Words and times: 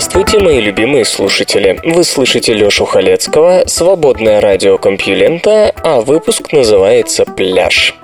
Здравствуйте, 0.00 0.38
мои 0.38 0.60
любимые 0.60 1.04
слушатели. 1.04 1.80
Вы 1.82 2.04
слышите 2.04 2.54
Лёшу 2.54 2.84
Халецкого, 2.84 3.64
свободное 3.66 4.40
радио 4.40 4.78
Компьюлента, 4.78 5.74
а 5.82 6.02
выпуск 6.02 6.52
называется 6.52 7.24
«Пляж». 7.24 7.96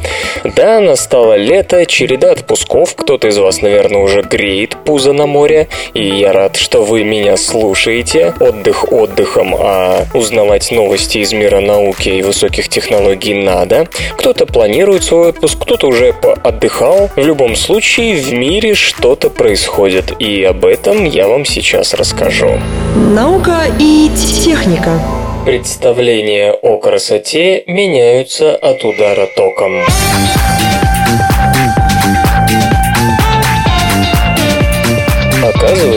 Да, 0.42 0.80
настало 0.80 1.36
лето, 1.36 1.86
череда 1.86 2.32
отпусков, 2.32 2.96
кто-то 2.96 3.28
из 3.28 3.38
вас, 3.38 3.62
наверное, 3.62 4.02
уже 4.02 4.22
греет 4.22 4.76
пузо 4.84 5.12
на 5.12 5.26
море, 5.26 5.68
и 5.94 6.02
я 6.02 6.32
рад, 6.32 6.56
что 6.56 6.82
вы 6.82 7.04
меня 7.04 7.36
слушаете. 7.36 8.34
Отдых 8.40 8.92
отдыхом, 8.92 9.54
а 9.56 10.04
узнавать 10.12 10.72
новости 10.72 11.18
из 11.18 11.32
мира 11.32 11.60
науки 11.60 12.08
и 12.08 12.22
высоких 12.22 12.68
технологий 12.68 13.34
надо. 13.34 13.86
Кто-то 14.18 14.46
планирует 14.46 15.04
свой 15.04 15.28
отпуск, 15.28 15.60
кто-то 15.62 15.86
уже 15.86 16.12
отдыхал. 16.42 17.08
В 17.14 17.24
любом 17.24 17.54
случае, 17.54 18.16
в 18.16 18.32
мире 18.32 18.74
что-то 18.74 19.30
происходит, 19.30 20.12
и 20.18 20.42
об 20.42 20.64
этом 20.66 21.04
я 21.04 21.28
вам 21.28 21.44
сейчас 21.44 21.83
расскажу. 21.92 22.58
Наука 22.96 23.64
и 23.78 24.10
техника. 24.16 24.98
Представления 25.44 26.52
о 26.52 26.78
красоте 26.78 27.64
меняются 27.66 28.56
от 28.56 28.82
удара 28.82 29.26
током. 29.36 29.72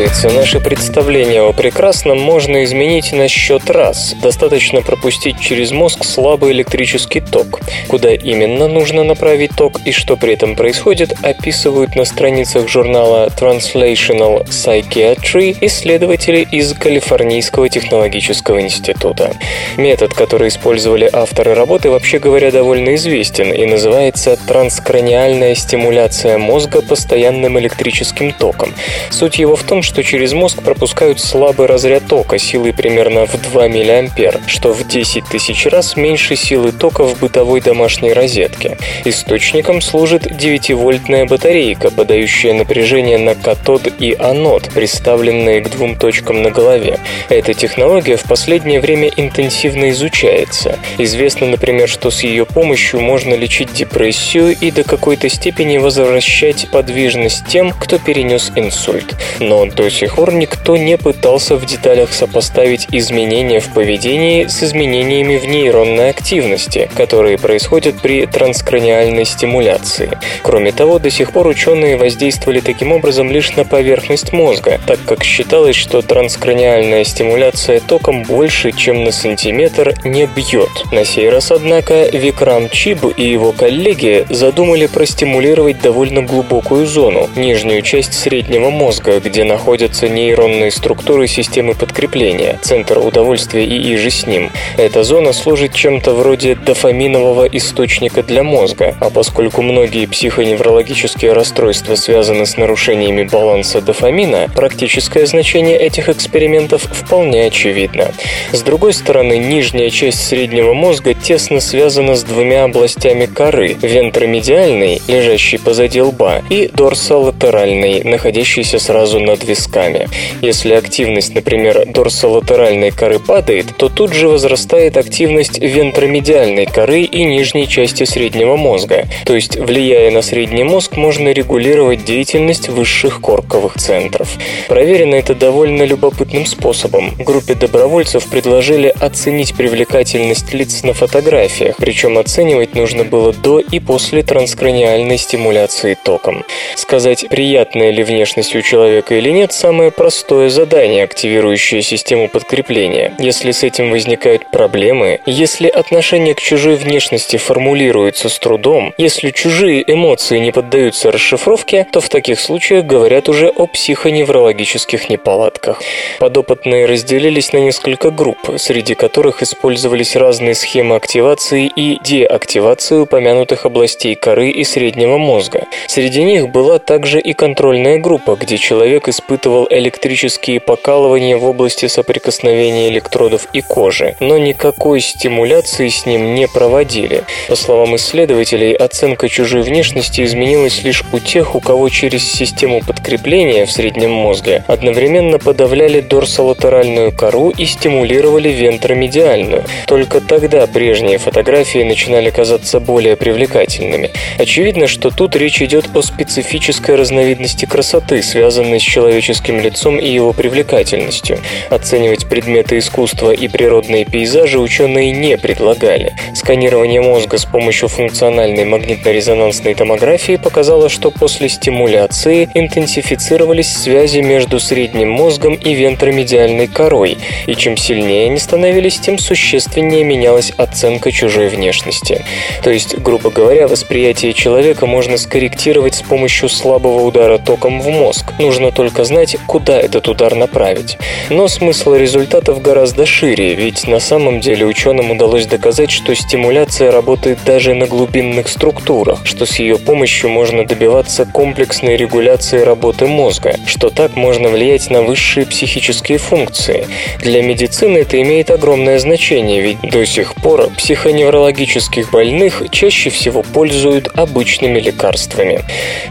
Оказывается, 0.08 0.40
наше 0.40 0.60
представление 0.62 1.42
о 1.42 1.52
прекрасном 1.52 2.18
можно 2.18 2.64
изменить 2.64 3.12
на 3.12 3.28
счет 3.28 3.70
раз. 3.70 4.16
Достаточно 4.22 4.82
пропустить 4.82 5.38
через 5.38 5.72
мозг 5.72 6.06
слабый 6.06 6.54
электрический 6.54 7.20
ток. 7.20 7.60
Куда 7.90 8.14
именно 8.14 8.70
нужно 8.70 9.04
направить 9.04 9.52
ток 9.58 9.82
и 9.84 9.92
что 9.92 10.16
при 10.16 10.34
этом 10.34 10.56
происходит, 10.56 11.14
описывают 11.24 11.98
на 11.98 12.06
страницах 12.06 12.70
журнала 12.70 13.28
Translational 13.38 14.48
Psychiatry 14.48 15.58
исследователи 15.60 16.48
из 16.52 16.74
Калифорнийского 16.74 17.68
технологического 17.68 18.62
института. 18.62 19.34
Метод, 19.76 20.14
который 20.14 20.48
использовали 20.48 21.10
авторы 21.12 21.54
работы, 21.54 21.90
вообще 21.90 22.20
говоря, 22.20 22.52
довольно 22.52 22.96
известен 22.96 23.52
и 23.52 23.66
называется 23.66 24.38
транскраниальная 24.48 25.54
стимуляция 25.54 26.38
мозга 26.38 26.82
постоянным 26.82 27.60
электрическим 27.60 28.32
током. 28.32 28.74
Суть 29.10 29.38
его 29.38 29.58
в 29.58 29.64
том, 29.64 29.84
что 29.84 29.98
через 30.08 30.32
мозг 30.32 30.64
пропускают 30.64 31.20
слабый 31.20 31.68
разряд 31.68 32.08
тока 32.08 32.38
силой 32.38 32.72
примерно 32.72 33.26
в 33.26 33.34
2 33.52 33.68
мА, 33.68 34.48
что 34.48 34.72
в 34.72 34.88
10 34.88 35.26
тысяч 35.26 35.66
раз 35.66 35.98
меньше 35.98 36.38
силы 36.38 36.72
тока 36.72 37.04
в 37.04 37.20
бытовой 37.20 37.60
домашней 37.60 38.14
розетке. 38.14 38.78
Источником 39.04 39.82
служит 39.82 40.26
9-вольтная 40.26 41.28
батарейка, 41.28 41.92
подающая 41.92 42.54
напряжение 42.54 43.18
на 43.18 43.36
катод 43.36 43.88
и 44.00 44.16
анод, 44.18 44.70
приставленные 44.74 45.60
к 45.62 45.70
двум 45.72 45.98
точкам 45.98 46.42
на 46.42 46.52
голове. 46.52 47.00
Эта 47.28 47.54
технология 47.54 48.16
в 48.16 48.24
последнее 48.24 48.80
время 48.80 49.10
интенсивно 49.18 49.90
изучается. 49.90 50.80
Известно, 50.98 51.48
например, 51.48 51.90
что 51.90 52.12
с 52.12 52.24
ее 52.24 52.46
помощью 52.46 53.02
можно 53.02 53.34
лечить 53.34 53.74
депрессию 53.74 54.56
и 54.60 54.72
до 54.72 54.84
какой-то 54.84 55.28
степени 55.28 55.78
возвращать 55.78 56.70
подвижность 56.72 57.46
тем, 57.48 57.72
кто 57.72 57.98
перенес 57.98 58.54
инсульт 58.56 59.16
но 59.40 59.60
до 59.90 60.16
пор 60.16 60.34
никто 60.34 60.78
не 60.78 60.98
пытался 60.98 61.56
в 61.56 61.66
деталях 61.66 62.14
сопоставить 62.14 62.88
изменения 62.92 63.60
в 63.60 63.74
поведении 63.74 64.46
с 64.46 64.64
изменениями 64.64 65.38
в 65.38 65.46
нейронной 65.46 66.10
активности, 66.10 66.90
которые 66.96 67.38
происходят 67.38 68.02
при 68.02 68.26
транскраниальной 68.26 69.26
стимуляции. 69.26 70.18
Кроме 70.42 70.72
того, 70.72 71.00
до 71.00 71.10
сих 71.10 71.32
пор 71.32 71.48
ученые 71.48 71.98
воздействовали 71.98 72.60
таким 72.60 72.92
образом 72.92 73.32
лишь 73.32 73.56
на 73.56 73.64
поверхность 73.66 74.34
мозга, 74.34 74.80
так 74.86 75.00
как 75.06 75.24
считалось, 75.24 75.76
что 75.76 76.02
транскраниальная 76.02 77.04
стимуляция 77.04 77.80
током 77.80 78.24
больше, 78.24 78.72
чем 78.72 79.04
на 79.04 79.12
сантиметр, 79.12 79.94
не 80.04 80.26
бьет. 80.26 80.70
На 80.92 81.06
сей 81.06 81.30
раз, 81.30 81.52
однако, 81.52 82.10
Викрам 82.10 82.70
Чиб 82.70 83.06
и 83.16 83.24
его 83.24 83.52
коллеги 83.52 84.26
задумали 84.30 84.88
простимулировать 84.88 85.82
довольно 85.82 86.22
глубокую 86.24 86.86
зону, 86.86 87.30
нижнюю 87.36 87.82
часть 87.82 88.14
среднего 88.14 88.70
мозга, 88.70 89.20
где 89.20 89.44
находятся 89.78 90.10
нейронные 90.10 90.72
структуры 90.72 91.28
системы 91.28 91.76
подкрепления, 91.76 92.58
центр 92.64 92.98
удовольствия 92.98 93.64
и 93.64 93.94
иже 93.94 94.10
с 94.10 94.26
ним. 94.26 94.50
Эта 94.76 95.04
зона 95.04 95.34
служит 95.34 95.76
чем-то 95.76 96.14
вроде 96.14 96.56
дофаминового 96.56 97.46
источника 97.46 98.24
для 98.24 98.42
мозга, 98.42 98.96
а 99.00 99.12
поскольку 99.12 99.62
многие 99.62 100.08
психоневрологические 100.08 101.34
расстройства 101.34 101.94
связаны 101.94 102.48
с 102.48 102.58
нарушениями 102.58 103.26
баланса 103.26 103.80
дофамина, 103.80 104.50
практическое 104.56 105.28
значение 105.28 105.78
этих 105.78 106.10
экспериментов 106.10 106.82
вполне 106.82 107.46
очевидно. 107.46 108.12
С 108.52 108.64
другой 108.64 108.94
стороны, 108.94 109.38
нижняя 109.38 109.92
часть 109.92 110.26
среднего 110.26 110.74
мозга 110.74 111.14
тесно 111.14 111.60
связана 111.60 112.16
с 112.16 112.24
двумя 112.24 112.64
областями 112.64 113.28
коры– 113.28 113.78
вентромедиальной, 113.84 115.04
лежащей 115.08 115.60
позади 115.60 116.02
лба, 116.02 116.42
и 116.50 116.68
дорсолатеральной, 116.74 118.04
находящейся 118.04 118.80
сразу 118.80 119.20
над 119.20 119.44
висками. 119.68 120.08
Если 120.42 120.74
активность, 120.74 121.36
например, 121.36 121.86
дорсолатеральной 121.88 122.92
коры 122.92 123.20
падает, 123.20 123.66
то 123.78 123.90
тут 123.90 124.14
же 124.14 124.28
возрастает 124.28 124.98
активность 124.98 125.60
вентромедиальной 125.60 126.66
коры 126.66 127.02
и 127.02 127.24
нижней 127.24 127.68
части 127.68 128.04
среднего 128.04 128.56
мозга. 128.56 129.06
То 129.26 129.36
есть, 129.36 129.58
влияя 129.58 130.12
на 130.12 130.22
средний 130.22 130.64
мозг, 130.64 130.98
можно 130.98 131.32
регулировать 131.32 132.06
деятельность 132.06 132.70
высших 132.70 133.22
корковых 133.22 133.76
центров. 133.76 134.30
Проверено 134.68 135.16
это 135.16 135.36
довольно 135.36 135.84
любопытным 135.84 136.46
способом. 136.46 137.12
Группе 137.18 137.54
добровольцев 137.54 138.28
предложили 138.30 138.94
оценить 139.00 139.56
привлекательность 139.56 140.54
лиц 140.54 140.84
на 140.84 140.94
фотографиях, 140.94 141.78
причем 141.78 142.18
оценивать 142.18 142.76
нужно 142.76 143.04
было 143.04 143.34
до 143.34 143.60
и 143.60 143.80
после 143.80 144.24
транскраниальной 144.24 145.18
стимуляции 145.18 145.98
током. 146.04 146.44
Сказать, 146.76 147.26
приятная 147.30 147.92
ли 147.92 148.04
внешность 148.04 148.56
у 148.56 148.62
человека 148.62 149.16
или 149.16 149.30
нет, 149.30 149.52
самое 149.58 149.92
простое 149.92 150.50
задание, 150.50 151.04
активирующее 151.04 151.82
систему 151.82 152.30
подкрепления. 152.30 153.14
Если 153.20 153.52
с 153.52 153.64
этим 153.64 153.92
возникают 153.92 154.52
проблемы, 154.52 155.20
если 155.26 155.68
отношение 155.68 156.36
к 156.36 156.42
чужой 156.42 156.76
внешности 156.76 157.38
формулируется 157.38 158.30
с 158.30 158.38
трудом, 158.40 158.94
если 158.98 159.32
чужие 159.32 159.84
эмоции 159.92 160.40
не 160.40 160.52
поддаются 160.52 161.12
расшифровке, 161.12 161.88
то 161.92 162.02
в 162.02 162.10
таких 162.10 162.40
случаях 162.40 162.86
говорят 162.86 163.30
уже 163.30 163.50
о 163.50 163.68
психоневрологических 163.68 165.10
неполадках. 165.10 165.82
Подопытные 166.20 166.86
разделились 166.86 167.54
на 167.54 167.58
несколько 167.58 168.12
групп, 168.12 168.38
среди 168.58 168.96
которых 168.96 169.42
использовались 169.42 170.16
разные 170.16 170.54
схемы 170.56 170.96
активации 170.96 171.70
и 171.76 172.00
деактивации 172.04 172.98
упомянутых 172.98 173.66
областей 173.66 174.16
коры 174.16 174.50
и 174.50 174.64
среднего 174.64 175.18
мозга. 175.18 175.66
Среди 175.88 176.24
них 176.24 176.50
была 176.50 176.80
также 176.80 177.20
и 177.20 177.34
контрольная 177.34 177.98
группа, 177.98 178.36
где 178.36 178.58
человек 178.58 178.78
человек 178.78 179.10
испытывал 179.48 179.68
электрические 179.70 180.60
покалывания 180.60 181.38
в 181.38 181.46
области 181.46 181.88
соприкосновения 181.88 182.90
электродов 182.90 183.48
и 183.54 183.62
кожи, 183.62 184.16
но 184.20 184.38
никакой 184.38 185.00
стимуляции 185.00 185.88
с 185.88 186.06
ним 186.06 186.36
не 186.36 186.48
проводили. 186.48 187.24
По 187.48 187.56
словам 187.56 187.96
исследователей, 187.96 188.74
оценка 188.74 189.30
чужой 189.30 189.62
внешности 189.62 190.22
изменилась 190.22 190.84
лишь 190.84 191.04
у 191.14 191.20
тех, 191.20 191.56
у 191.56 191.62
кого 191.62 191.88
через 191.88 192.30
систему 192.30 192.82
подкрепления 192.86 193.66
в 193.66 193.72
среднем 193.72 194.12
мозге 194.12 194.66
одновременно 194.68 195.40
подавляли 195.40 196.02
дорсолатеральную 196.02 197.14
кору 197.14 197.50
и 197.50 197.66
стимулировали 197.66 198.50
вентромедиальную. 198.50 199.64
Только 199.86 200.20
тогда 200.20 200.68
прежние 200.68 201.20
фотографии 201.20 201.84
начинали 201.84 202.32
казаться 202.32 202.82
более 202.82 203.16
привлекательными. 203.16 204.12
Очевидно, 204.38 204.88
что 204.88 205.10
тут 205.10 205.36
речь 205.38 205.62
идет 205.62 205.86
о 205.96 206.02
специфической 206.02 206.96
разновидности 206.96 207.66
красоты, 207.66 208.22
связанной 208.22 208.80
с 208.80 208.84
человеческой 208.84 209.37
человеческим 209.38 209.60
лицом 209.60 209.98
и 209.98 210.10
его 210.10 210.34
привлекательностью. 210.34 211.40
Оценивать 211.70 212.28
предметы 212.28 212.78
искусства 212.78 213.32
и 213.32 213.48
природные 213.48 214.06
пейзажи 214.06 214.60
ученые 214.60 215.12
не 215.12 215.38
предлагали. 215.38 216.14
Сканирование 216.36 217.02
мозга 217.02 217.38
с 217.38 217.46
помощью 217.46 217.88
функциональной 217.90 218.66
магнитно-резонансной 218.66 219.76
томографии 219.76 220.38
показало, 220.38 220.90
что 220.90 221.12
после 221.12 221.50
стимуляции 221.50 222.50
интенсифицировались 222.54 223.72
связи 223.72 224.20
между 224.20 224.60
средним 224.60 225.10
мозгом 225.10 225.54
и 225.56 225.74
вентромедиальной 225.74 226.68
корой, 226.68 227.18
и 227.46 227.56
чем 227.56 227.78
сильнее 227.78 228.28
они 228.28 228.40
становились, 228.40 229.00
тем 229.00 229.18
существеннее 229.18 230.04
менялась 230.04 230.52
оценка 230.58 231.12
чужой 231.12 231.50
внешности. 231.50 232.24
То 232.64 232.72
есть, 232.72 232.98
грубо 232.98 233.30
говоря, 233.30 233.68
восприятие 233.68 234.34
человека 234.34 234.86
можно 234.86 235.18
скорректировать 235.18 235.96
с 235.96 236.02
помощью 236.02 236.50
слабого 236.50 237.02
удара 237.04 237.38
током 237.38 237.82
в 237.82 237.88
мозг. 237.90 238.34
Нужно 238.40 238.72
только 238.72 239.04
знать, 239.04 239.27
куда 239.48 239.80
этот 239.80 240.08
удар 240.08 240.36
направить. 240.36 240.98
Но 241.30 241.48
смысл 241.48 241.96
результатов 241.96 242.62
гораздо 242.62 243.06
шире, 243.06 243.56
ведь 243.56 243.88
на 243.88 244.00
самом 244.00 244.40
деле 244.40 244.66
ученым 244.66 245.12
удалось 245.12 245.46
доказать, 245.46 245.92
что 245.92 246.16
стимуляция 246.16 246.92
работает 246.92 247.40
даже 247.46 247.74
на 247.74 247.88
глубинных 247.88 248.48
структурах, 248.48 249.26
что 249.26 249.46
с 249.46 249.60
ее 249.60 249.78
помощью 249.78 250.30
можно 250.30 250.66
добиваться 250.66 251.26
комплексной 251.26 251.98
регуляции 251.98 252.60
работы 252.60 253.08
мозга, 253.08 253.58
что 253.66 253.90
так 253.90 254.16
можно 254.16 254.50
влиять 254.50 254.90
на 254.90 255.02
высшие 255.02 255.46
психические 255.46 256.18
функции. 256.18 256.88
Для 257.20 257.42
медицины 257.42 258.00
это 258.00 258.22
имеет 258.22 258.52
огромное 258.52 259.00
значение, 259.00 259.62
ведь 259.62 259.82
до 259.82 260.06
сих 260.06 260.36
пор 260.36 260.70
психоневрологических 260.78 262.12
больных 262.12 262.64
чаще 262.72 263.10
всего 263.10 263.44
пользуют 263.44 264.10
обычными 264.16 264.80
лекарствами. 264.80 265.62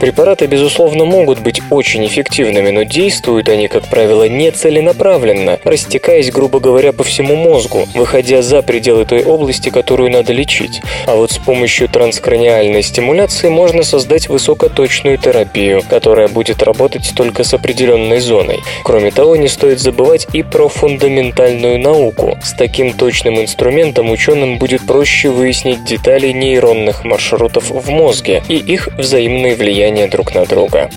Препараты, 0.01 0.47
безусловно, 0.47 1.05
могут 1.05 1.41
быть 1.41 1.61
очень 1.71 2.07
эффективными, 2.07 2.71
но 2.71 2.85
действуют 3.07 3.49
они, 3.49 3.69
как 3.69 3.89
правило, 3.89 4.29
нецеленаправленно, 4.29 5.61
растекаясь, 5.63 6.33
грубо 6.33 6.59
говоря, 6.59 6.93
по 6.93 7.05
всему 7.05 7.37
мозгу, 7.37 7.87
выходя 7.95 8.43
за 8.43 8.63
пределы 8.63 9.05
той 9.05 9.23
области, 9.23 9.69
которую 9.69 10.11
надо 10.11 10.33
лечить. 10.33 10.81
А 11.07 11.15
вот 11.15 11.31
с 11.31 11.39
помощью 11.39 11.89
транскраниальной 11.89 12.83
стимуляции 12.83 13.49
можно 13.49 13.85
создать 13.85 14.29
высокоточную 14.29 15.19
терапию, 15.19 15.85
которая 15.89 16.27
будет 16.27 16.65
работать 16.65 17.13
только 17.15 17.45
с 17.45 17.55
определенной 17.55 18.19
зоной. 18.19 18.59
Кроме 18.83 19.13
того, 19.13 19.37
не 19.37 19.47
стоит 19.47 19.79
забывать 19.79 20.27
и 20.33 20.43
про 20.43 20.69
фундаментальную 20.69 21.79
науку. 21.79 22.37
С 22.43 22.55
таким 22.55 22.93
точным 22.93 23.41
инструментом 23.41 24.11
ученым 24.11 24.59
будет 24.59 24.85
проще 24.85 25.29
выяснить 25.29 25.85
детали 25.85 26.33
нейронных 26.33 27.05
маршрутов 27.05 27.71
в 27.71 27.89
мозге 27.89 28.43
и 28.49 28.57
их 28.57 28.89
взаимное 28.99 29.55
влияние 29.55 30.09
друг 30.09 30.35
на 30.35 30.45
друга. 30.45 30.91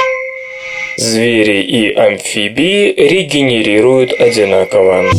Звери 1.00 1.62
и 1.62 1.94
амфибии 1.94 2.94
регенерируют 2.94 4.12
одинаково. 4.20 5.10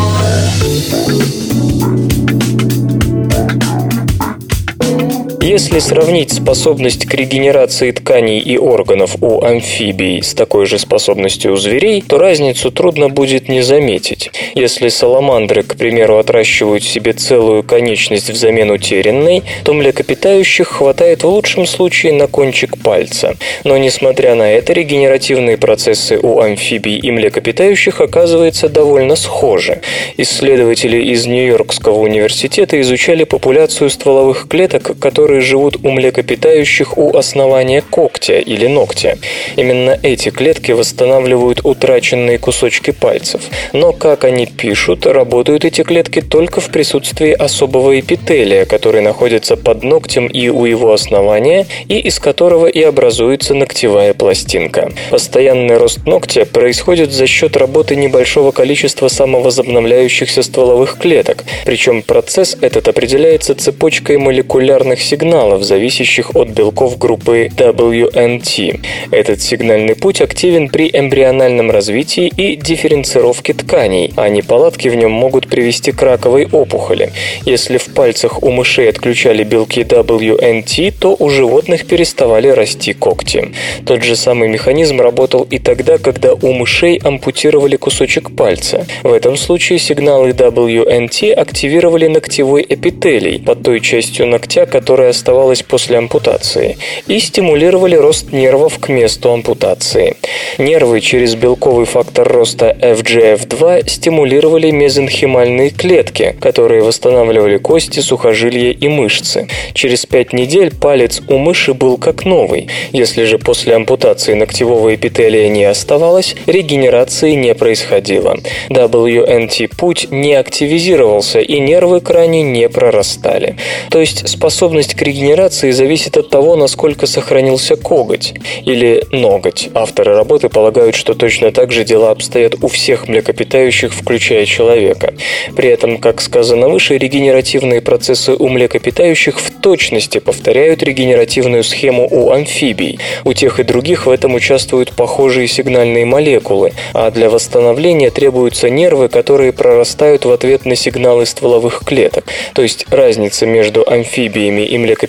Если 5.51 5.81
сравнить 5.81 6.33
способность 6.33 7.07
к 7.07 7.15
регенерации 7.15 7.91
тканей 7.91 8.39
и 8.39 8.57
органов 8.57 9.17
у 9.21 9.43
амфибий 9.43 10.23
с 10.23 10.33
такой 10.33 10.65
же 10.65 10.79
способностью 10.79 11.55
у 11.55 11.57
зверей, 11.57 12.05
то 12.07 12.19
разницу 12.19 12.71
трудно 12.71 13.09
будет 13.09 13.49
не 13.49 13.61
заметить. 13.61 14.31
Если 14.55 14.89
саламандры, 14.89 15.65
к 15.65 15.75
примеру, 15.75 16.19
отращивают 16.19 16.85
себе 16.85 17.15
целую 17.15 17.65
конечность 17.65 18.31
взамен 18.31 18.71
утерянной, 18.71 19.43
то 19.65 19.73
млекопитающих 19.75 20.69
хватает 20.69 21.25
в 21.25 21.29
лучшем 21.29 21.67
случае 21.67 22.13
на 22.13 22.29
кончик 22.29 22.79
пальца. 22.81 23.35
Но 23.65 23.77
несмотря 23.77 24.37
на 24.37 24.53
это, 24.53 24.73
регенеративные 24.73 25.57
процессы 25.57 26.17
у 26.23 26.39
амфибий 26.39 26.97
и 26.97 27.11
млекопитающих 27.11 28.01
оказываются 28.01 28.69
довольно 28.69 29.17
схожи. 29.17 29.81
Исследователи 30.17 31.03
из 31.13 31.27
Нью-Йоркского 31.27 31.99
университета 31.99 32.81
изучали 32.81 33.25
популяцию 33.25 33.91
стволовых 33.91 34.47
клеток, 34.49 34.97
которые 35.01 35.40
которые 35.41 35.51
живут 35.51 35.77
у 35.83 35.91
млекопитающих 35.91 36.99
у 36.99 37.17
основания 37.17 37.83
когтя 37.83 38.39
или 38.39 38.67
ногтя. 38.67 39.17
Именно 39.57 39.99
эти 40.03 40.31
клетки 40.31 40.73
восстанавливают 40.73 41.61
утраченные 41.65 42.39
кусочки 42.39 42.93
пальцев. 42.93 43.41
Но, 43.73 43.93
как 43.93 44.25
они 44.25 44.47
пишут, 44.47 45.07
работают 45.07 45.65
эти 45.65 45.83
клетки 45.83 46.21
только 46.21 46.61
в 46.61 46.69
присутствии 46.69 47.33
особого 47.33 47.99
эпителия, 47.99 48.65
который 48.65 49.01
находится 49.01 49.57
под 49.57 49.83
ногтем 49.83 50.27
и 50.27 50.49
у 50.49 50.67
его 50.67 50.93
основания, 50.93 51.67
и 51.89 51.99
из 51.99 52.19
которого 52.19 52.67
и 52.67 52.83
образуется 52.83 53.55
ногтевая 53.55 54.15
пластинка. 54.15 54.91
Постоянный 55.11 55.79
рост 55.79 56.07
ногтя 56.07 56.45
происходит 56.45 57.13
за 57.13 57.27
счет 57.27 57.57
работы 57.57 57.97
небольшого 57.97 58.53
количества 58.53 59.09
самовозобновляющихся 59.09 60.43
стволовых 60.43 60.99
клеток, 60.99 61.45
причем 61.65 62.03
процесс 62.03 62.57
этот 62.61 62.89
определяется 62.89 63.55
цепочкой 63.55 64.19
молекулярных 64.19 65.01
сигналов, 65.01 65.30
сигналов, 65.31 65.63
зависящих 65.63 66.35
от 66.35 66.49
белков 66.49 66.99
группы 66.99 67.49
WNT. 67.57 68.81
Этот 69.13 69.41
сигнальный 69.41 69.95
путь 69.95 70.21
активен 70.21 70.69
при 70.69 70.91
эмбриональном 70.93 71.71
развитии 71.71 72.33
и 72.37 72.57
дифференцировке 72.57 73.55
тканей, 73.55 74.13
а 74.17 74.29
неполадки 74.29 74.89
в 74.89 74.97
нем 74.97 75.13
могут 75.13 75.47
привести 75.47 75.93
к 75.93 76.03
раковой 76.03 76.49
опухоли. 76.51 77.13
Если 77.47 77.79
в 77.79 77.95
пальцах 77.95 78.43
у 78.43 78.51
мышей 78.51 78.89
отключали 78.89 79.45
белки 79.45 79.83
WNT, 79.83 80.95
то 80.99 81.15
у 81.17 81.31
животных 81.31 81.87
переставали 81.87 82.49
расти 82.49 82.93
когти. 82.93 83.53
Тот 83.87 84.03
же 84.03 84.17
самый 84.17 84.49
механизм 84.49 85.01
работал 85.01 85.47
и 85.49 85.61
тогда, 85.61 85.99
когда 85.99 86.35
у 86.35 86.53
мышей 86.53 87.01
ампутировали 87.05 87.77
кусочек 87.77 88.35
пальца. 88.35 88.85
В 89.05 89.13
этом 89.13 89.37
случае 89.37 89.79
сигналы 89.79 90.31
WNT 90.31 91.33
активировали 91.33 92.09
ногтевой 92.09 92.67
эпителий 92.69 93.39
под 93.39 93.63
той 93.63 93.81
частью 93.81 94.27
ногтя, 94.27 94.67
которая 94.67 95.13
оставалась 95.21 95.63
после 95.63 95.99
ампутации, 95.99 96.79
и 97.07 97.21
стимулировали 97.21 97.95
рост 97.95 98.33
нервов 98.33 98.79
к 98.79 98.89
месту 98.89 99.31
ампутации. 99.31 100.17
Нервы 100.57 101.01
через 101.01 101.35
белковый 101.35 101.85
фактор 101.85 102.27
роста 102.27 102.75
FGF2 102.81 103.89
стимулировали 103.89 104.71
мезенхимальные 104.71 105.71
клетки, 105.71 106.35
которые 106.41 106.83
восстанавливали 106.83 107.59
кости, 107.59 108.01
сухожилия 108.01 108.73
и 108.73 108.89
мышцы. 108.89 109.47
Через 109.75 110.07
5 110.07 110.33
недель 110.33 110.75
палец 110.75 111.21
у 111.29 111.37
мыши 111.37 111.75
был 111.75 111.99
как 111.99 112.25
новый. 112.25 112.69
Если 112.93 113.25
же 113.25 113.39
после 113.39 113.75
ампутации 113.75 114.33
ногтевого 114.33 114.95
эпителия 114.95 115.49
не 115.51 115.65
оставалось, 115.65 116.35
регенерации 116.47 117.33
не 117.33 117.55
происходило. 117.55 118.39
WNT-путь 118.71 120.09
не 120.11 120.35
активизировался 120.35 121.41
и 121.41 121.61
нервы 121.61 122.01
к 122.01 122.11
не 122.31 122.69
прорастали. 122.69 123.57
То 123.91 124.01
есть 124.01 124.29
способность 124.29 124.95
к 124.95 125.03
регенерации 125.11 125.73
зависит 125.73 126.17
от 126.17 126.31
того, 126.31 126.55
насколько 126.55 127.07
сохранился 127.07 127.75
коготь 127.75 128.35
или 128.65 129.05
ноготь. 129.11 129.69
Авторы 129.75 130.15
работы 130.15 130.49
полагают, 130.49 130.95
что 130.95 131.15
точно 131.15 131.51
так 131.51 131.73
же 131.73 131.85
дела 131.85 132.13
обстоят 132.13 132.55
у 132.63 132.69
всех 132.69 133.09
млекопитающих, 133.09 133.93
включая 133.93 134.47
человека. 134.47 135.15
При 135.57 135.69
этом, 135.69 135.99
как 135.99 136.21
сказано 136.21 136.69
выше, 136.69 136.97
регенеративные 136.97 137.81
процессы 137.81 138.35
у 138.35 138.49
млекопитающих 138.49 139.41
в 139.41 139.61
точности 139.61 140.19
повторяют 140.19 140.83
регенеративную 140.85 141.65
схему 141.65 142.07
у 142.09 142.31
амфибий. 142.31 143.01
У 143.25 143.33
тех 143.33 143.59
и 143.59 143.65
других 143.65 144.07
в 144.07 144.11
этом 144.11 144.35
участвуют 144.35 144.93
похожие 144.93 145.49
сигнальные 145.49 146.07
молекулы, 146.07 146.73
а 146.95 147.11
для 147.11 147.31
восстановления 147.31 148.11
требуются 148.11 148.71
нервы, 148.71 149.09
которые 149.09 149.53
прорастают 149.53 150.25
в 150.25 150.31
ответ 150.31 150.67
на 150.67 150.77
сигналы 150.77 151.27
стволовых 151.27 151.83
клеток. 151.85 152.27
То 152.55 152.63
есть 152.63 152.87
разница 152.91 153.45
между 153.47 153.85
амфибиями 153.85 154.63
и 154.63 154.79
млекопитающими 154.79 155.00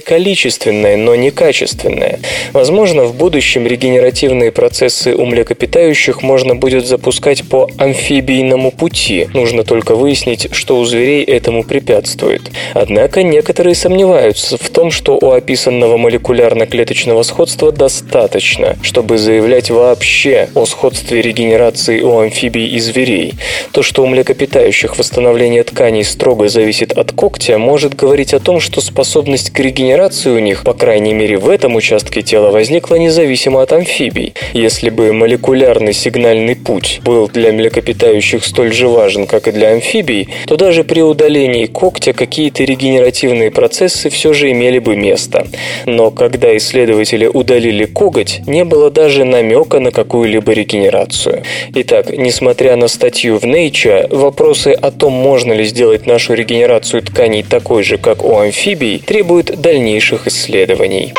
количественное, 0.00 0.96
но 0.96 1.14
не 1.14 1.30
качественное. 1.30 2.20
Возможно, 2.52 3.04
в 3.04 3.14
будущем 3.14 3.66
регенеративные 3.66 4.50
процессы 4.50 5.14
у 5.14 5.26
млекопитающих 5.26 6.22
можно 6.22 6.54
будет 6.54 6.86
запускать 6.86 7.44
по 7.44 7.70
амфибийному 7.78 8.70
пути. 8.70 9.28
Нужно 9.34 9.64
только 9.64 9.94
выяснить, 9.94 10.48
что 10.52 10.78
у 10.78 10.84
зверей 10.84 11.22
этому 11.24 11.64
препятствует. 11.64 12.42
Однако 12.74 13.22
некоторые 13.22 13.74
сомневаются 13.74 14.56
в 14.56 14.70
том, 14.70 14.90
что 14.90 15.18
у 15.20 15.30
описанного 15.32 15.96
молекулярно-клеточного 15.96 17.22
сходства 17.22 17.72
достаточно, 17.72 18.76
чтобы 18.82 19.18
заявлять 19.18 19.70
вообще 19.70 20.48
о 20.54 20.64
сходстве 20.66 21.20
регенерации 21.20 22.00
у 22.00 22.18
амфибий 22.18 22.68
и 22.68 22.80
зверей. 22.80 23.34
То, 23.72 23.82
что 23.82 24.02
у 24.02 24.06
млекопитающих 24.06 24.98
восстановление 24.98 25.62
тканей 25.62 26.04
строго 26.04 26.48
зависит 26.48 26.92
от 26.92 27.12
когтя, 27.12 27.58
может 27.58 27.94
говорить 27.94 28.34
о 28.34 28.40
том, 28.40 28.60
что 28.60 28.80
способность 28.80 28.99
способность 29.00 29.48
к 29.48 29.58
регенерации 29.58 30.28
у 30.28 30.38
них, 30.40 30.62
по 30.62 30.74
крайней 30.74 31.14
мере 31.14 31.38
в 31.38 31.48
этом 31.48 31.74
участке 31.74 32.20
тела, 32.20 32.50
возникла 32.50 32.96
независимо 32.96 33.62
от 33.62 33.72
амфибий. 33.72 34.34
Если 34.52 34.90
бы 34.90 35.14
молекулярный 35.14 35.94
сигнальный 35.94 36.54
путь 36.54 37.00
был 37.02 37.26
для 37.26 37.50
млекопитающих 37.50 38.44
столь 38.44 38.74
же 38.74 38.88
важен, 38.88 39.26
как 39.26 39.48
и 39.48 39.52
для 39.52 39.72
амфибий, 39.72 40.28
то 40.46 40.58
даже 40.58 40.84
при 40.84 41.00
удалении 41.00 41.64
когтя 41.64 42.12
какие-то 42.12 42.64
регенеративные 42.64 43.50
процессы 43.50 44.10
все 44.10 44.34
же 44.34 44.50
имели 44.50 44.78
бы 44.78 44.96
место. 44.96 45.46
Но 45.86 46.10
когда 46.10 46.54
исследователи 46.54 47.24
удалили 47.24 47.86
коготь, 47.86 48.42
не 48.46 48.66
было 48.66 48.90
даже 48.90 49.24
намека 49.24 49.80
на 49.80 49.92
какую-либо 49.92 50.52
регенерацию. 50.52 51.42
Итак, 51.74 52.10
несмотря 52.10 52.76
на 52.76 52.86
статью 52.86 53.38
в 53.38 53.44
Nature, 53.44 54.14
вопросы 54.14 54.72
о 54.72 54.90
том, 54.90 55.14
можно 55.14 55.54
ли 55.54 55.64
сделать 55.64 56.06
нашу 56.06 56.34
регенерацию 56.34 57.00
тканей 57.00 57.42
такой 57.42 57.82
же, 57.82 57.96
как 57.96 58.22
у 58.22 58.36
амфибий, 58.36 58.89
требуют 58.98 59.60
дальнейших 59.60 60.26
исследований. 60.26 61.14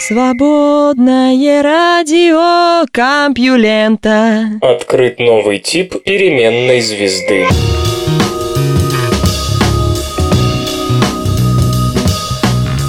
Свободное 0.00 1.62
радио 1.62 2.86
Компьюлента. 2.92 4.44
Открыт 4.62 5.18
новый 5.18 5.58
тип 5.58 6.02
переменной 6.04 6.80
звезды. 6.80 7.46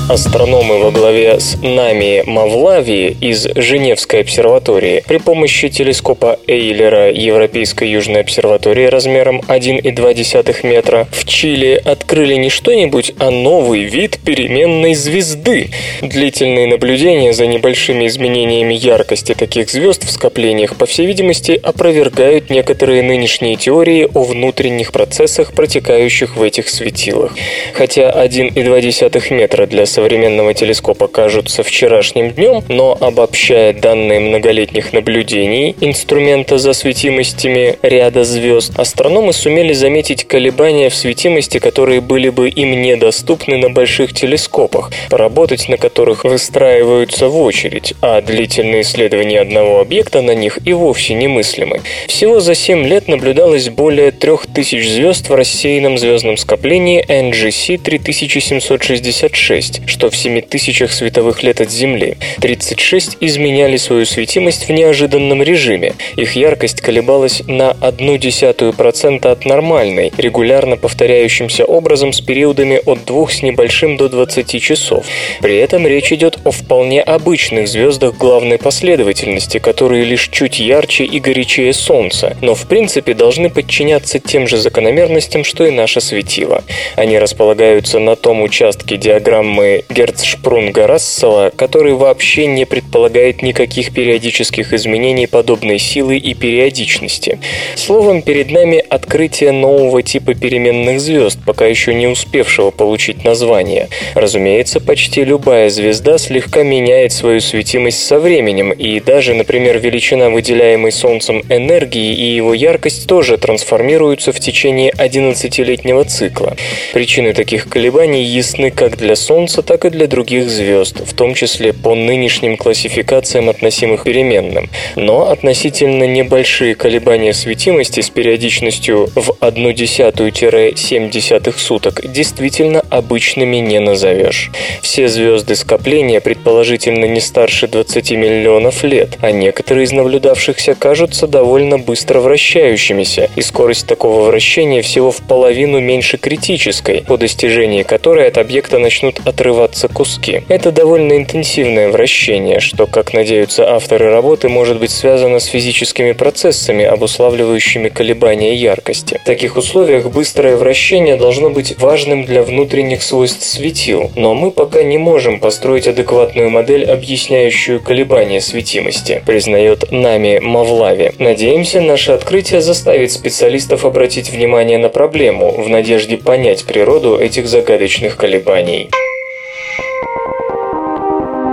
Астрономы 0.09 0.79
во 0.79 0.89
главе 0.89 1.39
с 1.39 1.55
Нами 1.61 2.23
Мавлави 2.25 3.15
из 3.21 3.47
Женевской 3.55 4.21
обсерватории 4.21 5.03
при 5.07 5.19
помощи 5.19 5.69
телескопа 5.69 6.39
Эйлера 6.47 7.11
Европейской 7.11 7.87
Южной 7.89 8.21
обсерватории 8.21 8.85
размером 8.85 9.41
1,2 9.47 10.65
метра 10.65 11.07
в 11.11 11.25
Чили 11.25 11.79
открыли 11.85 12.33
не 12.33 12.49
что-нибудь, 12.49 13.11
а 13.19 13.29
новый 13.29 13.83
вид 13.83 14.17
переменной 14.25 14.95
звезды. 14.95 15.69
Длительные 16.01 16.65
наблюдения 16.65 17.31
за 17.31 17.45
небольшими 17.45 18.07
изменениями 18.07 18.73
яркости 18.73 19.35
таких 19.35 19.69
звезд 19.69 20.05
в 20.05 20.09
скоплениях, 20.09 20.75
по 20.75 20.87
всей 20.87 21.05
видимости, 21.05 21.51
опровергают 21.61 22.49
некоторые 22.49 23.03
нынешние 23.03 23.57
теории 23.57 24.09
о 24.11 24.23
внутренних 24.23 24.91
процессах, 24.91 25.53
протекающих 25.53 26.35
в 26.35 26.41
этих 26.41 26.67
светилах. 26.67 27.35
Хотя 27.75 28.09
1,2 28.09 29.33
метра 29.35 29.67
для 29.67 29.85
современного 29.99 30.53
телескопа 30.53 31.07
кажутся 31.07 31.61
вчерашним 31.61 32.31
днем, 32.31 32.63
но 32.69 32.97
обобщая 33.01 33.73
данные 33.73 34.21
многолетних 34.21 34.93
наблюдений 34.93 35.75
инструмента 35.81 36.57
за 36.57 36.71
светимостями 36.71 37.75
ряда 37.81 38.23
звезд, 38.23 38.79
астрономы 38.79 39.33
сумели 39.33 39.73
заметить 39.73 40.23
колебания 40.23 40.89
в 40.89 40.95
светимости, 40.95 41.59
которые 41.59 41.99
были 41.99 42.29
бы 42.29 42.47
им 42.47 42.81
недоступны 42.81 43.57
на 43.57 43.69
больших 43.69 44.13
телескопах, 44.13 44.89
поработать 45.09 45.67
на 45.67 45.75
которых 45.75 46.23
выстраиваются 46.23 47.27
в 47.27 47.37
очередь, 47.37 47.93
а 47.99 48.21
длительные 48.21 48.83
исследования 48.83 49.41
одного 49.41 49.81
объекта 49.81 50.21
на 50.21 50.33
них 50.33 50.59
и 50.63 50.71
вовсе 50.71 51.13
немыслимы. 51.13 51.81
Всего 52.07 52.39
за 52.39 52.55
7 52.55 52.87
лет 52.87 53.09
наблюдалось 53.09 53.67
более 53.67 54.11
3000 54.11 54.87
звезд 54.87 55.27
в 55.27 55.35
рассеянном 55.35 55.97
звездном 55.97 56.37
скоплении 56.37 57.05
NGC 57.05 57.79
3766, 57.79 59.81
что 59.89 60.09
в 60.09 60.15
7000 60.15 60.89
световых 60.89 61.43
лет 61.43 61.61
от 61.61 61.69
Земли. 61.69 62.17
36 62.41 63.17
изменяли 63.19 63.77
свою 63.77 64.05
светимость 64.05 64.67
в 64.67 64.71
неожиданном 64.71 65.43
режиме. 65.43 65.95
Их 66.15 66.35
яркость 66.35 66.81
колебалась 66.81 67.41
на 67.47 67.71
0,1% 67.81 69.27
от 69.27 69.45
нормальной, 69.45 70.11
регулярно 70.17 70.77
повторяющимся 70.77 71.65
образом 71.65 72.13
с 72.13 72.21
периодами 72.21 72.81
от 72.85 73.05
2 73.05 73.29
с 73.29 73.41
небольшим 73.41 73.97
до 73.97 74.09
20 74.09 74.61
часов. 74.61 75.05
При 75.41 75.57
этом 75.57 75.85
речь 75.85 76.11
идет 76.11 76.39
о 76.45 76.51
вполне 76.51 77.01
обычных 77.01 77.67
звездах 77.67 78.17
главной 78.17 78.57
последовательности, 78.57 79.59
которые 79.59 80.05
лишь 80.05 80.29
чуть 80.29 80.59
ярче 80.59 81.05
и 81.05 81.19
горячее 81.19 81.73
Солнца, 81.73 82.37
но 82.41 82.55
в 82.55 82.67
принципе 82.67 83.13
должны 83.13 83.49
подчиняться 83.49 84.19
тем 84.19 84.47
же 84.47 84.57
закономерностям, 84.57 85.43
что 85.43 85.65
и 85.65 85.71
наше 85.71 86.01
светило. 86.01 86.63
Они 86.95 87.17
располагаются 87.17 87.99
на 87.99 88.15
том 88.15 88.41
участке 88.41 88.97
диаграммы 88.97 89.78
Герцшпрунга 89.89 90.87
Рассела, 90.87 91.51
который 91.55 91.93
вообще 91.93 92.45
не 92.45 92.65
предполагает 92.65 93.41
никаких 93.41 93.93
периодических 93.93 94.73
изменений 94.73 95.27
подобной 95.27 95.79
силы 95.79 96.17
и 96.17 96.33
периодичности. 96.33 97.39
Словом, 97.75 98.21
перед 98.21 98.51
нами 98.51 98.83
открытие 98.89 99.51
нового 99.51 100.03
типа 100.03 100.33
переменных 100.33 100.99
звезд, 100.99 101.39
пока 101.45 101.65
еще 101.67 101.93
не 101.93 102.07
успевшего 102.07 102.71
получить 102.71 103.23
название. 103.23 103.89
Разумеется, 104.15 104.79
почти 104.79 105.23
любая 105.23 105.69
звезда 105.69 106.17
слегка 106.17 106.63
меняет 106.63 107.11
свою 107.11 107.39
светимость 107.39 108.05
со 108.05 108.19
временем, 108.19 108.71
и 108.71 108.99
даже, 108.99 109.33
например, 109.33 109.79
величина 109.79 110.29
выделяемой 110.29 110.91
Солнцем 110.91 111.43
энергии 111.49 112.13
и 112.13 112.35
его 112.35 112.53
яркость 112.53 113.07
тоже 113.07 113.37
трансформируются 113.37 114.31
в 114.31 114.39
течение 114.39 114.91
11-летнего 114.91 116.03
цикла. 116.05 116.55
Причины 116.93 117.33
таких 117.33 117.69
колебаний 117.69 118.23
ясны 118.23 118.71
как 118.71 118.97
для 118.97 119.15
Солнца, 119.15 119.58
так 119.61 119.85
и 119.85 119.89
для 119.89 120.07
других 120.07 120.49
звезд, 120.49 121.01
в 121.05 121.13
том 121.13 121.33
числе 121.33 121.73
по 121.73 121.95
нынешним 121.95 122.57
классификациям 122.57 123.49
относимых 123.49 124.03
переменным. 124.03 124.69
Но 124.95 125.29
относительно 125.29 126.05
небольшие 126.05 126.75
колебания 126.75 127.33
светимости 127.33 128.01
с 128.01 128.09
периодичностью 128.09 129.09
в 129.15 129.31
1,7 129.41 131.59
суток 131.59 132.01
действительно 132.03 132.83
обычными 132.89 133.57
не 133.57 133.79
назовешь. 133.79 134.51
Все 134.81 135.07
звезды 135.07 135.55
скопления 135.55 136.19
предположительно 136.19 137.05
не 137.05 137.19
старше 137.19 137.67
20 137.67 138.11
миллионов 138.11 138.83
лет, 138.83 139.17
а 139.21 139.31
некоторые 139.31 139.85
из 139.85 139.91
наблюдавшихся 139.91 140.75
кажутся 140.75 141.27
довольно 141.27 141.77
быстро 141.77 142.19
вращающимися, 142.19 143.29
и 143.35 143.41
скорость 143.41 143.87
такого 143.87 144.25
вращения 144.25 144.81
всего 144.81 145.11
в 145.11 145.17
половину 145.17 145.79
меньше 145.79 146.17
критической, 146.17 147.03
по 147.07 147.17
достижении 147.17 147.83
которой 147.83 148.27
от 148.27 148.37
объекта 148.37 148.79
начнут 148.79 149.21
отрываться 149.25 149.48
отрываться 149.49 149.87
куски. 149.87 150.43
Это 150.47 150.71
довольно 150.71 151.17
интенсивное 151.17 151.89
вращение, 151.89 152.59
что, 152.59 152.85
как 152.85 153.13
надеются 153.13 153.73
авторы 153.73 154.11
работы, 154.11 154.47
может 154.47 154.79
быть 154.79 154.91
связано 154.91 155.39
с 155.39 155.45
физическими 155.45 156.11
процессами, 156.11 156.85
обуславливающими 156.85 157.89
колебания 157.89 158.53
яркости. 158.53 159.19
В 159.23 159.25
таких 159.25 159.57
условиях 159.57 160.05
быстрое 160.05 160.55
вращение 160.55 161.15
должно 161.15 161.49
быть 161.49 161.77
важным 161.79 162.25
для 162.25 162.43
внутренних 162.43 163.01
свойств 163.01 163.43
светил, 163.43 164.11
но 164.15 164.35
мы 164.35 164.51
пока 164.51 164.83
не 164.83 164.97
можем 164.97 165.39
построить 165.39 165.87
адекватную 165.87 166.49
модель, 166.49 166.85
объясняющую 166.85 167.79
колебания 167.79 168.41
светимости, 168.41 169.23
признает 169.25 169.91
нами 169.91 170.39
Мавлави. 170.39 171.11
Надеемся, 171.17 171.81
наше 171.81 172.11
открытие 172.11 172.61
заставит 172.61 173.11
специалистов 173.11 173.83
обратить 173.83 174.29
внимание 174.29 174.77
на 174.77 174.89
проблему 174.89 175.51
в 175.51 175.69
надежде 175.69 176.17
понять 176.17 176.65
природу 176.65 177.17
этих 177.17 177.47
загадочных 177.47 178.15
колебаний. 178.15 178.89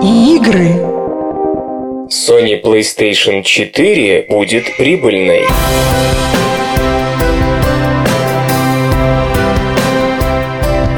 Игры. 0.02 0.68
Sony 2.08 2.60
PlayStation 2.62 3.42
4 3.42 4.26
будет 4.28 4.76
прибыльной. 4.76 5.46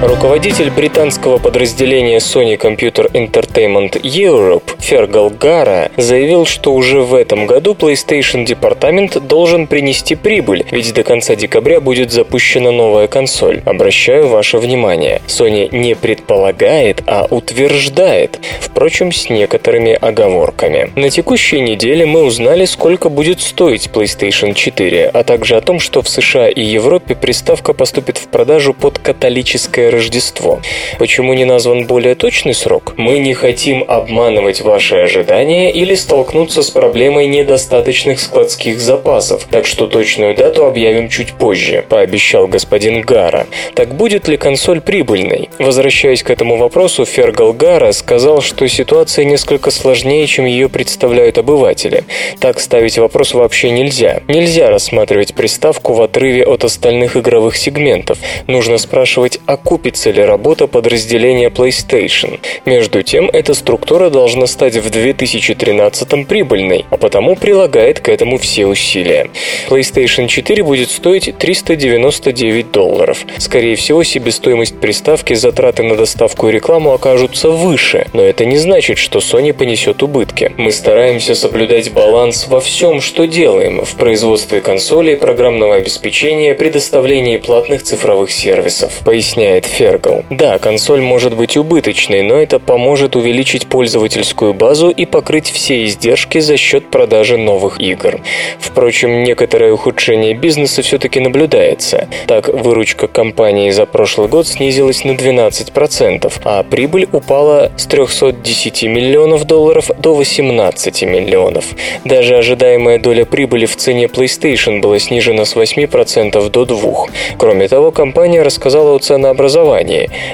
Руководитель 0.09 0.71
британского 0.71 1.37
подразделения 1.37 2.17
Sony 2.17 2.59
Computer 2.59 3.13
Entertainment 3.13 4.01
Europe 4.01 4.63
Фергал 4.79 5.29
Гара 5.29 5.91
заявил, 5.99 6.47
что 6.47 6.73
уже 6.73 7.03
в 7.03 7.15
этом 7.15 7.47
году 7.47 7.75
PlayStation 7.75 8.47
департамент 8.47 9.19
должен 9.27 9.67
принести 9.67 10.15
прибыль, 10.15 10.65
ведь 10.71 10.95
до 10.95 11.03
конца 11.03 11.35
декабря 11.35 11.83
будет 11.83 12.11
запущена 12.11 12.73
новая 12.73 13.07
консоль. 13.07 13.61
Обращаю 13.67 14.29
ваше 14.29 14.57
внимание, 14.57 15.21
Sony 15.27 15.69
не 15.77 15.95
предполагает, 15.95 17.03
а 17.07 17.27
утверждает, 17.29 18.41
впрочем, 18.61 19.13
с 19.13 19.29
некоторыми 19.29 19.93
оговорками. 19.93 20.91
На 20.97 21.11
текущей 21.11 21.61
неделе 21.61 22.07
мы 22.07 22.23
узнали, 22.25 22.65
сколько 22.65 23.11
будет 23.11 23.43
стоить 23.43 23.91
PlayStation 23.93 24.55
4, 24.55 25.09
а 25.09 25.23
также 25.23 25.57
о 25.57 25.61
том, 25.61 25.79
что 25.79 26.01
в 26.01 26.09
США 26.09 26.49
и 26.49 26.63
Европе 26.63 27.15
приставка 27.15 27.75
поступит 27.75 28.17
в 28.17 28.29
продажу 28.29 28.73
под 28.73 28.99
католическое 28.99 29.98
Рождество. 29.99 30.61
Почему 31.01 31.35
не 31.35 31.45
назван 31.45 31.85
более 31.85 32.15
точный 32.15 32.55
срок? 32.55 32.95
Мы 32.97 33.19
не 33.19 33.35
хотим 33.35 33.85
обманывать 33.89 34.61
ваши 34.61 34.95
ожидания 34.95 35.73
или 35.73 35.97
столкнуться 35.97 36.63
с 36.63 36.71
проблемой 36.71 37.27
недостаточных 37.27 38.21
складских 38.21 38.79
запасов, 38.79 39.49
так 39.51 39.67
что 39.67 39.89
точную 39.89 40.37
дату 40.37 40.67
объявим 40.67 41.09
чуть 41.09 41.33
позже, 41.33 41.85
пообещал 41.89 42.47
господин 42.47 43.01
Гара. 43.01 43.49
Так 43.75 43.97
будет 43.97 44.29
ли 44.29 44.37
консоль 44.37 44.81
прибыльной? 44.81 45.51
Возвращаясь 45.59 46.23
к 46.23 46.31
этому 46.31 46.59
вопросу, 46.59 47.05
Фергал 47.05 47.53
Гара 47.53 47.91
сказал, 47.91 48.41
что 48.41 48.69
ситуация 48.69 49.25
несколько 49.25 49.73
сложнее, 49.73 50.29
чем 50.29 50.45
ее 50.45 50.69
представляют 50.69 51.39
обыватели. 51.39 52.05
Так 52.39 52.61
ставить 52.61 52.99
вопрос 52.99 53.35
вообще 53.35 53.71
нельзя. 53.71 54.23
Нельзя 54.29 54.71
рассматривать 54.71 55.35
приставку 55.35 55.93
в 55.95 56.03
отрыве 56.03 56.45
от 56.45 56.63
остальных 56.63 57.17
игровых 57.17 57.57
сегментов. 57.57 58.19
Нужно 58.47 58.79
спрашивать, 58.79 59.41
окупится 59.47 59.78
окупится 59.79 60.11
ли 60.11 60.25
работа 60.25 60.67
подразделения 60.67 61.51
PlayStation. 61.51 62.41
Между 62.65 63.05
тем, 63.05 63.31
эта 63.33 63.55
структура 63.55 64.11
должна 64.11 64.49
стать 64.49 64.75
в 64.75 64.91
2013 64.91 66.27
прибыльной, 66.27 66.85
а 66.91 66.97
потому 66.97 67.37
прилагает 67.37 68.01
к 68.01 68.09
этому 68.09 68.39
все 68.39 68.67
усилия. 68.67 69.31
PlayStation 69.69 70.27
4 70.27 70.65
будет 70.65 70.91
стоить 70.91 71.39
399 71.39 72.73
долларов. 72.73 73.25
Скорее 73.39 73.77
всего, 73.77 74.03
себестоимость 74.03 74.81
приставки, 74.81 75.35
затраты 75.35 75.85
на 75.85 75.95
доставку 75.95 76.49
и 76.49 76.53
рекламу 76.53 76.93
окажутся 76.93 77.51
выше, 77.51 78.09
но 78.13 78.23
это 78.23 78.45
не 78.47 78.59
значит, 78.59 78.99
что 78.99 79.21
Sony 79.21 79.53
понесет 79.53 80.03
убытки. 80.03 80.53
Мы 80.57 80.73
стараемся 80.73 81.37
соблюдать 81.37 81.93
баланс 81.93 82.49
во 82.49 82.61
всем, 82.61 83.01
что 83.01 83.29
делаем 83.29 83.85
в 83.85 83.95
производстве 83.95 84.61
консолей, 84.61 85.17
программного 85.17 85.77
обеспечения, 85.77 86.55
предоставлении 86.55 87.37
платных 87.37 87.85
цифровых 87.85 88.33
сервисов, 88.33 88.93
поясняет 89.05 89.68
Фергал. 89.69 90.25
Да, 90.31 90.59
консоль 90.59 91.01
может 91.01 91.37
быть 91.37 91.57
убыточной, 91.57 92.23
но 92.23 92.35
это 92.37 92.59
поможет 92.59 93.15
увеличить 93.17 93.67
пользовательскую 93.67 94.55
базу 94.55 94.89
и 94.89 95.05
покрыть 95.05 95.51
все 95.51 95.85
издержки 95.85 96.39
за 96.39 96.57
счет 96.57 96.91
продажи 96.91 97.37
новых 97.37 97.81
игр. 97.81 98.21
Впрочем, 98.59 99.23
некоторое 99.23 99.73
ухудшение 99.73 100.35
бизнеса 100.35 100.83
все-таки 100.83 101.21
наблюдается. 101.21 102.09
Так, 102.27 102.49
выручка 102.49 103.07
компании 103.07 103.71
за 103.71 103.87
прошлый 103.87 104.29
год 104.29 104.49
снизилась 104.49 105.05
на 105.05 105.13
12%, 105.13 106.33
а 106.45 106.63
прибыль 106.63 107.09
упала 107.13 107.71
с 107.77 107.87
310 107.87 108.85
миллионов 108.85 109.45
долларов 109.45 109.91
до 109.99 110.15
18 110.15 111.03
миллионов. 111.03 111.67
Даже 112.05 112.37
ожидаемая 112.37 112.99
доля 112.99 113.25
прибыли 113.25 113.67
в 113.67 113.77
цене 113.77 114.07
PlayStation 114.07 114.81
была 114.81 114.99
снижена 114.99 115.45
с 115.45 115.55
8% 115.55 116.51
до 116.51 116.63
2%. 116.63 117.11
Кроме 117.37 117.69
того, 117.69 117.91
компания 117.91 118.43
рассказала 118.43 118.95
о 118.95 118.99
ценообразовании. 118.99 119.58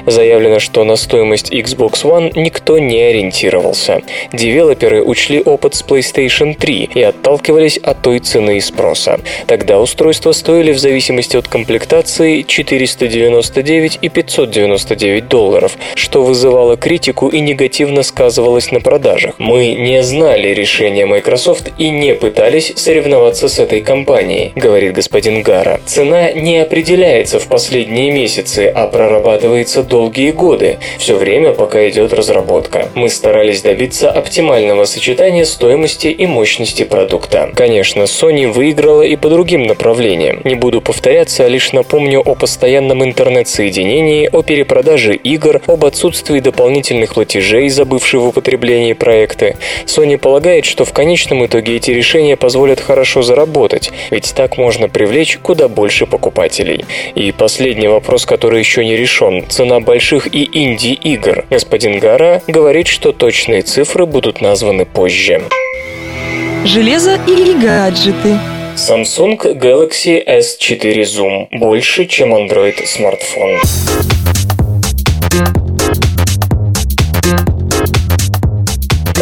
Заявлено, 0.06 0.58
что 0.60 0.84
на 0.84 0.96
стоимость 0.96 1.52
Xbox 1.52 2.04
One 2.04 2.32
никто 2.34 2.78
не 2.78 3.00
ориентировался. 3.00 4.02
Девелоперы 4.32 5.02
учли 5.02 5.42
опыт 5.42 5.74
с 5.74 5.82
PlayStation 5.82 6.54
3 6.54 6.90
и 6.94 7.02
отталкивались 7.02 7.78
от 7.78 8.02
той 8.02 8.18
цены 8.18 8.58
и 8.58 8.60
спроса. 8.60 9.20
Тогда 9.46 9.80
устройства 9.80 10.32
стоили 10.32 10.72
в 10.72 10.78
зависимости 10.78 11.36
от 11.36 11.48
комплектации 11.48 12.42
499 12.42 13.98
и 14.00 14.08
599 14.08 15.28
долларов, 15.28 15.76
что 15.94 16.22
вызывало 16.22 16.76
критику 16.76 17.28
и 17.28 17.40
негативно 17.40 18.02
сказывалось 18.02 18.70
на 18.72 18.80
продажах. 18.80 19.34
Мы 19.38 19.74
не 19.74 20.02
знали 20.02 20.48
решения 20.48 21.06
Microsoft 21.06 21.72
и 21.78 21.90
не 21.90 22.14
пытались 22.14 22.72
соревноваться 22.76 23.48
с 23.48 23.58
этой 23.58 23.80
компанией, 23.80 24.52
говорит 24.54 24.94
господин 24.94 25.42
Гара. 25.42 25.80
Цена 25.86 26.32
не 26.32 26.58
определяется 26.58 27.38
в 27.38 27.46
последние 27.46 28.10
месяцы, 28.10 28.72
а 28.74 28.86
прорабатывается 28.86 29.13
долгие 29.94 30.32
годы, 30.32 30.78
все 30.98 31.16
время, 31.16 31.52
пока 31.52 31.88
идет 31.88 32.12
разработка. 32.12 32.88
Мы 32.94 33.08
старались 33.08 33.62
добиться 33.62 34.10
оптимального 34.10 34.84
сочетания 34.84 35.44
стоимости 35.44 36.08
и 36.08 36.26
мощности 36.26 36.84
продукта. 36.84 37.50
Конечно, 37.54 38.02
Sony 38.02 38.50
выиграла 38.50 39.02
и 39.02 39.16
по 39.16 39.28
другим 39.28 39.62
направлениям. 39.64 40.40
Не 40.44 40.56
буду 40.56 40.80
повторяться, 40.80 41.44
а 41.44 41.48
лишь 41.48 41.72
напомню 41.72 42.20
о 42.20 42.34
постоянном 42.34 43.04
интернет-соединении, 43.04 44.28
о 44.32 44.42
перепродаже 44.42 45.14
игр, 45.14 45.60
об 45.66 45.84
отсутствии 45.84 46.40
дополнительных 46.40 47.14
платежей 47.14 47.68
за 47.68 47.84
бывшие 47.84 48.20
в 48.20 48.28
употреблении 48.28 48.94
проекты. 48.94 49.56
Sony 49.86 50.18
полагает, 50.18 50.64
что 50.64 50.84
в 50.84 50.92
конечном 50.92 51.46
итоге 51.46 51.76
эти 51.76 51.90
решения 51.92 52.36
позволят 52.36 52.80
хорошо 52.80 53.22
заработать, 53.22 53.92
ведь 54.10 54.34
так 54.34 54.58
можно 54.58 54.88
привлечь 54.88 55.38
куда 55.42 55.68
больше 55.68 56.06
покупателей. 56.06 56.84
И 57.14 57.32
последний 57.32 57.88
вопрос, 57.88 58.26
который 58.26 58.58
еще 58.58 58.84
не 58.84 58.96
решен– 58.96 59.03
цена 59.48 59.80
больших 59.80 60.34
и 60.34 60.48
инди-игр. 60.52 61.44
Господин 61.50 61.98
Гара 61.98 62.42
говорит, 62.46 62.86
что 62.86 63.12
точные 63.12 63.62
цифры 63.62 64.06
будут 64.06 64.40
названы 64.40 64.84
позже. 64.84 65.42
Железо 66.64 67.18
или 67.26 67.52
гаджеты? 67.52 68.38
Samsung 68.76 69.38
Galaxy 69.60 70.20
S4 70.26 71.02
Zoom 71.02 71.46
больше, 71.52 72.06
чем 72.06 72.34
Android 72.34 72.84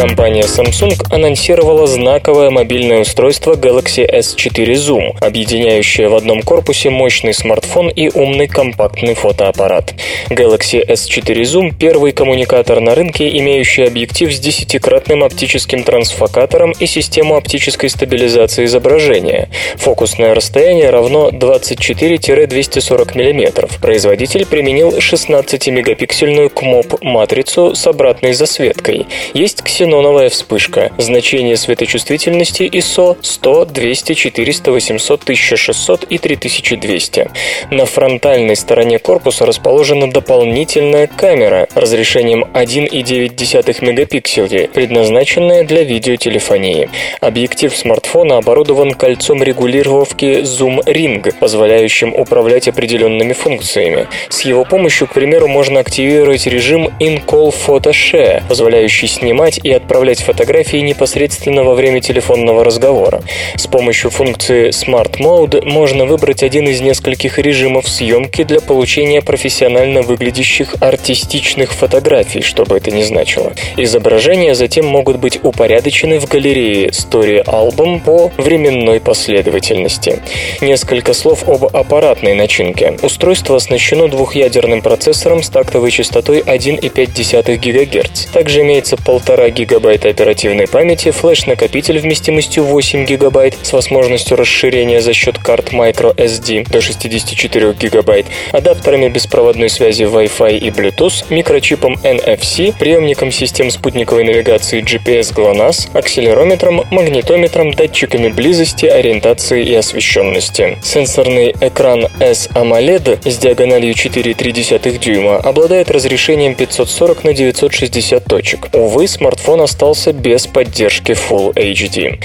Компания 0.03 0.41
Samsung 0.41 1.01
анонсировала 1.11 1.87
знаковое 1.87 2.49
мобильное 2.49 2.99
устройство 2.99 3.53
Galaxy 3.53 4.05
S4 4.05 4.73
Zoom, 4.73 5.17
объединяющее 5.21 6.09
в 6.09 6.15
одном 6.15 6.41
корпусе 6.41 6.89
мощный 6.89 7.33
смартфон 7.33 7.87
и 7.87 8.09
умный 8.13 8.49
компактный 8.49 9.13
фотоаппарат. 9.13 9.93
Galaxy 10.29 10.85
S4 10.85 11.43
Zoom– 11.43 11.73
первый 11.79 12.11
коммуникатор 12.11 12.81
на 12.81 12.95
рынке, 12.95 13.29
имеющий 13.37 13.83
объектив 13.83 14.33
с 14.33 14.39
десятикратным 14.39 15.23
оптическим 15.23 15.85
трансфокатором 15.85 16.73
и 16.77 16.85
систему 16.85 17.37
оптической 17.37 17.89
стабилизации 17.89 18.65
изображения. 18.65 19.47
Фокусное 19.77 20.35
расстояние 20.35 20.89
равно 20.89 21.29
24-240 21.29 23.15
мм. 23.15 23.69
Производитель 23.81 24.45
применил 24.45 24.97
16-мегапиксельную 24.97 26.49
КМОП-матрицу 26.49 27.73
с 27.73 27.87
обратной 27.87 28.33
засветкой. 28.33 29.07
Есть 29.33 29.61
ксенон 29.61 29.92
ксеноновая 29.93 30.29
вспышка. 30.29 30.91
Значение 30.97 31.55
светочувствительности 31.55 32.63
ISO 32.63 33.15
100, 33.21 33.65
200, 33.65 34.13
400, 34.15 34.71
800, 34.71 35.21
1600 35.21 36.03
и 36.05 36.17
3200. 36.17 37.29
На 37.69 37.85
фронтальной 37.85 38.55
стороне 38.55 38.97
корпуса 38.97 39.45
расположена 39.45 40.11
дополнительная 40.11 41.05
камера 41.05 41.67
разрешением 41.75 42.43
1,9 42.55 43.85
мегапикселей, 43.85 44.67
предназначенная 44.67 45.63
для 45.63 45.83
видеотелефонии. 45.83 46.89
Объектив 47.21 47.75
смартфона 47.75 48.37
оборудован 48.37 48.93
кольцом 48.93 49.43
регулировки 49.43 50.41
Zoom 50.41 50.83
Ring, 50.85 51.35
позволяющим 51.39 52.15
управлять 52.15 52.67
определенными 52.67 53.33
функциями. 53.33 54.07
С 54.29 54.41
его 54.41 54.65
помощью, 54.65 55.07
к 55.07 55.13
примеру, 55.13 55.47
можно 55.47 55.81
активировать 55.81 56.47
режим 56.47 56.87
In-Call 56.99 57.53
Photo 57.53 57.91
Share, 57.91 58.41
позволяющий 58.49 59.05
снимать 59.05 59.59
и 59.63 59.82
отправлять 59.83 60.21
фотографии 60.21 60.77
непосредственно 60.77 61.63
во 61.63 61.75
время 61.75 61.99
телефонного 61.99 62.63
разговора. 62.63 63.21
С 63.57 63.67
помощью 63.67 64.09
функции 64.09 64.69
Smart 64.69 65.17
Mode 65.19 65.65
можно 65.65 66.05
выбрать 66.05 66.41
один 66.41 66.67
из 66.69 66.79
нескольких 66.79 67.37
режимов 67.37 67.87
съемки 67.89 68.43
для 68.43 68.61
получения 68.61 69.21
профессионально 69.21 70.01
выглядящих 70.01 70.75
артистичных 70.79 71.73
фотографий, 71.73 72.41
что 72.41 72.63
бы 72.63 72.77
это 72.77 72.91
ни 72.91 73.03
значило. 73.03 73.53
Изображения 73.75 74.55
затем 74.55 74.85
могут 74.87 75.17
быть 75.17 75.43
упорядочены 75.43 76.19
в 76.19 76.27
галерее 76.27 76.87
Story 76.87 77.43
Album 77.43 78.01
по 78.01 78.31
временной 78.37 79.01
последовательности. 79.01 80.21
Несколько 80.61 81.13
слов 81.13 81.47
об 81.49 81.75
аппаратной 81.75 82.35
начинке. 82.35 82.97
Устройство 83.01 83.57
оснащено 83.57 84.07
двухъядерным 84.07 84.81
процессором 84.81 85.43
с 85.43 85.49
тактовой 85.49 85.91
частотой 85.91 86.39
1,5 86.39 87.57
ГГц. 87.57 88.25
Также 88.27 88.61
имеется 88.61 88.95
1,5 88.95 89.51
ГГц 89.51 89.72
гигабайта 89.73 90.09
оперативной 90.09 90.67
памяти, 90.67 91.09
флеш-накопитель 91.09 91.97
вместимостью 91.97 92.63
8 92.63 93.05
гигабайт 93.05 93.57
с 93.63 93.73
возможностью 93.73 94.37
расширения 94.37 95.01
за 95.01 95.13
счет 95.13 95.39
карт 95.39 95.73
microSD 95.73 96.69
до 96.69 96.79
64 96.79 97.73
гигабайт, 97.73 98.27
адаптерами 98.51 99.09
беспроводной 99.09 99.69
связи 99.69 100.03
Wi-Fi 100.03 100.59
и 100.59 100.69
Bluetooth, 100.69 101.25
микрочипом 101.31 101.95
NFC, 102.03 102.77
приемником 102.77 103.31
систем 103.31 103.71
спутниковой 103.71 104.25
навигации 104.25 104.83
GPS 104.83 105.33
GLONASS, 105.33 105.97
акселерометром, 105.97 106.83
магнитометром, 106.91 107.71
датчиками 107.73 108.29
близости, 108.29 108.85
ориентации 108.85 109.65
и 109.65 109.73
освещенности. 109.73 110.77
Сенсорный 110.83 111.55
экран 111.59 112.05
S-AMOLED 112.19 113.27
с 113.27 113.37
диагональю 113.39 113.95
4,3 113.95 114.99
дюйма 114.99 115.37
обладает 115.37 115.89
разрешением 115.89 116.53
540 116.53 117.23
на 117.23 117.33
960 117.33 118.23
точек. 118.23 118.67
Увы, 118.73 119.07
смартфон 119.07 119.52
остался 119.61 120.13
без 120.13 120.47
поддержки 120.47 121.11
Full 121.11 121.53
HD. 121.53 122.19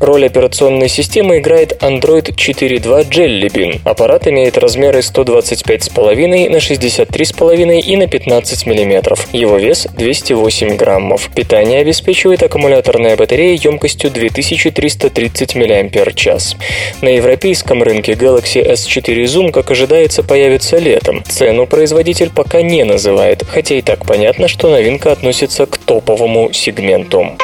Роль 0.00 0.26
операционной 0.26 0.88
системы 0.88 1.38
играет 1.38 1.82
Android 1.82 2.34
4.2 2.34 3.08
Jelly 3.08 3.46
Bean. 3.52 3.80
Аппарат 3.84 4.28
имеет 4.28 4.58
размеры 4.58 5.00
125,5 5.00 6.50
на 6.50 6.56
63,5 6.56 7.80
и 7.80 7.96
на 7.96 8.06
15 8.06 8.66
мм. 8.66 9.16
Его 9.32 9.56
вес 9.56 9.86
208 9.96 10.76
граммов. 10.76 11.30
Питание 11.34 11.80
обеспечивает 11.80 12.42
аккумуляторная 12.42 13.16
батарея 13.16 13.58
емкостью 13.60 14.10
2330 14.10 15.54
мАч. 15.56 16.56
На 17.00 17.08
европейском 17.08 17.82
рынке 17.82 18.12
Galaxy 18.12 18.64
S4 18.64 19.24
Zoom, 19.24 19.50
как 19.50 19.70
ожидается, 19.70 20.22
появится 20.22 20.78
летом. 20.78 21.22
Цену 21.24 21.66
производитель 21.66 22.30
пока 22.30 22.62
не 22.62 22.84
называет, 22.84 23.42
хотя 23.48 23.74
и 23.74 23.82
так 23.82 24.06
понятно, 24.06 24.48
что 24.48 24.70
новинка 24.70 25.12
относится 25.12 25.66
к 25.66 25.78
топовому 25.78 26.52
сегменту 26.52 26.73
сегментум. 26.74 27.36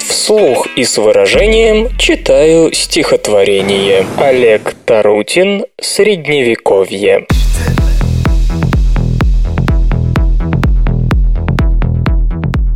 Вслух 0.00 0.66
и 0.76 0.84
с 0.84 0.98
выражением 0.98 1.88
читаю 1.98 2.72
стихотворение. 2.72 4.06
Олег 4.18 4.74
Тарутин 4.84 5.64
«Средневековье». 5.80 7.26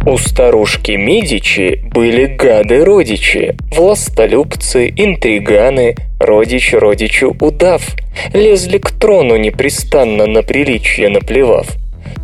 У 0.07 0.17
старушки 0.17 0.93
Мидичи 0.93 1.83
были 1.93 2.27
гады-родичи, 2.27 3.55
властолюбцы, 3.71 4.89
интриганы, 4.97 5.95
родич 6.19 6.73
родичу 6.73 7.37
удав. 7.41 7.83
Лезли 8.33 8.79
к 8.79 8.91
трону 8.91 9.37
непрестанно 9.37 10.27
на 10.27 10.43
приличие 10.43 11.11
наплевав. 11.11 11.69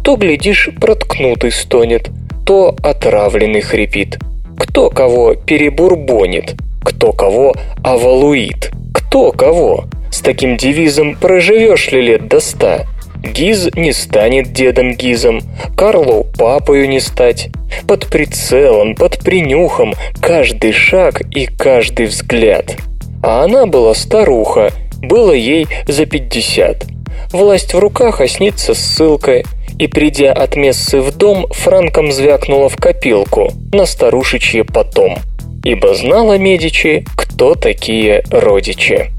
То, 0.03 0.17
глядишь, 0.17 0.71
проткнутый 0.81 1.53
стонет– 1.53 2.11
то 2.47 2.77
отравленный 2.81 3.61
хрипит. 3.61 4.19
Кто 4.57 4.89
кого 4.89 5.35
перебурбонит, 5.35 6.55
кто 6.83 7.13
кого 7.13 7.55
авалуит, 7.83 8.71
кто 8.95 9.33
кого. 9.33 9.87
С 10.13 10.21
таким 10.21 10.57
девизом 10.57 11.17
проживешь 11.17 11.91
ли 11.91 12.01
лет 12.01 12.29
до 12.29 12.39
ста? 12.39 12.87
Гиз 13.35 13.69
не 13.75 13.93
станет 13.93 14.53
дедом 14.53 14.95
Гизом, 14.95 15.41
Карлу 15.77 16.27
папою 16.39 16.89
не 16.89 17.01
стать. 17.01 17.49
Под 17.89 18.07
прицелом, 18.07 18.95
под 18.95 19.19
принюхом, 19.19 19.95
каждый 20.23 20.71
шаг 20.71 21.23
и 21.35 21.47
каждый 21.47 22.07
взгляд. 22.07 22.77
А 23.25 23.43
она 23.43 23.67
была 23.67 23.93
старуха, 23.95 24.71
было 25.03 25.33
ей 25.33 25.67
за 25.89 26.07
пятьдесят. 26.07 26.85
Власть 27.33 27.75
в 27.75 27.79
руках, 27.79 28.21
а 28.21 28.29
снится 28.29 28.75
ссылкой. 28.75 29.45
И, 29.79 29.89
придя 29.89 30.33
от 30.33 30.57
мессы 30.57 31.03
в 31.03 31.15
дом, 31.15 31.47
Франком 31.51 32.11
звякнула 32.11 32.71
в 32.71 32.77
копилку 32.77 33.53
на 33.73 33.85
старушечье 33.85 34.65
потом. 34.65 35.19
Ибо 35.65 35.95
знала 35.95 36.39
Медичи, 36.39 37.05
кто 37.15 37.55
такие 37.55 38.25
родичи. 38.31 39.11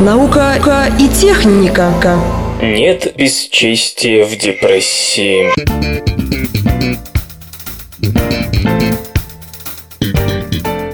Наука 0.00 0.92
и 0.98 1.08
техника. 1.08 1.92
Нет 2.60 3.14
бесчестия 3.16 4.26
в 4.26 4.36
депрессии. 4.36 5.50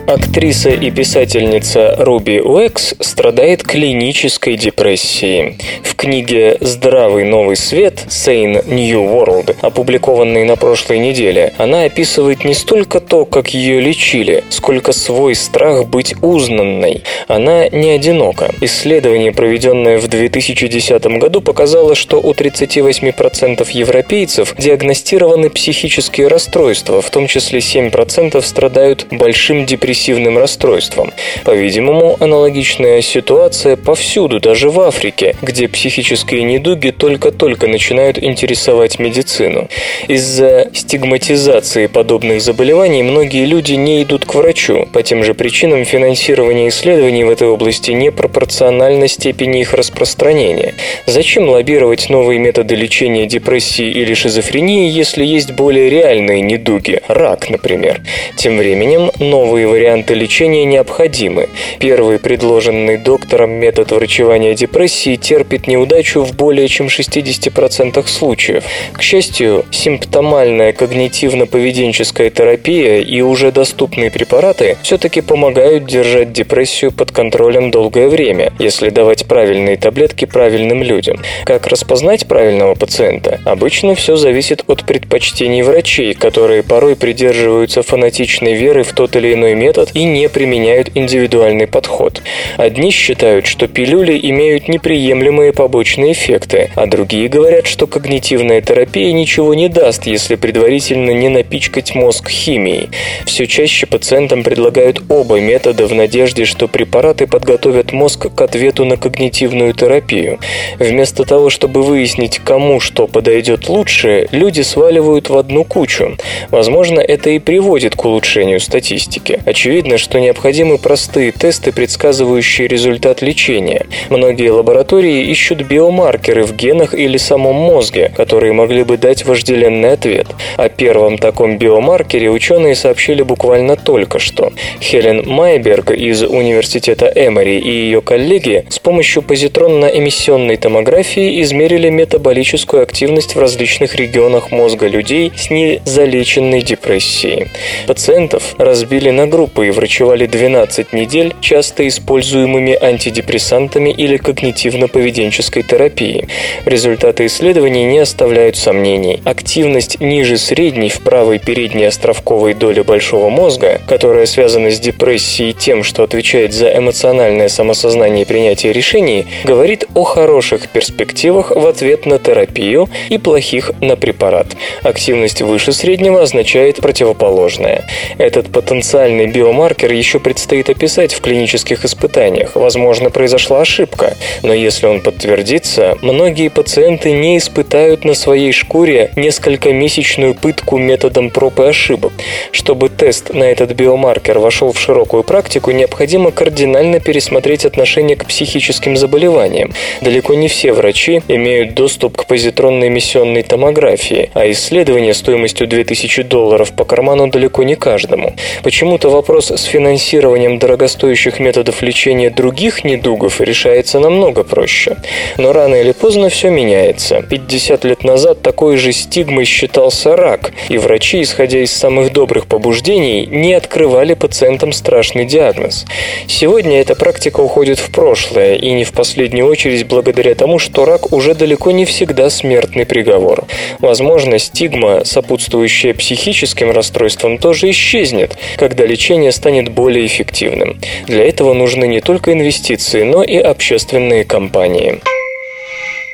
Актриса 0.07 0.71
и 0.71 0.93
писательница 0.93 1.97
Руби 1.99 2.41
Уэкс 2.41 2.95
страдает 3.01 3.65
клинической 3.65 4.57
депрессией. 4.57 5.59
В 5.83 5.97
книге 5.97 6.59
«Здравый 6.61 7.25
новый 7.25 7.57
свет» 7.57 8.05
Sane 8.07 8.65
New 8.73 9.03
World, 9.03 9.57
опубликованной 9.63 10.45
на 10.45 10.55
прошлой 10.55 11.01
неделе, 11.01 11.55
она 11.59 11.83
описывает 11.83 12.45
не 12.45 12.55
столько 12.55 13.01
то, 13.01 13.25
как 13.25 13.49
ее 13.49 13.81
лечили, 13.81 14.45
сколько 14.49 14.93
свой 14.93 15.35
страх 15.35 15.89
быть 15.89 16.15
узнанной. 16.23 17.03
Она 17.27 17.69
не 17.69 17.91
одинока. 17.91 18.55
Исследование, 18.61 19.33
проведенное 19.33 19.99
в 19.99 20.07
2010 20.07 21.05
году, 21.19 21.41
показало, 21.41 21.97
что 21.97 22.21
у 22.21 22.33
38% 22.33 23.67
европейцев 23.73 24.55
диагностированы 24.57 25.51
психические 25.51 26.29
расстройства, 26.29 27.03
в 27.03 27.11
том 27.11 27.27
числе 27.27 27.59
7% 27.59 28.41
страдают 28.41 29.09
большим 29.11 29.67
депрессивным 29.67 29.96
депрессивным 29.97 30.39
расстройством. 30.39 31.13
По-видимому, 31.45 32.17
аналогичная 32.21 33.01
ситуация 33.01 33.77
повсюду, 33.77 34.41
даже 34.41 34.71
в 34.71 34.81
Африке, 34.81 35.35
где 35.43 35.69
психические 35.69 36.43
недуги 36.43 36.91
только-только 36.91 37.67
начинают 37.67 38.19
интересовать 38.19 38.99
медицину. 38.99 39.69
Из-за 40.09 40.69
стигматизации 40.75 41.87
подобных 41.87 42.43
заболеваний 42.43 43.03
многие 43.03 43.47
люди 43.47 43.73
не 43.73 44.03
идут 44.03 44.27
к 44.27 44.35
врачу. 44.35 44.87
По 44.93 45.03
тем 45.03 45.25
же 45.25 45.33
причинам 45.35 45.85
финансирование 45.85 46.69
исследований 46.69 47.25
в 47.25 47.31
этой 47.31 47.49
области 47.49 47.93
не 47.93 48.13
пропорционально 48.13 49.09
степени 49.09 49.61
их 49.61 49.73
распространения. 49.73 50.75
Зачем 51.07 51.49
лоббировать 51.49 52.11
новые 52.11 52.39
методы 52.39 52.75
лечения 52.75 53.27
депрессии 53.27 53.89
или 53.89 54.15
шизофрении, 54.15 54.91
если 54.91 55.25
есть 55.25 55.53
более 55.53 55.89
реальные 55.89 56.43
недуги, 56.43 57.01
рак, 57.09 57.49
например? 57.49 58.03
Тем 58.37 58.59
временем 58.59 59.11
новые 59.19 59.67
варианты 59.67 59.86
варианты 59.87 60.15
лечения 60.15 60.65
необходимы. 60.65 61.49
Первый 61.79 62.19
предложенный 62.19 62.97
доктором 62.97 63.53
метод 63.53 63.93
врачевания 63.93 64.55
депрессии 64.55 65.15
терпит 65.15 65.69
неудачу 65.69 66.23
в 66.23 66.35
более 66.35 66.67
чем 66.67 66.89
60% 66.89 68.05
случаев. 68.09 68.65
К 68.93 69.01
счастью, 69.01 69.65
симптомальная 69.71 70.73
когнитивно-поведенческая 70.73 72.31
терапия 72.31 72.99
и 72.99 73.21
уже 73.21 73.53
доступные 73.53 74.11
препараты 74.11 74.77
все-таки 74.83 75.21
помогают 75.21 75.87
держать 75.87 76.33
депрессию 76.33 76.91
под 76.91 77.13
контролем 77.13 77.71
долгое 77.71 78.09
время, 78.09 78.53
если 78.59 78.91
давать 78.91 79.27
правильные 79.27 79.77
таблетки 79.77 80.25
правильным 80.25 80.83
людям. 80.83 81.19
Как 81.45 81.69
распознать 81.69 82.27
правильного 82.27 82.75
пациента? 82.75 83.41
Обычно 83.45 83.95
все 83.95 84.17
зависит 84.17 84.65
от 84.67 84.85
предпочтений 84.85 85.63
врачей, 85.63 86.15
которые 86.15 86.65
порой 86.65 86.97
придерживаются 86.97 87.85
фанатичной 87.85 88.55
веры 88.55 88.83
в 88.83 88.93
тот 88.93 89.15
или 89.15 89.33
иной 89.33 89.55
метод, 89.55 89.76
метод 89.77 89.91
и 89.95 90.05
не 90.05 90.29
применяют 90.29 90.91
индивидуальный 90.95 91.67
подход. 91.67 92.23
Одни 92.57 92.91
считают, 92.91 93.47
что 93.47 93.69
пилюли 93.69 94.19
имеют 94.23 94.69
неприемлемые 94.69 95.53
побочные 95.53 96.13
эффекты, 96.13 96.71
а 96.75 96.87
другие 96.87 97.29
говорят, 97.29 97.67
что 97.67 97.87
когнитивная 97.87 98.61
терапия 98.61 99.13
ничего 99.13 99.55
не 99.55 99.69
даст, 99.69 100.07
если 100.07 100.37
предварительно 100.37 101.11
не 101.11 101.29
напичкать 101.29 101.95
мозг 101.95 102.31
химией. 102.31 102.89
Все 103.27 103.47
чаще 103.47 103.87
пациентам 103.87 104.43
предлагают 104.43 105.03
оба 105.09 105.41
метода 105.41 105.87
в 105.87 105.95
надежде, 105.95 106.45
что 106.45 106.69
препараты 106.69 107.27
подготовят 107.27 107.93
мозг 107.93 108.35
к 108.35 108.41
ответу 108.41 108.85
на 108.85 108.97
когнитивную 108.97 109.75
терапию. 109.75 110.39
Вместо 110.79 111.25
того, 111.25 111.51
чтобы 111.51 111.83
выяснить, 111.83 112.39
кому 112.39 112.81
что 112.81 113.07
подойдет 113.07 113.69
лучше, 113.69 114.29
люди 114.31 114.63
сваливают 114.63 115.29
в 115.29 115.37
одну 115.37 115.65
кучу. 115.65 116.17
Возможно, 116.51 117.01
это 117.01 117.31
и 117.31 117.39
приводит 117.39 117.95
к 117.95 118.05
улучшению 118.05 118.61
статистики. 118.61 119.41
Очевидно, 119.45 119.66
очевидно, 119.67 119.99
что 119.99 120.21
необходимы 120.21 120.79
простые 120.79 121.33
тесты, 121.33 121.73
предсказывающие 121.73 122.69
результат 122.69 123.21
лечения. 123.21 123.87
Многие 124.11 124.51
лаборатории 124.51 125.29
ищут 125.29 125.63
биомаркеры 125.63 126.45
в 126.45 126.55
генах 126.55 126.95
или 126.95 127.17
самом 127.17 127.57
мозге, 127.57 128.13
которые 128.17 128.53
могли 128.53 128.85
бы 128.85 128.97
дать 128.97 129.25
вожделенный 129.25 129.95
ответ. 129.95 130.29
О 130.57 130.69
первом 130.69 131.19
таком 131.19 131.59
биомаркере 131.59 132.31
ученые 132.31 132.77
сообщили 132.77 133.23
буквально 133.23 133.75
только 133.75 134.21
что. 134.21 134.53
Хелен 134.81 135.25
Майберг 135.27 135.91
из 135.91 136.23
университета 136.23 137.11
Эмори 137.17 137.59
и 137.59 137.69
ее 137.69 138.03
коллеги 138.03 138.67
с 138.69 138.79
помощью 138.79 139.23
позитронно-эмиссионной 139.23 140.59
томографии 140.59 141.43
измерили 141.43 141.89
метаболическую 141.91 142.85
активность 142.85 143.35
в 143.35 143.41
различных 143.41 143.97
регионах 143.97 144.53
мозга 144.53 144.87
людей 144.87 145.33
с 145.37 145.51
незалеченной 145.51 146.63
депрессией. 146.63 147.49
Пациентов 147.89 148.55
разбили 148.59 149.11
на 149.11 149.27
группы 149.27 149.56
и 149.65 149.71
врачевали 149.71 150.27
12 150.27 150.93
недель 150.93 151.35
часто 151.41 151.87
используемыми 151.89 152.77
антидепрессантами 152.81 153.91
или 153.91 154.19
когнитивно-поведенческой 154.19 155.63
терапией. 155.63 156.29
Результаты 156.65 157.27
исследований 157.27 157.85
не 157.85 157.99
оставляют 157.99 158.57
сомнений. 158.57 159.21
Активность 159.25 160.01
ниже 160.01 160.37
средней 160.39 160.89
в 160.89 161.01
правой 161.01 161.39
передней 161.39 161.85
островковой 161.85 162.55
доли 162.55 162.83
большого 162.83 163.31
мозга, 163.31 163.81
которая 163.87 164.27
связана 164.27 164.71
с 164.71 164.79
депрессией 164.79 165.53
тем, 165.53 165.83
что 165.83 166.03
отвечает 166.03 166.53
за 166.53 166.77
эмоциональное 166.77 167.49
самосознание 167.49 168.23
и 168.23 168.27
принятие 168.27 168.73
решений, 168.73 169.27
говорит 169.45 169.87
о 169.95 170.05
хороших 170.05 170.69
перспективах 170.69 171.51
в 171.51 171.67
ответ 171.67 172.07
на 172.07 172.19
терапию 172.19 172.89
и 173.09 173.19
плохих 173.19 173.73
на 173.81 173.97
препарат. 173.97 174.49
Активность 174.83 175.43
выше 175.43 175.73
среднего 175.73 176.23
означает 176.23 176.77
противоположное. 176.77 177.85
Этот 178.19 178.51
потенциальный 178.53 179.27
биомаркер 179.27 179.46
биомаркер 179.47 179.93
еще 179.93 180.19
предстоит 180.19 180.69
описать 180.71 181.15
в 181.15 181.21
клинических 181.21 181.85
испытаниях. 181.85 182.57
Возможно, 182.57 183.11
произошла 183.11 183.61
ошибка. 183.61 184.17
Но 184.43 184.53
если 184.53 184.87
он 184.87 185.01
подтвердится, 185.01 185.97
многие 186.03 186.49
пациенты 186.49 187.13
не 187.13 187.39
испытают 187.39 188.05
на 188.05 188.15
своей 188.15 188.51
шкуре 188.51 189.13
несколько 189.15 189.73
месячную 189.73 190.35
пытку 190.35 190.79
методом 190.79 191.31
проб 191.31 191.61
и 191.61 191.65
ошибок. 191.65 192.13
Чтобы 192.51 192.89
тест 192.89 193.33
на 193.33 193.45
этот 193.45 193.73
биомаркер 193.73 194.41
вошел 194.41 194.73
в 194.73 194.81
широкую 194.81 195.23
практику, 195.23 195.71
необходимо 195.71 196.33
кардинально 196.33 196.99
пересмотреть 196.99 197.65
отношение 197.65 198.17
к 198.17 198.27
психическим 198.27 198.97
заболеваниям. 198.97 199.73
Далеко 200.01 200.35
не 200.35 200.49
все 200.49 200.73
врачи 200.73 201.23
имеют 201.29 201.75
доступ 201.75 202.17
к 202.17 202.27
позитронной 202.27 202.89
эмиссионной 202.89 203.45
томографии, 203.45 204.31
а 204.35 204.51
исследование 204.51 205.15
стоимостью 205.15 205.69
2000 205.69 206.23
долларов 206.25 206.73
по 206.73 206.85
карману 206.85 207.29
далеко 207.29 207.63
не 207.63 207.77
каждому. 207.77 208.35
Почему-то 208.65 209.09
вопрос 209.09 209.36
вопрос 209.37 209.51
с 209.51 209.65
финансированием 209.65 210.59
дорогостоящих 210.59 211.41
методов 211.41 211.83
лечения 211.83 212.31
других 212.31 212.85
недугов 212.85 213.43
решается 213.43 214.01
намного 214.01 214.45
проще. 214.45 214.97
Но 215.37 215.53
рано 215.53 215.75
или 215.75 215.93
поздно 215.93 216.31
все 216.31 216.49
меняется. 216.49 217.21
50 217.21 217.85
лет 217.85 218.03
назад 218.03 218.41
такой 218.41 218.79
же 218.79 218.93
стигмой 218.93 219.45
считался 219.45 220.17
рак, 220.17 220.53
и 220.71 220.79
врачи, 220.79 221.21
исходя 221.21 221.59
из 221.59 221.71
самых 221.71 222.15
добрых 222.15 222.47
побуждений, 222.47 223.27
не 223.27 223.53
открывали 223.53 224.15
пациентам 224.15 224.73
страшный 224.73 225.27
диагноз. 225.27 225.85
Сегодня 226.27 226.81
эта 226.81 226.95
практика 226.95 227.41
уходит 227.41 227.79
в 227.79 227.91
прошлое, 227.91 228.55
и 228.55 228.73
не 228.73 228.85
в 228.85 228.93
последнюю 228.93 229.47
очередь 229.47 229.87
благодаря 229.87 230.35
тому, 230.35 230.59
что 230.59 230.87
рак 230.87 231.13
уже 231.13 231.35
далеко 231.35 231.73
не 231.73 231.85
всегда 231.85 232.31
смертный 232.31 232.87
приговор. 232.87 233.45
Возможно, 233.81 234.39
стигма, 234.39 235.05
сопутствующая 235.05 235.93
психическим 235.93 236.71
расстройствам, 236.71 237.37
тоже 237.37 237.69
исчезнет, 237.69 238.39
когда 238.57 238.87
лечение 238.87 239.26
станет 239.33 239.71
более 239.71 240.07
эффективным. 240.07 240.81
Для 241.07 241.25
этого 241.25 241.53
нужны 241.53 241.87
не 241.87 242.01
только 242.01 242.33
инвестиции, 242.33 243.03
но 243.03 243.23
и 243.23 243.37
общественные 243.37 244.25
кампании. 244.25 245.01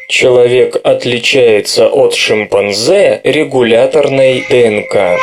Человек 0.09 0.77
отличается 0.85 1.88
от 1.88 2.14
шимпанзе 2.14 3.20
регуляторной 3.25 4.44
ДНК. 4.51 5.18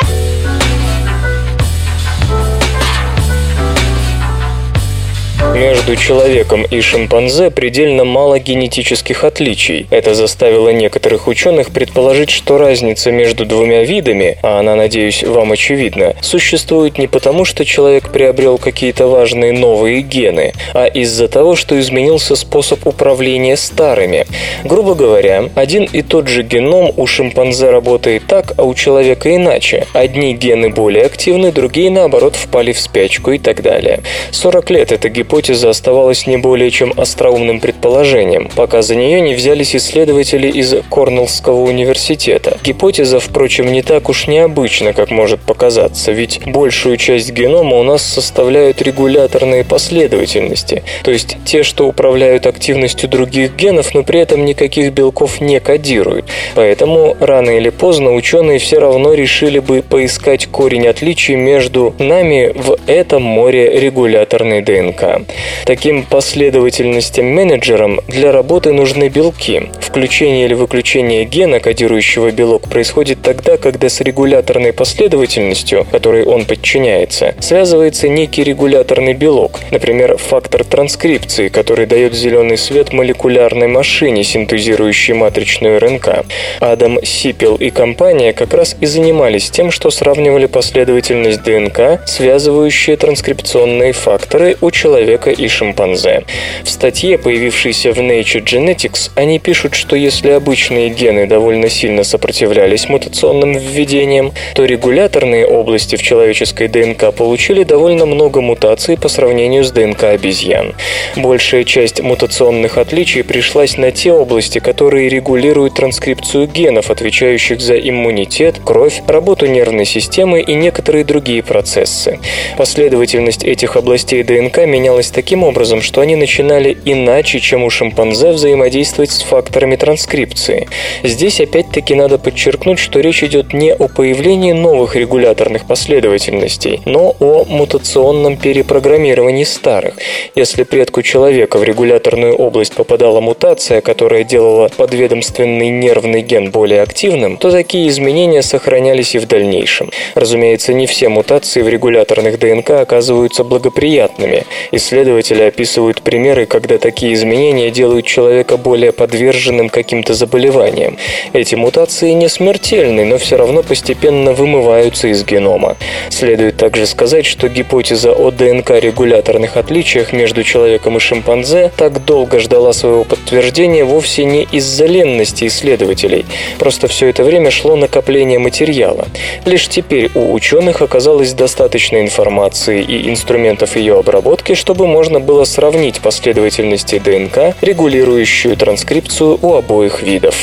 Между 5.54 5.96
человеком 5.96 6.64
и 6.64 6.80
шимпанзе 6.80 7.50
предельно 7.50 8.04
мало 8.04 8.38
генетических 8.38 9.24
отличий. 9.24 9.86
Это 9.90 10.14
заставило 10.14 10.68
некоторых 10.68 11.26
ученых 11.26 11.70
предположить, 11.70 12.30
что 12.30 12.56
разница 12.56 13.10
между 13.10 13.44
двумя 13.44 13.82
видами, 13.82 14.38
а 14.42 14.60
она, 14.60 14.76
надеюсь, 14.76 15.24
вам 15.24 15.52
очевидна, 15.52 16.14
существует 16.20 16.98
не 16.98 17.08
потому, 17.08 17.44
что 17.44 17.64
человек 17.64 18.10
приобрел 18.10 18.58
какие-то 18.58 19.08
важные 19.08 19.52
новые 19.52 20.02
гены, 20.02 20.52
а 20.72 20.86
из-за 20.86 21.26
того, 21.26 21.56
что 21.56 21.78
изменился 21.80 22.36
способ 22.36 22.86
управления 22.86 23.56
старыми. 23.56 24.26
Грубо 24.64 24.94
говоря, 24.94 25.50
один 25.56 25.84
и 25.84 26.02
тот 26.02 26.28
же 26.28 26.42
геном 26.42 26.92
у 26.96 27.06
шимпанзе 27.06 27.70
работает 27.70 28.22
так, 28.28 28.54
а 28.56 28.62
у 28.62 28.74
человека 28.74 29.34
иначе. 29.34 29.86
Одни 29.94 30.32
гены 30.32 30.70
более 30.70 31.06
активны, 31.06 31.50
другие, 31.50 31.90
наоборот, 31.90 32.36
впали 32.36 32.72
в 32.72 32.80
спячку 32.80 33.32
и 33.32 33.38
так 33.38 33.62
далее. 33.62 34.00
40 34.30 34.70
лет 34.70 34.92
эта 34.92 35.08
гипотеза 35.08 35.39
гипотеза 35.40 35.70
оставалась 35.70 36.26
не 36.26 36.36
более 36.36 36.70
чем 36.70 36.92
остроумным 36.98 37.60
предположением, 37.60 38.50
пока 38.54 38.82
за 38.82 38.94
нее 38.94 39.22
не 39.22 39.34
взялись 39.34 39.74
исследователи 39.74 40.48
из 40.48 40.74
Корнеллского 40.90 41.62
университета. 41.62 42.58
Гипотеза, 42.62 43.20
впрочем, 43.20 43.72
не 43.72 43.80
так 43.80 44.10
уж 44.10 44.26
необычна, 44.26 44.92
как 44.92 45.10
может 45.10 45.40
показаться, 45.40 46.12
ведь 46.12 46.42
большую 46.44 46.98
часть 46.98 47.32
генома 47.32 47.78
у 47.78 47.82
нас 47.82 48.02
составляют 48.02 48.82
регуляторные 48.82 49.64
последовательности, 49.64 50.82
то 51.04 51.10
есть 51.10 51.38
те, 51.46 51.62
что 51.62 51.88
управляют 51.88 52.46
активностью 52.46 53.08
других 53.08 53.56
генов, 53.56 53.94
но 53.94 54.02
при 54.02 54.20
этом 54.20 54.44
никаких 54.44 54.92
белков 54.92 55.40
не 55.40 55.58
кодируют. 55.58 56.26
Поэтому 56.54 57.16
рано 57.18 57.48
или 57.48 57.70
поздно 57.70 58.12
ученые 58.12 58.58
все 58.58 58.78
равно 58.78 59.14
решили 59.14 59.58
бы 59.58 59.82
поискать 59.82 60.48
корень 60.48 60.86
отличий 60.86 61.36
между 61.36 61.94
нами 61.98 62.52
в 62.54 62.76
этом 62.86 63.22
море 63.22 63.80
регуляторной 63.80 64.60
ДНК. 64.60 65.22
Таким 65.64 66.04
последовательностям 66.04 67.26
менеджерам 67.26 68.00
для 68.08 68.32
работы 68.32 68.72
нужны 68.72 69.08
белки. 69.08 69.70
Включение 69.80 70.46
или 70.46 70.54
выключение 70.54 71.24
гена, 71.24 71.60
кодирующего 71.60 72.30
белок, 72.30 72.62
происходит 72.68 73.22
тогда, 73.22 73.56
когда 73.58 73.88
с 73.88 74.00
регуляторной 74.00 74.72
последовательностью, 74.72 75.86
которой 75.90 76.24
он 76.24 76.44
подчиняется, 76.46 77.34
связывается 77.40 78.08
некий 78.08 78.42
регуляторный 78.42 79.12
белок, 79.12 79.60
например, 79.70 80.16
фактор 80.16 80.64
транскрипции, 80.64 81.48
который 81.48 81.86
дает 81.86 82.14
зеленый 82.14 82.56
свет 82.56 82.92
молекулярной 82.92 83.66
машине, 83.66 84.24
синтезирующей 84.24 85.12
матричную 85.12 85.78
РНК. 85.78 86.24
Адам 86.60 86.98
Сипел 87.04 87.56
и 87.56 87.70
компания 87.70 88.32
как 88.32 88.54
раз 88.54 88.76
и 88.80 88.86
занимались 88.86 89.50
тем, 89.50 89.70
что 89.70 89.90
сравнивали 89.90 90.46
последовательность 90.46 91.42
ДНК, 91.42 92.00
связывающие 92.06 92.96
транскрипционные 92.96 93.92
факторы 93.92 94.56
у 94.62 94.70
человека 94.70 95.19
человека 95.20 95.30
и 95.30 95.48
шимпанзе. 95.48 96.24
В 96.64 96.68
статье, 96.68 97.18
появившейся 97.18 97.92
в 97.92 97.98
Nature 97.98 98.44
Genetics, 98.44 99.10
они 99.14 99.38
пишут, 99.38 99.74
что 99.74 99.96
если 99.96 100.30
обычные 100.30 100.88
гены 100.88 101.26
довольно 101.26 101.68
сильно 101.68 102.04
сопротивлялись 102.04 102.88
мутационным 102.88 103.52
введениям, 103.52 104.32
то 104.54 104.64
регуляторные 104.64 105.46
области 105.46 105.96
в 105.96 106.02
человеческой 106.02 106.68
ДНК 106.68 107.14
получили 107.14 107.64
довольно 107.64 108.06
много 108.06 108.40
мутаций 108.40 108.96
по 108.96 109.08
сравнению 109.08 109.64
с 109.64 109.70
ДНК 109.70 110.04
обезьян. 110.04 110.74
Большая 111.16 111.64
часть 111.64 112.00
мутационных 112.00 112.78
отличий 112.78 113.22
пришлась 113.22 113.76
на 113.76 113.90
те 113.90 114.12
области, 114.12 114.58
которые 114.58 115.08
регулируют 115.08 115.74
транскрипцию 115.74 116.46
генов, 116.46 116.90
отвечающих 116.90 117.60
за 117.60 117.78
иммунитет, 117.78 118.56
кровь, 118.64 119.02
работу 119.06 119.46
нервной 119.46 119.84
системы 119.84 120.40
и 120.40 120.54
некоторые 120.54 121.04
другие 121.04 121.42
процессы. 121.42 122.18
Последовательность 122.56 123.44
этих 123.44 123.76
областей 123.76 124.22
ДНК 124.22 124.58
менялась 124.66 125.09
менялись 125.10 125.20
таким 125.20 125.42
образом, 125.42 125.82
что 125.82 126.00
они 126.00 126.16
начинали 126.16 126.76
иначе, 126.84 127.40
чем 127.40 127.64
у 127.64 127.70
шимпанзе, 127.70 128.32
взаимодействовать 128.32 129.10
с 129.10 129.22
факторами 129.22 129.76
транскрипции. 129.76 130.68
Здесь 131.02 131.40
опять-таки 131.40 131.94
надо 131.94 132.18
подчеркнуть, 132.18 132.78
что 132.78 133.00
речь 133.00 133.22
идет 133.22 133.52
не 133.52 133.72
о 133.72 133.88
появлении 133.88 134.52
новых 134.52 134.96
регуляторных 134.96 135.66
последовательностей, 135.66 136.80
но 136.86 137.14
о 137.20 137.44
мутационном 137.44 138.36
перепрограммировании 138.36 139.44
старых. 139.44 139.94
Если 140.36 140.64
предку 140.64 141.02
человека 141.02 141.58
в 141.58 141.64
регуляторную 141.64 142.34
область 142.34 142.74
попадала 142.74 143.20
мутация, 143.20 143.80
которая 143.80 144.24
делала 144.24 144.68
подведомственный 144.76 145.70
нервный 145.70 146.22
ген 146.22 146.50
более 146.50 146.82
активным, 146.82 147.36
то 147.36 147.50
такие 147.50 147.88
изменения 147.88 148.42
сохранялись 148.42 149.14
и 149.14 149.18
в 149.18 149.26
дальнейшем. 149.26 149.90
Разумеется, 150.14 150.72
не 150.72 150.86
все 150.86 151.08
мутации 151.08 151.62
в 151.62 151.68
регуляторных 151.68 152.38
ДНК 152.38 152.70
оказываются 152.70 153.44
благоприятными. 153.44 154.44
Исследования 154.72 154.99
Исследователи 155.00 155.44
описывают 155.44 156.02
примеры, 156.02 156.44
когда 156.44 156.76
такие 156.76 157.14
изменения 157.14 157.70
делают 157.70 158.04
человека 158.04 158.58
более 158.58 158.92
подверженным 158.92 159.70
каким-то 159.70 160.12
заболеваниям. 160.12 160.98
Эти 161.32 161.54
мутации 161.54 162.10
не 162.10 162.28
смертельны, 162.28 163.06
но 163.06 163.16
все 163.16 163.36
равно 163.36 163.62
постепенно 163.62 164.34
вымываются 164.34 165.08
из 165.08 165.24
генома. 165.24 165.78
Следует 166.10 166.58
также 166.58 166.84
сказать, 166.84 167.24
что 167.24 167.48
гипотеза 167.48 168.12
о 168.12 168.30
ДНК-регуляторных 168.30 169.56
отличиях 169.56 170.12
между 170.12 170.44
человеком 170.44 170.98
и 170.98 171.00
шимпанзе 171.00 171.72
так 171.78 172.04
долго 172.04 172.38
ждала 172.38 172.74
своего 172.74 173.04
подтверждения 173.04 173.84
вовсе 173.84 174.26
не 174.26 174.42
из-за 174.52 174.84
ленности 174.84 175.46
исследователей. 175.46 176.26
Просто 176.58 176.88
все 176.88 177.06
это 177.06 177.24
время 177.24 177.50
шло 177.50 177.74
накопление 177.74 178.38
материала. 178.38 179.06
Лишь 179.46 179.66
теперь 179.66 180.10
у 180.14 180.34
ученых 180.34 180.82
оказалось 180.82 181.32
достаточно 181.32 182.02
информации 182.02 182.82
и 182.82 183.08
инструментов 183.08 183.76
ее 183.76 183.98
обработки, 183.98 184.52
чтобы 184.52 184.89
можно 184.90 185.20
было 185.20 185.44
сравнить 185.44 186.00
последовательности 186.00 186.98
ДНК, 186.98 187.56
регулирующую 187.62 188.56
транскрипцию 188.56 189.38
у 189.40 189.54
обоих 189.54 190.02
видов. 190.02 190.34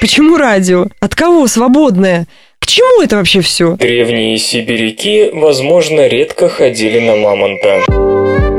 Почему 0.00 0.36
радио? 0.36 0.86
От 1.00 1.14
кого 1.14 1.46
свободное? 1.46 2.26
К 2.58 2.66
чему 2.66 3.02
это 3.02 3.16
вообще 3.16 3.40
все? 3.40 3.76
Древние 3.76 4.38
сибиряки, 4.38 5.30
возможно, 5.32 6.06
редко 6.06 6.48
ходили 6.48 7.00
на 7.00 7.16
мамонта. 7.16 8.49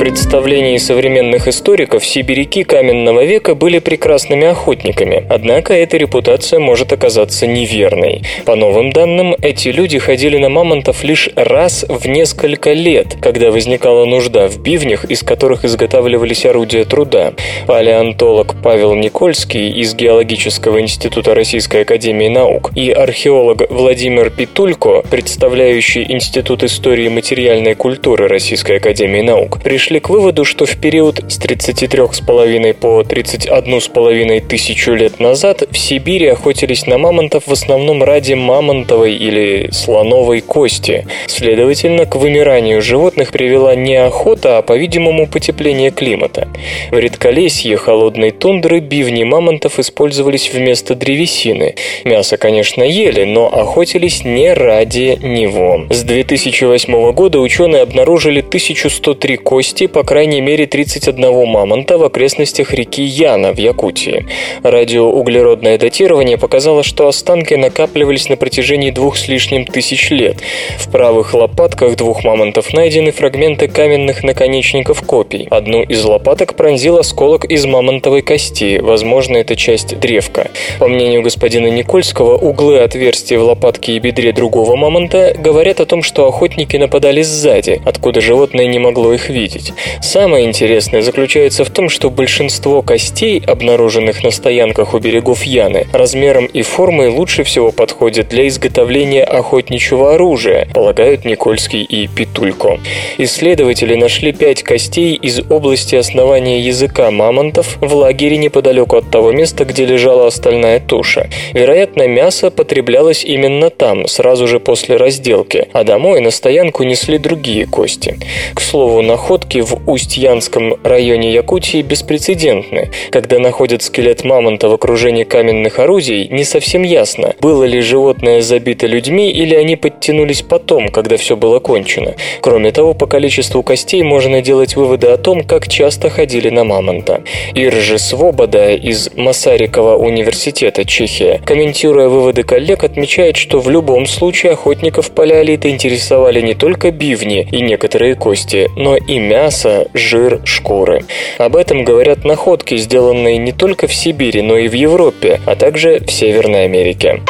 Представлении 0.00 0.78
современных 0.78 1.46
историков 1.46 2.06
сибиряки 2.06 2.64
каменного 2.64 3.22
века 3.26 3.54
были 3.54 3.80
прекрасными 3.80 4.46
охотниками, 4.46 5.26
однако 5.28 5.74
эта 5.74 5.98
репутация 5.98 6.58
может 6.58 6.90
оказаться 6.90 7.46
неверной. 7.46 8.22
По 8.46 8.56
новым 8.56 8.92
данным, 8.92 9.36
эти 9.42 9.68
люди 9.68 9.98
ходили 9.98 10.38
на 10.38 10.48
мамонтов 10.48 11.04
лишь 11.04 11.28
раз 11.36 11.84
в 11.86 12.08
несколько 12.08 12.72
лет, 12.72 13.18
когда 13.20 13.50
возникала 13.50 14.06
нужда 14.06 14.48
в 14.48 14.62
бивнях, 14.62 15.04
из 15.04 15.22
которых 15.22 15.66
изготавливались 15.66 16.46
орудия 16.46 16.86
труда. 16.86 17.34
Палеонтолог 17.66 18.54
Павел 18.62 18.94
Никольский 18.94 19.68
из 19.68 19.94
Геологического 19.94 20.80
института 20.80 21.34
Российской 21.34 21.82
Академии 21.82 22.28
Наук 22.28 22.70
и 22.74 22.90
археолог 22.90 23.70
Владимир 23.70 24.30
Питулько, 24.30 25.02
представляющий 25.10 26.10
Институт 26.10 26.62
истории 26.62 27.08
материальной 27.08 27.74
культуры 27.74 28.28
Российской 28.28 28.78
Академии 28.78 29.20
Наук, 29.20 29.62
пришли 29.62 29.89
пришли 29.90 30.00
к 30.00 30.08
выводу, 30.08 30.44
что 30.44 30.66
в 30.66 30.76
период 30.76 31.20
с 31.28 31.40
33,5 31.40 32.74
по 32.74 33.00
31,5 33.00 34.40
тысячу 34.46 34.92
лет 34.92 35.18
назад 35.18 35.64
в 35.68 35.76
Сибири 35.76 36.28
охотились 36.28 36.86
на 36.86 36.96
мамонтов 36.96 37.48
в 37.48 37.52
основном 37.52 38.04
ради 38.04 38.34
мамонтовой 38.34 39.16
или 39.16 39.70
слоновой 39.72 40.42
кости. 40.42 41.08
Следовательно, 41.26 42.06
к 42.06 42.14
вымиранию 42.14 42.80
животных 42.80 43.32
привела 43.32 43.74
не 43.74 43.96
охота, 43.96 44.58
а, 44.58 44.62
по-видимому, 44.62 45.26
потепление 45.26 45.90
климата. 45.90 46.46
В 46.92 46.96
редколесье 46.96 47.76
холодной 47.76 48.30
тундры 48.30 48.78
бивни 48.78 49.24
мамонтов 49.24 49.80
использовались 49.80 50.52
вместо 50.52 50.94
древесины. 50.94 51.74
Мясо, 52.04 52.36
конечно, 52.36 52.84
ели, 52.84 53.24
но 53.24 53.48
охотились 53.48 54.22
не 54.24 54.52
ради 54.52 55.18
него. 55.20 55.86
С 55.90 56.04
2008 56.04 57.10
года 57.10 57.40
ученые 57.40 57.82
обнаружили 57.82 58.38
1103 58.38 59.36
кости, 59.38 59.79
по 59.86 60.02
крайней 60.02 60.40
мере 60.40 60.66
31 60.66 61.46
мамонта 61.46 61.98
в 61.98 62.04
окрестностях 62.04 62.72
реки 62.72 63.02
Яна 63.02 63.52
в 63.52 63.58
Якутии. 63.58 64.26
Радиоуглеродное 64.62 65.78
датирование 65.78 66.38
показало, 66.38 66.82
что 66.82 67.08
останки 67.08 67.54
накапливались 67.54 68.28
на 68.28 68.36
протяжении 68.36 68.90
двух 68.90 69.16
с 69.16 69.28
лишним 69.28 69.64
тысяч 69.64 70.10
лет. 70.10 70.38
В 70.78 70.90
правых 70.90 71.34
лопатках 71.34 71.96
двух 71.96 72.24
мамонтов 72.24 72.72
найдены 72.72 73.12
фрагменты 73.12 73.68
каменных 73.68 74.22
наконечников 74.22 75.02
копий. 75.02 75.46
Одну 75.50 75.82
из 75.82 76.04
лопаток 76.04 76.54
пронзил 76.54 76.98
осколок 76.98 77.44
из 77.44 77.64
мамонтовой 77.66 78.22
кости, 78.22 78.78
возможно, 78.80 79.36
это 79.36 79.56
часть 79.56 79.98
древка. 79.98 80.50
По 80.78 80.88
мнению 80.88 81.22
господина 81.22 81.68
Никольского, 81.68 82.36
углы 82.36 82.78
отверстий 82.80 83.36
в 83.36 83.42
лопатке 83.42 83.92
и 83.92 83.98
бедре 83.98 84.32
другого 84.32 84.76
мамонта 84.76 85.34
говорят 85.38 85.80
о 85.80 85.86
том, 85.86 86.02
что 86.02 86.26
охотники 86.26 86.76
нападали 86.76 87.22
сзади, 87.22 87.80
откуда 87.84 88.20
животное 88.20 88.66
не 88.66 88.78
могло 88.78 89.12
их 89.12 89.28
видеть. 89.28 89.69
Самое 90.00 90.46
интересное 90.46 91.02
заключается 91.02 91.64
в 91.64 91.70
том, 91.70 91.88
что 91.88 92.10
большинство 92.10 92.82
костей, 92.82 93.42
обнаруженных 93.46 94.24
на 94.24 94.30
стоянках 94.30 94.94
у 94.94 94.98
берегов 94.98 95.42
Яны, 95.44 95.86
размером 95.92 96.46
и 96.46 96.62
формой 96.62 97.08
лучше 97.08 97.44
всего 97.44 97.72
подходят 97.72 98.28
для 98.28 98.48
изготовления 98.48 99.24
охотничьего 99.24 100.14
оружия, 100.14 100.68
полагают 100.72 101.24
Никольский 101.24 101.82
и 101.82 102.06
Петулько. 102.06 102.78
Исследователи 103.18 103.94
нашли 103.94 104.32
пять 104.32 104.62
костей 104.62 105.14
из 105.14 105.40
области 105.50 105.96
основания 105.96 106.60
языка 106.60 107.10
мамонтов 107.10 107.76
в 107.80 107.94
лагере 107.94 108.36
неподалеку 108.36 108.96
от 108.96 109.10
того 109.10 109.32
места, 109.32 109.64
где 109.64 109.84
лежала 109.84 110.26
остальная 110.26 110.80
туша. 110.80 111.28
Вероятно, 111.52 112.06
мясо 112.08 112.50
потреблялось 112.50 113.24
именно 113.24 113.70
там, 113.70 114.06
сразу 114.06 114.46
же 114.46 114.60
после 114.60 114.96
разделки, 114.96 115.68
а 115.72 115.84
домой 115.84 116.20
на 116.20 116.30
стоянку 116.30 116.82
несли 116.82 117.18
другие 117.18 117.66
кости. 117.66 118.18
К 118.54 118.60
слову, 118.60 119.02
находки 119.02 119.59
в 119.60 119.78
Усть-Янском 119.86 120.76
районе 120.82 121.32
Якутии 121.32 121.82
беспрецедентны. 121.82 122.90
Когда 123.10 123.38
находят 123.38 123.82
скелет 123.82 124.24
мамонта 124.24 124.68
в 124.68 124.72
окружении 124.72 125.24
каменных 125.24 125.78
орудий, 125.78 126.28
не 126.28 126.44
совсем 126.44 126.82
ясно, 126.82 127.34
было 127.40 127.64
ли 127.64 127.80
животное 127.80 128.40
забито 128.42 128.86
людьми 128.86 129.30
или 129.30 129.54
они 129.54 129.76
подтянулись 129.76 130.42
потом, 130.42 130.88
когда 130.88 131.16
все 131.16 131.36
было 131.36 131.58
кончено. 131.58 132.14
Кроме 132.40 132.72
того, 132.72 132.94
по 132.94 133.06
количеству 133.06 133.62
костей 133.62 134.02
можно 134.02 134.42
делать 134.42 134.76
выводы 134.76 135.08
о 135.08 135.16
том, 135.16 135.42
как 135.42 135.68
часто 135.68 136.10
ходили 136.10 136.50
на 136.50 136.64
мамонта. 136.64 137.22
Иржи 137.54 137.98
Свобода 137.98 138.72
из 138.72 139.10
Масарикова 139.14 139.96
университета 139.96 140.84
Чехия, 140.84 141.40
комментируя 141.44 142.08
выводы 142.08 142.42
коллег, 142.42 142.84
отмечает, 142.84 143.36
что 143.36 143.60
в 143.60 143.70
любом 143.70 144.06
случае 144.06 144.52
охотников 144.52 145.10
палеолита 145.10 145.68
интересовали 145.70 146.40
не 146.40 146.54
только 146.54 146.90
бивни 146.90 147.48
и 147.50 147.60
некоторые 147.60 148.14
кости, 148.14 148.70
но 148.76 148.96
и 148.96 149.18
мясо, 149.18 149.49
жир, 149.94 150.40
шкуры. 150.44 151.04
Об 151.38 151.56
этом 151.56 151.84
говорят 151.84 152.24
находки, 152.24 152.76
сделанные 152.76 153.38
не 153.38 153.52
только 153.52 153.86
в 153.86 153.94
Сибири, 153.94 154.42
но 154.42 154.56
и 154.56 154.68
в 154.68 154.72
Европе, 154.72 155.40
а 155.46 155.56
также 155.56 156.00
в 156.00 156.10
Северной 156.10 156.64
Америке. 156.64 157.20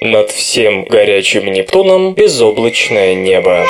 Над 0.00 0.30
всем 0.30 0.84
горячим 0.84 1.52
Нептуном 1.52 2.14
безоблачное 2.14 3.14
небо. 3.14 3.66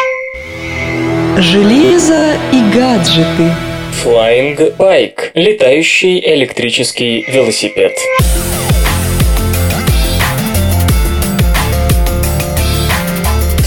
Железо 1.41 2.37
и 2.53 2.61
гаджеты. 2.77 3.57
Flying 4.05 4.77
Bike– 4.77 5.31
летающий 5.35 6.21
электрический 6.21 7.25
велосипед. 7.27 7.97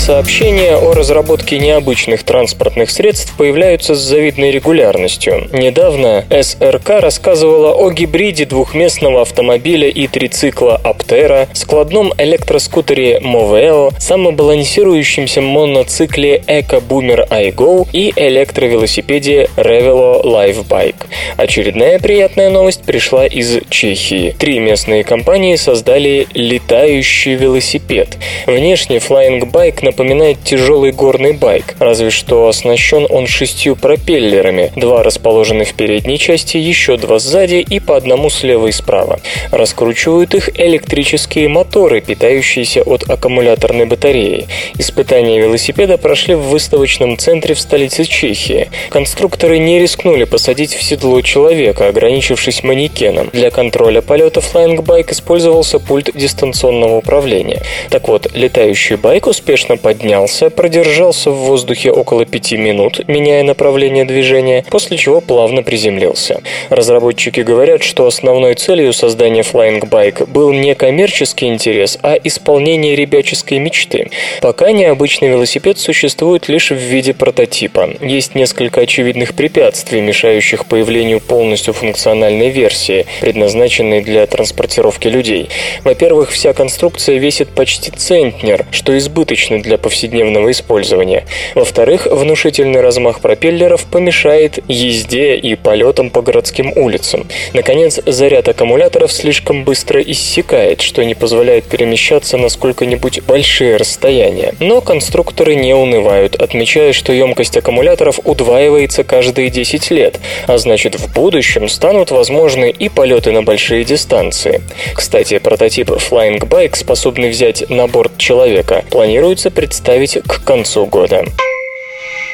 Сообщения 0.06 0.76
о 0.76 0.94
разработке 0.94 1.60
необычных 1.60 2.24
транспортных 2.24 2.92
средств 2.92 3.34
появляются 3.38 3.96
с 3.96 4.00
завидной 4.00 4.52
регулярностью. 4.52 5.48
Недавно 5.54 6.26
СРК 6.30 7.00
рассказывала 7.00 7.74
о 7.74 7.90
гибриде 7.90 8.44
двухместного 8.44 9.22
автомобиля 9.22 9.88
и 9.88 10.08
трицикла 10.08 10.76
Аптера, 10.76 11.48
складном 11.54 12.12
электроскутере 12.18 13.20
Moveo, 13.20 13.94
самобалансирующемся 13.98 15.40
моноцикле 15.40 16.44
Eco-Boomer 16.48 17.26
iGo 17.30 17.88
и 17.94 18.12
электровелосипеде 18.14 19.48
Revelo 19.56 20.22
Live 20.22 20.68
Bike. 20.68 21.06
Очередная 21.38 21.98
приятная 22.00 22.50
новость 22.50 22.84
пришла 22.84 23.26
из 23.26 23.62
Чехии. 23.70 24.36
Три 24.38 24.60
местные 24.60 25.06
компании 25.06 25.56
создали 25.56 26.28
летающий 26.34 27.36
велосипед. 27.36 28.18
Внешне 28.48 28.98
Flying 28.98 29.50
Bike 29.50 29.93
напоминает 29.94 30.44
тяжелый 30.44 30.92
горный 30.92 31.34
байк, 31.34 31.76
разве 31.78 32.10
что 32.10 32.48
оснащен 32.48 33.06
он 33.10 33.28
шестью 33.28 33.76
пропеллерами, 33.76 34.72
два 34.76 35.04
расположены 35.04 35.66
в 35.66 35.74
передней 35.76 36.18
части, 36.18 36.58
еще 36.58 36.98
два 36.98 37.20
сзади 37.20 37.58
и 37.58 37.80
по 37.80 37.96
одному 37.96 38.32
слева 38.32 38.68
и 38.68 38.72
справа. 38.72 39.20
Раскручивают 39.52 40.34
их 40.34 40.50
электрические 40.60 41.48
моторы, 41.48 42.02
питающиеся 42.02 42.82
от 42.82 43.08
аккумуляторной 43.08 43.86
батареи. 43.86 44.48
Испытания 44.80 45.40
велосипеда 45.40 46.00
прошли 46.00 46.34
в 46.34 46.42
выставочном 46.42 47.20
центре 47.20 47.54
в 47.54 47.60
столице 47.60 48.06
Чехии. 48.06 48.70
Конструкторы 48.90 49.60
не 49.60 49.80
рискнули 49.80 50.24
посадить 50.24 50.74
в 50.74 50.82
седло 50.82 51.22
человека, 51.22 51.88
ограничившись 51.88 52.64
манекеном. 52.64 53.30
Для 53.32 53.52
контроля 53.52 54.02
полета 54.02 54.40
Flying 54.40 54.84
Bike 54.84 55.12
использовался 55.12 55.78
пульт 55.78 56.10
дистанционного 56.16 56.98
управления. 56.98 57.62
Так 57.92 58.08
вот, 58.08 58.28
летающий 58.34 58.96
байк 58.96 59.28
успешно 59.28 59.78
поднялся, 59.84 60.50
продержался 60.50 61.30
в 61.30 61.36
воздухе 61.36 61.92
около 61.92 62.26
пяти 62.26 62.58
минут, 62.58 63.02
меняя 63.08 63.44
направление 63.44 64.06
движения, 64.06 64.66
после 64.72 64.98
чего 64.98 65.20
плавно 65.22 65.62
приземлился. 65.62 66.42
Разработчики 66.70 67.42
говорят, 67.42 67.84
что 67.84 68.08
основной 68.08 68.56
целью 68.56 68.94
создания 68.94 69.42
Flying 69.42 69.82
Bike 69.82 70.26
был 70.26 70.52
не 70.54 70.74
коммерческий 70.74 71.48
интерес, 71.48 72.00
а 72.02 72.16
исполнение 72.16 72.96
ребяческой 72.96 73.60
мечты. 73.60 74.10
Пока 74.42 74.72
необычный 74.72 75.28
велосипед 75.28 75.78
существует 75.78 76.48
лишь 76.48 76.72
в 76.72 76.76
виде 76.76 77.14
прототипа. 77.14 77.90
Есть 78.00 78.36
несколько 78.36 78.82
очевидных 78.82 79.34
препятствий, 79.34 80.00
мешающих 80.00 80.66
появлению 80.66 81.20
полностью 81.20 81.74
функциональной 81.74 82.50
версии, 82.50 83.06
предназначенной 83.20 84.02
для 84.02 84.26
транспортировки 84.28 85.10
людей. 85.10 85.50
Во-первых, 85.84 86.32
вся 86.32 86.54
конструкция 86.54 87.18
весит 87.18 87.50
почти 87.50 87.92
центнер, 87.92 88.66
что 88.72 88.98
избыточно 88.98 89.62
для 89.62 89.73
для 89.74 89.80
повседневного 89.80 90.52
использования. 90.52 91.26
Во-вторых, 91.56 92.06
внушительный 92.06 92.82
размах 92.82 93.22
пропеллеров 93.22 93.86
помешает 93.86 94.60
езде 94.68 95.36
и 95.36 95.56
полетам 95.56 96.12
по 96.12 96.22
городским 96.22 96.72
улицам. 96.76 97.26
Наконец, 97.54 98.00
заряд 98.06 98.48
аккумуляторов 98.48 99.12
слишком 99.12 99.64
быстро 99.64 100.00
иссякает, 100.00 100.82
что 100.82 101.04
не 101.04 101.16
позволяет 101.16 101.64
перемещаться 101.64 102.38
на 102.38 102.50
сколько-нибудь 102.50 103.24
большие 103.24 103.78
расстояния. 103.78 104.54
Но 104.60 104.80
конструкторы 104.82 105.56
не 105.56 105.74
унывают, 105.74 106.36
отмечая, 106.36 106.94
что 106.94 107.12
емкость 107.12 107.58
аккумуляторов 107.58 108.20
удваивается 108.26 109.04
каждые 109.04 109.50
10 109.50 109.90
лет, 109.90 110.20
а 110.46 110.60
значит 110.60 111.00
в 111.00 111.12
будущем 111.16 111.68
станут 111.68 112.12
возможны 112.12 112.70
и 112.70 112.90
полеты 112.90 113.32
на 113.32 113.42
большие 113.42 113.86
дистанции. 113.86 114.62
Кстати, 114.94 115.40
прототип 115.40 115.90
Flying 115.90 116.40
Bike, 116.48 116.76
способный 116.76 117.32
взять 117.32 117.68
на 117.72 117.88
борт 117.88 118.20
человека, 118.20 118.84
планируется 118.92 119.50
представить 119.64 120.22
к 120.28 120.44
концу 120.44 120.86
года. 120.86 121.24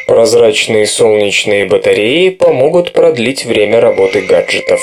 Прозрачные 0.07 0.87
солнечные 0.87 1.67
батареи 1.67 2.29
помогут 2.29 2.91
продлить 2.91 3.45
время 3.45 3.79
работы 3.79 4.21
гаджетов. 4.21 4.79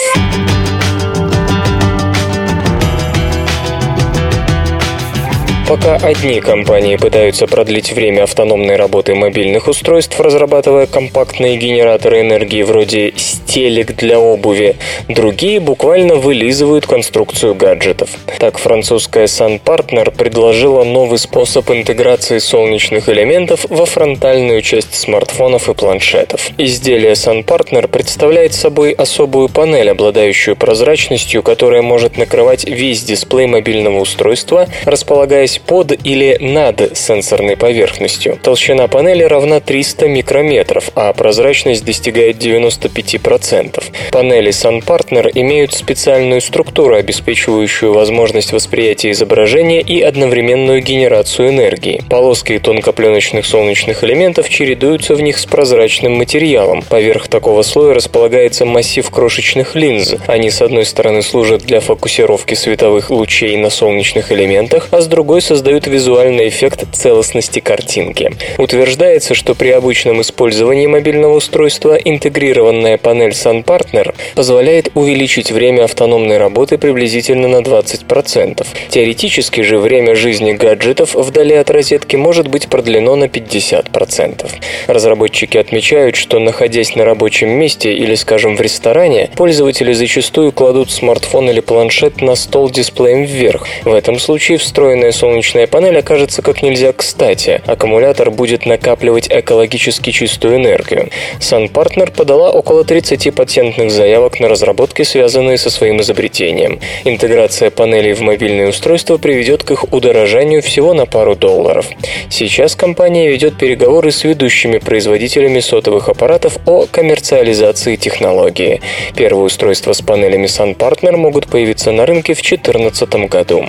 Пока 5.69 5.97
одни 5.97 6.41
компании 6.41 6.95
пытаются 6.95 7.49
продлить 7.49 7.91
время 7.91 8.23
автономной 8.23 8.77
работы 8.77 9.17
мобильных 9.17 9.67
устройств, 9.67 10.21
разрабатывая 10.21 10.87
компактные 10.87 11.57
генераторы 11.57 12.21
энергии 12.21 12.63
вроде 12.63 13.13
стелек 13.17 13.97
для 13.97 14.21
обуви, 14.21 14.77
другие 15.09 15.59
буквально 15.59 16.15
вылизывают 16.15 16.87
конструкцию 16.87 17.57
гаджетов. 17.57 18.11
Так, 18.39 18.59
французская 18.59 19.25
Sun 19.25 19.61
Partner 19.61 20.17
предложила 20.17 20.85
новый 20.85 21.19
способ 21.19 21.69
интеграции 21.73 22.39
солнечных 22.39 23.09
элементов 23.09 23.67
во 23.69 23.87
фронтальную 23.87 24.63
часть 24.63 24.95
смартфонов 24.95 25.69
и 25.69 25.75
планшетов. 25.75 26.49
Изделие 26.59 27.15
Sun 27.15 27.45
Partner 27.45 27.89
представляет 27.89 28.55
собой 28.55 28.93
особую 28.93 29.49
панель, 29.49 29.91
обладающую 29.91 30.55
прозрачностью, 30.55 31.43
которая 31.43 31.83
может 31.83 32.17
накрывать 32.17 32.65
весь 32.65 33.03
дисплей 33.03 33.49
мобильного 33.49 33.99
устройства, 33.99 34.69
располагаясь 34.85 35.56
находясь 35.57 35.61
под 35.67 36.07
или 36.07 36.37
над 36.41 36.97
сенсорной 36.97 37.57
поверхностью. 37.57 38.39
Толщина 38.43 38.89
панели 38.89 39.23
равна 39.25 39.61
300 39.61 40.09
микрометров, 40.09 40.91
а 40.95 41.13
прозрачность 41.13 41.85
достигает 41.85 42.37
95%. 42.37 43.83
Панели 44.13 44.51
Sun 44.51 44.85
Partner 44.85 45.31
имеют 45.35 45.73
специальную 45.75 46.41
структуру, 46.41 46.95
обеспечивающую 46.95 47.93
возможность 47.93 48.53
восприятия 48.53 49.11
изображения 49.11 49.81
и 49.81 50.01
одновременную 50.01 50.83
генерацию 50.83 51.51
энергии. 51.51 52.03
Полоски 52.09 52.59
тонкопленочных 52.59 53.47
солнечных 53.47 54.05
элементов 54.05 54.49
чередуются 54.49 55.15
в 55.15 55.21
них 55.21 55.39
с 55.39 55.47
прозрачным 55.47 56.13
материалом. 56.17 56.83
Поверх 56.89 57.29
такого 57.29 57.63
слоя 57.63 57.95
располагается 57.95 58.65
массив 58.65 59.09
крошечных 59.11 59.75
линз. 59.75 60.15
Они 60.27 60.51
с 60.51 60.63
одной 60.63 60.85
стороны 60.85 61.23
служат 61.23 61.63
для 61.63 61.81
фокусировки 61.81 62.55
световых 62.55 63.11
лучей 63.11 63.57
на 63.57 63.71
солнечных 63.71 64.33
элементах, 64.33 64.89
а 64.91 65.01
с 65.01 65.07
другой 65.07 65.41
создают 65.47 65.87
визуальный 65.87 66.49
эффект 66.49 66.85
целостности 66.93 67.61
картинки. 67.61 68.33
Утверждается, 68.59 69.35
что 69.35 69.55
при 69.55 69.69
обычном 69.69 70.21
использовании 70.21 70.89
мобильного 70.89 71.37
устройства 71.37 71.95
интегрированная 71.95 72.99
панель 72.99 73.31
Sun 73.31 73.65
Partner 73.65 74.13
позволяет 74.35 74.91
увеличить 74.95 75.53
время 75.53 75.85
автономной 75.85 76.39
работы 76.39 76.79
приблизительно 76.79 77.47
на 77.47 77.61
20%. 77.61 78.67
Теоретически 78.89 79.61
же 79.61 79.79
время 79.79 80.17
жизни 80.17 80.53
гаджетов 80.53 81.15
вдали 81.15 81.55
от 81.55 81.71
розетки 81.71 82.17
может 82.17 82.49
быть 82.49 82.67
продлено 82.69 83.15
на 83.15 83.25
50%. 83.25 84.51
Разработчики 84.89 85.59
отмечают, 85.59 86.17
что 86.17 86.41
находясь 86.41 86.97
на 86.97 87.05
рабочем 87.05 87.51
месте 87.51 87.95
или, 87.95 88.17
скажем, 88.17 88.57
в 88.57 88.61
ресторане, 88.61 89.31
пользователи 89.37 89.93
зачастую 89.93 90.51
кладут 90.51 90.91
смартфон 90.91 91.51
или 91.51 91.61
планшет 91.61 92.21
на 92.21 92.35
стол 92.35 92.69
дисплеем 92.69 93.23
вверх. 93.23 93.69
В 93.85 93.95
этом 93.95 94.19
случае 94.19 94.59
встроенная 94.59 95.13
солнечная 95.13 95.36
солнечная 95.37 95.67
панель 95.67 95.99
окажется 95.99 96.41
как 96.41 96.63
нельзя 96.63 96.95
кстати. 96.95 97.61
Аккумулятор 97.67 98.31
будет 98.31 98.65
накапливать 98.65 99.27
экологически 99.29 100.11
чистую 100.11 100.57
энергию. 100.57 101.11
Sun 101.41 101.71
Partner 101.71 102.11
подала 102.11 102.51
около 102.51 102.85
30 102.85 103.35
патентных 103.35 103.91
заявок 103.91 104.41
на 104.41 104.49
разработки, 104.49 105.03
связанные 105.03 105.59
со 105.59 105.69
своим 105.69 106.01
изобретением. 106.01 106.81
Интеграция 107.05 107.69
панелей 107.71 108.15
в 108.15 108.23
мобильные 108.23 108.69
устройства 108.69 109.19
приведет 109.19 109.63
к 109.63 109.73
их 109.73 109.93
удорожанию 109.93 110.63
всего 110.63 110.95
на 110.95 111.05
пару 111.05 111.37
долларов. 111.37 111.87
Сейчас 112.31 112.75
компания 112.75 113.29
ведет 113.29 113.59
переговоры 113.59 114.13
с 114.13 114.25
ведущими 114.25 114.79
производителями 114.79 115.61
сотовых 115.61 116.09
аппаратов 116.09 116.57
о 116.65 116.87
коммерциализации 116.91 117.97
технологии. 117.97 118.81
Первые 119.15 119.45
устройства 119.45 119.93
с 119.93 120.01
панелями 120.01 120.47
Sun 120.47 120.75
Partner 120.75 121.15
могут 121.19 121.47
появиться 121.47 121.93
на 121.93 122.07
рынке 122.07 122.33
в 122.33 122.41
2014 122.41 123.29
году. 123.29 123.67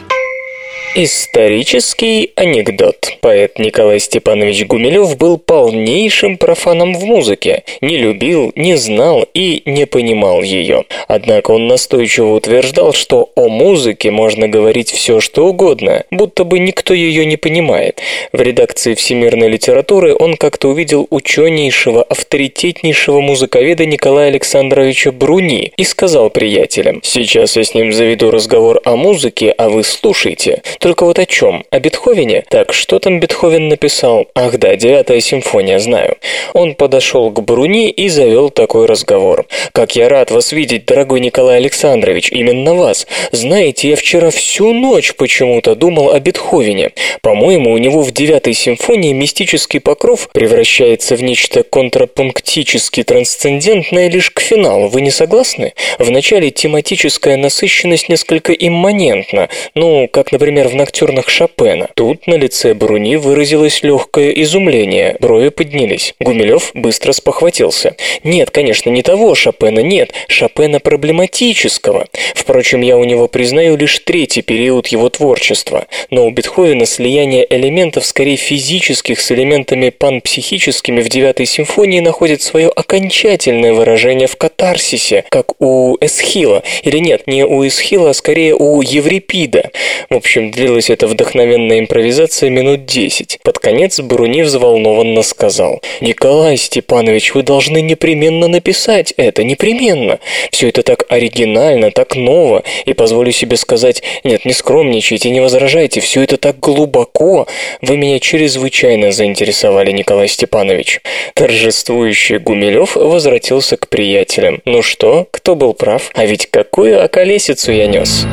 Исторический 1.00 2.32
анекдот. 2.36 3.12
Поэт 3.22 3.60
Николай 3.60 4.00
Степанович 4.00 4.66
Гумилев 4.66 5.16
был 5.16 5.38
полнейшим 5.38 6.40
профаном 6.40 6.96
в 6.96 7.04
музыке. 7.04 7.64
Не 7.82 7.98
любил, 7.98 8.52
не 8.56 8.76
знал 8.78 9.24
и 9.36 9.62
не 9.66 9.86
понимал 9.86 10.42
ее. 10.42 10.86
Однако 11.08 11.52
он 11.52 11.68
настойчиво 11.68 12.34
утверждал, 12.34 12.94
что 12.94 13.30
о 13.36 13.48
музыке 13.48 14.10
можно 14.10 14.48
говорить 14.48 14.90
все, 14.90 15.20
что 15.20 15.46
угодно, 15.46 16.04
будто 16.10 16.46
бы 16.46 16.58
никто 16.58 16.96
ее 16.96 17.28
не 17.28 17.38
понимает. 17.38 18.02
В 18.32 18.42
редакции 18.42 18.96
всемирной 18.96 19.50
литературы 19.50 20.16
он 20.18 20.36
как-то 20.36 20.70
увидел 20.70 21.06
ученейшего, 21.12 22.02
авторитетнейшего 22.02 23.22
музыковеда 23.22 23.86
Николая 23.86 24.30
Александровича 24.30 25.12
Бруни 25.12 25.74
и 25.78 25.84
сказал 25.84 26.32
приятелям, 26.32 27.02
«Сейчас 27.04 27.56
я 27.56 27.64
с 27.64 27.76
ним 27.76 27.94
заведу 27.94 28.32
разговор 28.32 28.82
о 28.84 28.96
музыке, 28.96 29.52
а 29.52 29.70
вы 29.70 29.84
слушайте. 29.84 30.64
Только 30.88 31.04
вот 31.04 31.20
о 31.20 31.26
чем? 31.26 31.66
О 31.70 31.80
Бетховене? 31.82 32.46
Так, 32.48 32.72
что 32.72 33.00
там 33.00 33.20
Бетховен 33.20 33.68
написал? 33.68 34.28
Ах 34.34 34.58
да, 34.58 34.78
девятая 34.78 35.20
симфония, 35.20 35.80
знаю. 35.80 36.16
Он 36.54 36.76
подошел 36.76 37.30
к 37.30 37.42
Бруни 37.42 37.90
и 37.90 38.08
завел 38.08 38.50
такой 38.52 38.86
разговор. 38.86 39.48
«Как 39.74 39.98
я 39.98 40.08
рад 40.08 40.32
вас 40.32 40.54
видеть, 40.54 40.86
дорогой 40.86 41.20
Николай 41.20 41.58
Александрович, 41.58 42.32
именно 42.32 42.74
вас. 42.74 43.06
Знаете, 43.34 43.90
я 43.90 43.96
вчера 43.98 44.30
всю 44.30 44.72
ночь 44.72 45.14
почему-то 45.14 45.76
думал 45.76 46.12
о 46.12 46.22
Бетховене. 46.22 46.92
По-моему, 47.22 47.74
у 47.74 47.78
него 47.78 48.02
в 48.02 48.12
девятой 48.14 48.54
симфонии 48.54 49.12
мистический 49.12 49.82
покров 49.82 50.30
превращается 50.32 51.18
в 51.18 51.22
нечто 51.22 51.64
контрапунктически 51.64 53.04
трансцендентное 53.04 54.10
лишь 54.10 54.32
к 54.32 54.40
финалу. 54.40 54.88
Вы 54.88 55.02
не 55.02 55.12
согласны? 55.12 55.74
В 56.00 56.10
начале 56.12 56.50
тематическая 56.50 57.36
насыщенность 57.36 58.08
несколько 58.08 58.54
имманентна, 58.54 59.50
ну, 59.76 60.08
как, 60.08 60.32
например, 60.32 60.70
в 60.70 60.77
ноктюрнах 60.78 61.30
Шопена. 61.30 61.90
Тут 61.96 62.28
на 62.28 62.36
лице 62.36 62.74
Бруни 62.74 63.18
выразилось 63.18 63.84
легкое 63.84 64.32
изумление, 64.32 65.18
брови 65.20 65.50
поднялись. 65.50 66.14
Гумилев 66.20 66.72
быстро 66.74 67.12
спохватился. 67.12 67.96
Нет, 68.24 68.52
конечно, 68.52 68.90
не 68.90 69.02
того 69.02 69.36
Шопена, 69.36 69.80
нет, 69.80 70.14
Шопена 70.28 70.80
проблематического. 70.80 72.08
Впрочем, 72.36 72.82
я 72.82 72.98
у 72.98 73.04
него 73.04 73.28
признаю 73.28 73.76
лишь 73.76 74.00
третий 74.00 74.42
период 74.42 74.88
его 74.88 75.10
творчества. 75.10 75.88
Но 76.10 76.26
у 76.26 76.32
Бетховена 76.32 76.86
слияние 76.86 77.46
элементов 77.50 78.06
скорее 78.06 78.38
физических 78.38 79.20
с 79.20 79.32
элементами 79.32 79.90
панпсихическими 79.90 81.02
в 81.02 81.10
девятой 81.10 81.46
симфонии 81.46 82.00
находит 82.00 82.42
свое 82.42 82.70
окончательное 82.70 83.74
выражение 83.74 84.28
в 84.28 84.38
катарсисе, 84.38 85.26
как 85.30 85.60
у 85.60 85.98
Эсхила. 86.00 86.64
Или 86.84 87.00
нет, 87.00 87.28
не 87.28 87.44
у 87.44 87.66
Эсхила, 87.68 88.12
а 88.12 88.14
скорее 88.14 88.56
у 88.56 88.82
Еврипида. 88.82 89.72
В 90.10 90.16
общем, 90.16 90.52
длилась 90.58 90.90
эта 90.90 91.06
вдохновенная 91.06 91.80
импровизация 91.80 92.50
минут 92.50 92.86
десять. 92.86 93.38
Под 93.44 93.60
конец 93.60 94.00
Бруни 94.00 94.42
взволнованно 94.42 95.22
сказал. 95.22 95.82
«Николай 96.02 96.58
Степанович, 96.58 97.36
вы 97.36 97.44
должны 97.44 97.80
непременно 97.80 98.48
написать 98.48 99.14
это, 99.18 99.44
непременно. 99.44 100.18
Все 100.50 100.70
это 100.70 100.82
так 100.82 101.06
оригинально, 101.10 101.92
так 101.92 102.16
ново. 102.16 102.64
И 102.86 102.94
позволю 102.94 103.32
себе 103.32 103.56
сказать, 103.56 104.02
нет, 104.24 104.46
не 104.46 104.54
скромничайте, 104.54 105.30
не 105.30 105.42
возражайте, 105.42 106.02
все 106.02 106.24
это 106.24 106.38
так 106.38 106.60
глубоко. 106.60 107.46
Вы 107.82 107.98
меня 107.98 108.20
чрезвычайно 108.20 109.12
заинтересовали, 109.12 109.92
Николай 109.92 110.28
Степанович». 110.28 111.02
Торжествующий 111.36 112.40
Гумилев 112.40 112.96
возвратился 112.96 113.78
к 113.78 113.90
приятелям. 113.90 114.62
«Ну 114.66 114.82
что, 114.82 115.28
кто 115.30 115.56
был 115.56 115.76
прав? 115.76 116.10
А 116.16 116.26
ведь 116.26 116.48
какую 116.48 117.04
околесицу 117.04 117.72
я 117.72 117.86
нес?» 117.86 118.26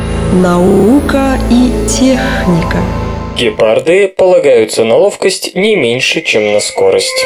Наука 0.43 1.39
и 1.49 1.71
техника. 1.89 2.79
Гепарды 3.37 4.09
полагаются 4.09 4.83
на 4.83 4.97
ловкость 4.97 5.55
не 5.55 5.77
меньше, 5.77 6.23
чем 6.23 6.53
на 6.53 6.59
скорость. 6.59 7.25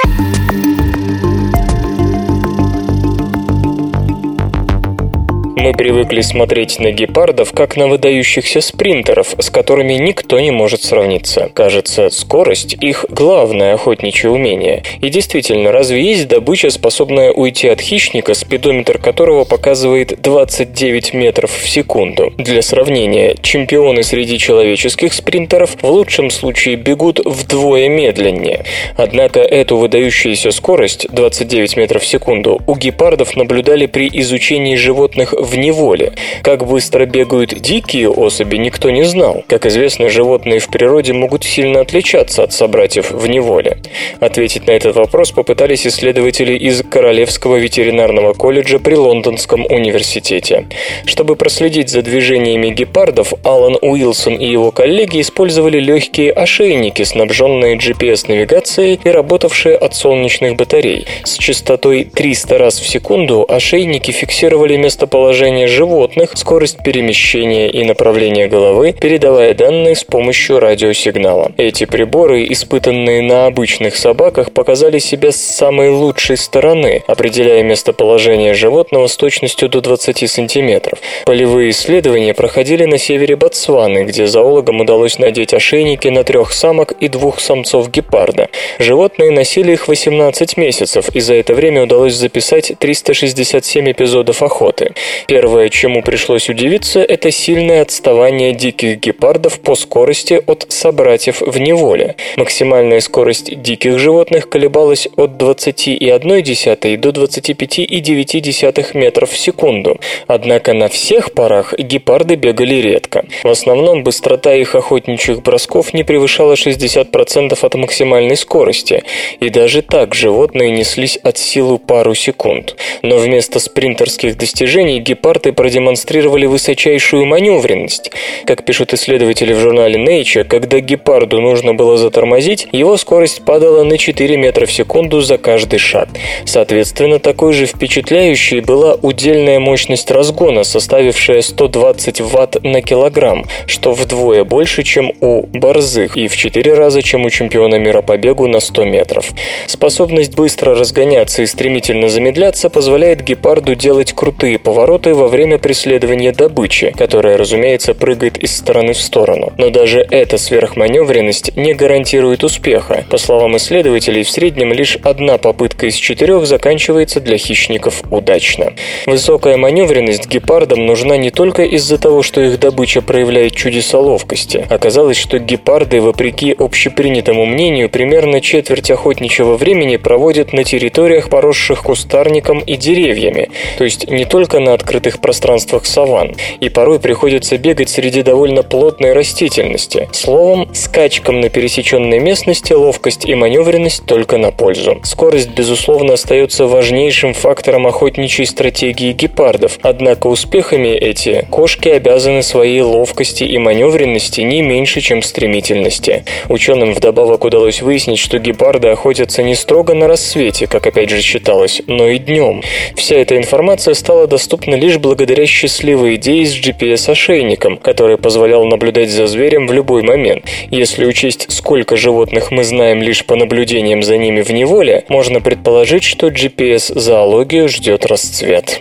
Мы 5.60 5.72
привыкли 5.72 6.20
смотреть 6.20 6.78
на 6.78 6.92
гепардов 6.92 7.52
как 7.52 7.76
на 7.76 7.88
выдающихся 7.88 8.60
спринтеров, 8.60 9.34
с 9.40 9.50
которыми 9.50 9.94
никто 9.94 10.38
не 10.38 10.52
может 10.52 10.84
сравниться. 10.84 11.50
Кажется, 11.52 12.10
скорость– 12.10 12.76
их 12.80 13.04
главное 13.08 13.74
охотничье 13.74 14.30
умение. 14.30 14.84
И 15.00 15.08
действительно, 15.08 15.72
разве 15.72 16.00
есть 16.00 16.28
добыча, 16.28 16.70
способная 16.70 17.32
уйти 17.32 17.66
от 17.66 17.80
хищника, 17.80 18.34
спидометр 18.34 18.98
которого 18.98 19.42
показывает 19.44 20.22
29 20.22 21.12
метров 21.14 21.50
в 21.50 21.68
секунду? 21.68 22.32
Для 22.38 22.62
сравнения, 22.62 23.34
чемпионы 23.42 24.04
среди 24.04 24.38
человеческих 24.38 25.12
спринтеров 25.12 25.76
в 25.82 25.90
лучшем 25.90 26.30
случае 26.30 26.76
бегут 26.76 27.20
вдвое 27.24 27.88
медленнее. 27.88 28.64
Однако 28.96 29.40
эту 29.40 29.76
выдающуюся 29.76 30.52
скорость, 30.52 31.08
29 31.10 31.76
метров 31.76 32.04
в 32.04 32.06
секунду, 32.06 32.60
у 32.64 32.76
гепардов 32.76 33.34
наблюдали 33.34 33.86
при 33.86 34.08
изучении 34.12 34.76
животных 34.76 35.34
неволе. 35.56 36.12
Как 36.42 36.66
быстро 36.66 37.06
бегают 37.06 37.54
дикие 37.60 38.10
особи, 38.10 38.56
никто 38.56 38.90
не 38.90 39.04
знал. 39.04 39.44
Как 39.46 39.66
известно, 39.66 40.08
животные 40.08 40.58
в 40.58 40.68
природе 40.68 41.12
могут 41.12 41.44
сильно 41.44 41.80
отличаться 41.80 42.42
от 42.42 42.52
собратьев 42.52 43.10
в 43.10 43.26
неволе. 43.26 43.78
Ответить 44.20 44.66
на 44.66 44.72
этот 44.72 44.96
вопрос 44.96 45.30
попытались 45.32 45.86
исследователи 45.86 46.54
из 46.54 46.82
Королевского 46.82 47.56
ветеринарного 47.56 48.34
колледжа 48.34 48.78
при 48.78 48.94
Лондонском 48.94 49.66
университете. 49.66 50.66
Чтобы 51.06 51.36
проследить 51.36 51.88
за 51.88 52.02
движениями 52.02 52.68
гепардов, 52.70 53.32
Алан 53.44 53.76
Уилсон 53.80 54.34
и 54.34 54.46
его 54.46 54.70
коллеги 54.70 55.20
использовали 55.20 55.80
легкие 55.80 56.32
ошейники, 56.32 57.02
снабженные 57.02 57.76
GPS-навигацией 57.76 59.00
и 59.02 59.08
работавшие 59.08 59.76
от 59.76 59.94
солнечных 59.94 60.56
батарей. 60.56 61.06
С 61.24 61.36
частотой 61.38 62.04
300 62.04 62.58
раз 62.58 62.80
в 62.80 62.86
секунду 62.86 63.44
ошейники 63.48 64.10
фиксировали 64.10 64.76
местоположение 64.76 65.37
положение 65.38 65.68
животных, 65.68 66.32
скорость 66.34 66.82
перемещения 66.82 67.70
и 67.70 67.84
направление 67.84 68.48
головы, 68.48 68.92
передавая 68.92 69.54
данные 69.54 69.94
с 69.94 70.02
помощью 70.02 70.58
радиосигнала. 70.58 71.52
Эти 71.56 71.84
приборы, 71.84 72.44
испытанные 72.50 73.22
на 73.22 73.46
обычных 73.46 73.94
собаках, 73.94 74.50
показали 74.50 74.98
себя 74.98 75.30
с 75.30 75.36
самой 75.36 75.90
лучшей 75.90 76.36
стороны, 76.36 77.04
определяя 77.06 77.62
местоположение 77.62 78.54
животного 78.54 79.06
с 79.06 79.16
точностью 79.16 79.68
до 79.68 79.80
20 79.80 80.28
сантиметров. 80.28 80.98
Полевые 81.24 81.70
исследования 81.70 82.34
проходили 82.34 82.84
на 82.84 82.98
севере 82.98 83.36
Ботсваны, 83.36 84.06
где 84.06 84.26
зоологам 84.26 84.80
удалось 84.80 85.20
надеть 85.20 85.54
ошейники 85.54 86.08
на 86.08 86.24
трех 86.24 86.52
самок 86.52 86.94
и 86.98 87.06
двух 87.06 87.38
самцов 87.38 87.92
гепарда. 87.92 88.48
Животные 88.80 89.30
носили 89.30 89.74
их 89.74 89.86
18 89.86 90.56
месяцев, 90.56 91.10
и 91.14 91.20
за 91.20 91.34
это 91.34 91.54
время 91.54 91.84
удалось 91.84 92.14
записать 92.14 92.72
367 92.76 93.92
эпизодов 93.92 94.42
охоты. 94.42 94.94
Первое, 95.28 95.68
чему 95.68 96.02
пришлось 96.02 96.48
удивиться, 96.48 97.00
это 97.00 97.30
сильное 97.30 97.82
отставание 97.82 98.54
диких 98.54 98.98
гепардов 98.98 99.60
по 99.60 99.74
скорости 99.74 100.40
от 100.46 100.64
собратьев 100.70 101.42
в 101.42 101.58
неволе. 101.58 102.16
Максимальная 102.38 103.00
скорость 103.00 103.60
диких 103.60 103.98
животных 103.98 104.48
колебалась 104.48 105.06
от 105.16 105.32
20,1 105.32 106.96
до 106.96 107.10
25,9 107.10 108.96
метров 108.96 109.30
в 109.30 109.36
секунду. 109.36 110.00
Однако 110.28 110.72
на 110.72 110.88
всех 110.88 111.32
парах 111.32 111.74
гепарды 111.78 112.36
бегали 112.36 112.76
редко. 112.76 113.26
В 113.42 113.50
основном 113.50 114.04
быстрота 114.04 114.54
их 114.54 114.74
охотничьих 114.74 115.42
бросков 115.42 115.92
не 115.92 116.04
превышала 116.04 116.54
60% 116.54 117.58
от 117.60 117.74
максимальной 117.74 118.36
скорости, 118.38 119.02
и 119.40 119.50
даже 119.50 119.82
так 119.82 120.14
животные 120.14 120.70
неслись 120.70 121.18
от 121.18 121.36
силы 121.36 121.76
пару 121.76 122.14
секунд. 122.14 122.76
Но 123.02 123.18
вместо 123.18 123.60
спринтерских 123.60 124.38
достижений 124.38 125.00
гепарды 125.00 125.17
гепарды 125.18 125.52
продемонстрировали 125.52 126.46
высочайшую 126.46 127.26
маневренность. 127.26 128.12
Как 128.46 128.64
пишут 128.64 128.94
исследователи 128.94 129.52
в 129.52 129.58
журнале 129.58 129.96
Nature, 129.96 130.44
когда 130.44 130.78
гепарду 130.78 131.40
нужно 131.40 131.74
было 131.74 131.96
затормозить, 131.96 132.68
его 132.70 132.96
скорость 132.96 133.44
падала 133.44 133.82
на 133.82 133.98
4 133.98 134.36
метра 134.36 134.64
в 134.66 134.72
секунду 134.72 135.20
за 135.20 135.36
каждый 135.36 135.80
шаг. 135.80 136.08
Соответственно, 136.44 137.18
такой 137.18 137.52
же 137.52 137.66
впечатляющей 137.66 138.60
была 138.60 138.94
удельная 138.94 139.58
мощность 139.58 140.10
разгона, 140.12 140.62
составившая 140.62 141.42
120 141.42 142.20
ватт 142.20 142.62
на 142.62 142.80
килограмм, 142.80 143.44
что 143.66 143.92
вдвое 143.92 144.44
больше, 144.44 144.84
чем 144.84 145.10
у 145.20 145.46
борзых, 145.46 146.16
и 146.16 146.28
в 146.28 146.36
4 146.36 146.74
раза, 146.74 147.02
чем 147.02 147.24
у 147.24 147.30
чемпиона 147.30 147.74
мира 147.74 148.02
по 148.02 148.16
бегу 148.16 148.46
на 148.46 148.60
100 148.60 148.84
метров. 148.84 149.30
Способность 149.66 150.36
быстро 150.36 150.76
разгоняться 150.76 151.42
и 151.42 151.46
стремительно 151.46 152.08
замедляться 152.08 152.70
позволяет 152.70 153.24
гепарду 153.24 153.74
делать 153.74 154.12
крутые 154.12 154.60
повороты 154.60 155.07
высоты 155.08 155.14
во 155.14 155.28
время 155.28 155.58
преследования 155.58 156.32
добычи, 156.32 156.92
которая, 156.96 157.36
разумеется, 157.36 157.94
прыгает 157.94 158.38
из 158.38 158.56
стороны 158.56 158.92
в 158.92 159.00
сторону. 159.00 159.52
Но 159.58 159.70
даже 159.70 160.06
эта 160.10 160.38
сверхманевренность 160.38 161.56
не 161.56 161.74
гарантирует 161.74 162.44
успеха. 162.44 163.04
По 163.10 163.18
словам 163.18 163.56
исследователей, 163.56 164.22
в 164.22 164.30
среднем 164.30 164.72
лишь 164.72 164.98
одна 165.02 165.38
попытка 165.38 165.86
из 165.86 165.94
четырех 165.94 166.46
заканчивается 166.46 167.20
для 167.20 167.38
хищников 167.38 168.02
удачно. 168.10 168.72
Высокая 169.06 169.56
маневренность 169.56 170.28
гепардам 170.28 170.86
нужна 170.86 171.16
не 171.16 171.30
только 171.30 171.62
из-за 171.62 171.98
того, 171.98 172.22
что 172.22 172.40
их 172.40 172.58
добыча 172.58 173.02
проявляет 173.02 173.54
чудеса 173.54 173.98
ловкости. 173.98 174.66
Оказалось, 174.70 175.16
что 175.16 175.38
гепарды, 175.38 176.00
вопреки 176.00 176.54
общепринятому 176.58 177.46
мнению, 177.46 177.88
примерно 177.88 178.40
четверть 178.40 178.90
охотничьего 178.90 179.56
времени 179.56 179.96
проводят 179.96 180.52
на 180.52 180.64
территориях, 180.64 181.28
поросших 181.28 181.82
кустарником 181.82 182.60
и 182.60 182.76
деревьями, 182.76 183.48
то 183.76 183.84
есть 183.84 184.10
не 184.10 184.24
только 184.24 184.60
на 184.60 184.74
открытых 184.98 185.20
пространствах 185.20 185.86
саван, 185.86 186.34
и 186.60 186.68
порой 186.68 186.98
приходится 186.98 187.56
бегать 187.56 187.88
среди 187.88 188.22
довольно 188.22 188.62
плотной 188.64 189.12
растительности. 189.12 190.08
Словом, 190.12 190.74
скачкам 190.74 191.40
на 191.40 191.48
пересеченной 191.48 192.18
местности 192.18 192.72
ловкость 192.72 193.24
и 193.24 193.34
маневренность 193.34 194.04
только 194.06 194.38
на 194.38 194.50
пользу. 194.50 194.98
Скорость, 195.04 195.50
безусловно, 195.50 196.14
остается 196.14 196.66
важнейшим 196.66 197.32
фактором 197.32 197.86
охотничьей 197.86 198.46
стратегии 198.46 199.12
гепардов, 199.12 199.78
однако 199.82 200.26
успехами 200.26 200.88
эти 200.88 201.46
кошки 201.50 201.88
обязаны 201.88 202.42
своей 202.42 202.80
ловкости 202.80 203.44
и 203.44 203.56
маневренности 203.58 204.40
не 204.40 204.62
меньше, 204.62 205.00
чем 205.00 205.22
стремительности. 205.22 206.24
Ученым 206.48 206.92
вдобавок 206.92 207.44
удалось 207.44 207.82
выяснить, 207.82 208.18
что 208.18 208.38
гепарды 208.38 208.88
охотятся 208.88 209.44
не 209.44 209.54
строго 209.54 209.94
на 209.94 210.08
рассвете, 210.08 210.66
как 210.66 210.86
опять 210.86 211.10
же 211.10 211.20
считалось, 211.20 211.82
но 211.86 212.08
и 212.08 212.18
днем. 212.18 212.62
Вся 212.96 213.16
эта 213.16 213.36
информация 213.36 213.94
стала 213.94 214.26
доступна 214.26 214.74
лишь 214.74 214.87
благодаря 214.96 215.46
счастливой 215.46 216.16
идее 216.16 216.46
с 216.46 216.54
GPS-ошейником, 216.54 217.76
который 217.76 218.16
позволял 218.16 218.64
наблюдать 218.64 219.10
за 219.10 219.26
зверем 219.26 219.66
в 219.66 219.72
любой 219.72 220.02
момент. 220.02 220.44
Если 220.70 221.04
учесть, 221.04 221.46
сколько 221.50 221.96
животных 221.96 222.50
мы 222.50 222.64
знаем 222.64 223.02
лишь 223.02 223.24
по 223.24 223.36
наблюдениям 223.36 224.02
за 224.02 224.16
ними 224.16 224.40
в 224.40 224.50
неволе, 224.50 225.04
можно 225.08 225.40
предположить, 225.40 226.04
что 226.04 226.28
GPS-зоологию 226.28 227.68
ждет 227.68 228.06
расцвет. 228.06 228.80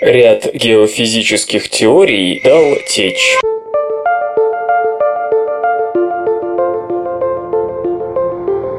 Ряд 0.00 0.52
геофизических 0.54 1.68
теорий 1.68 2.40
дал 2.44 2.76
течь. 2.88 3.36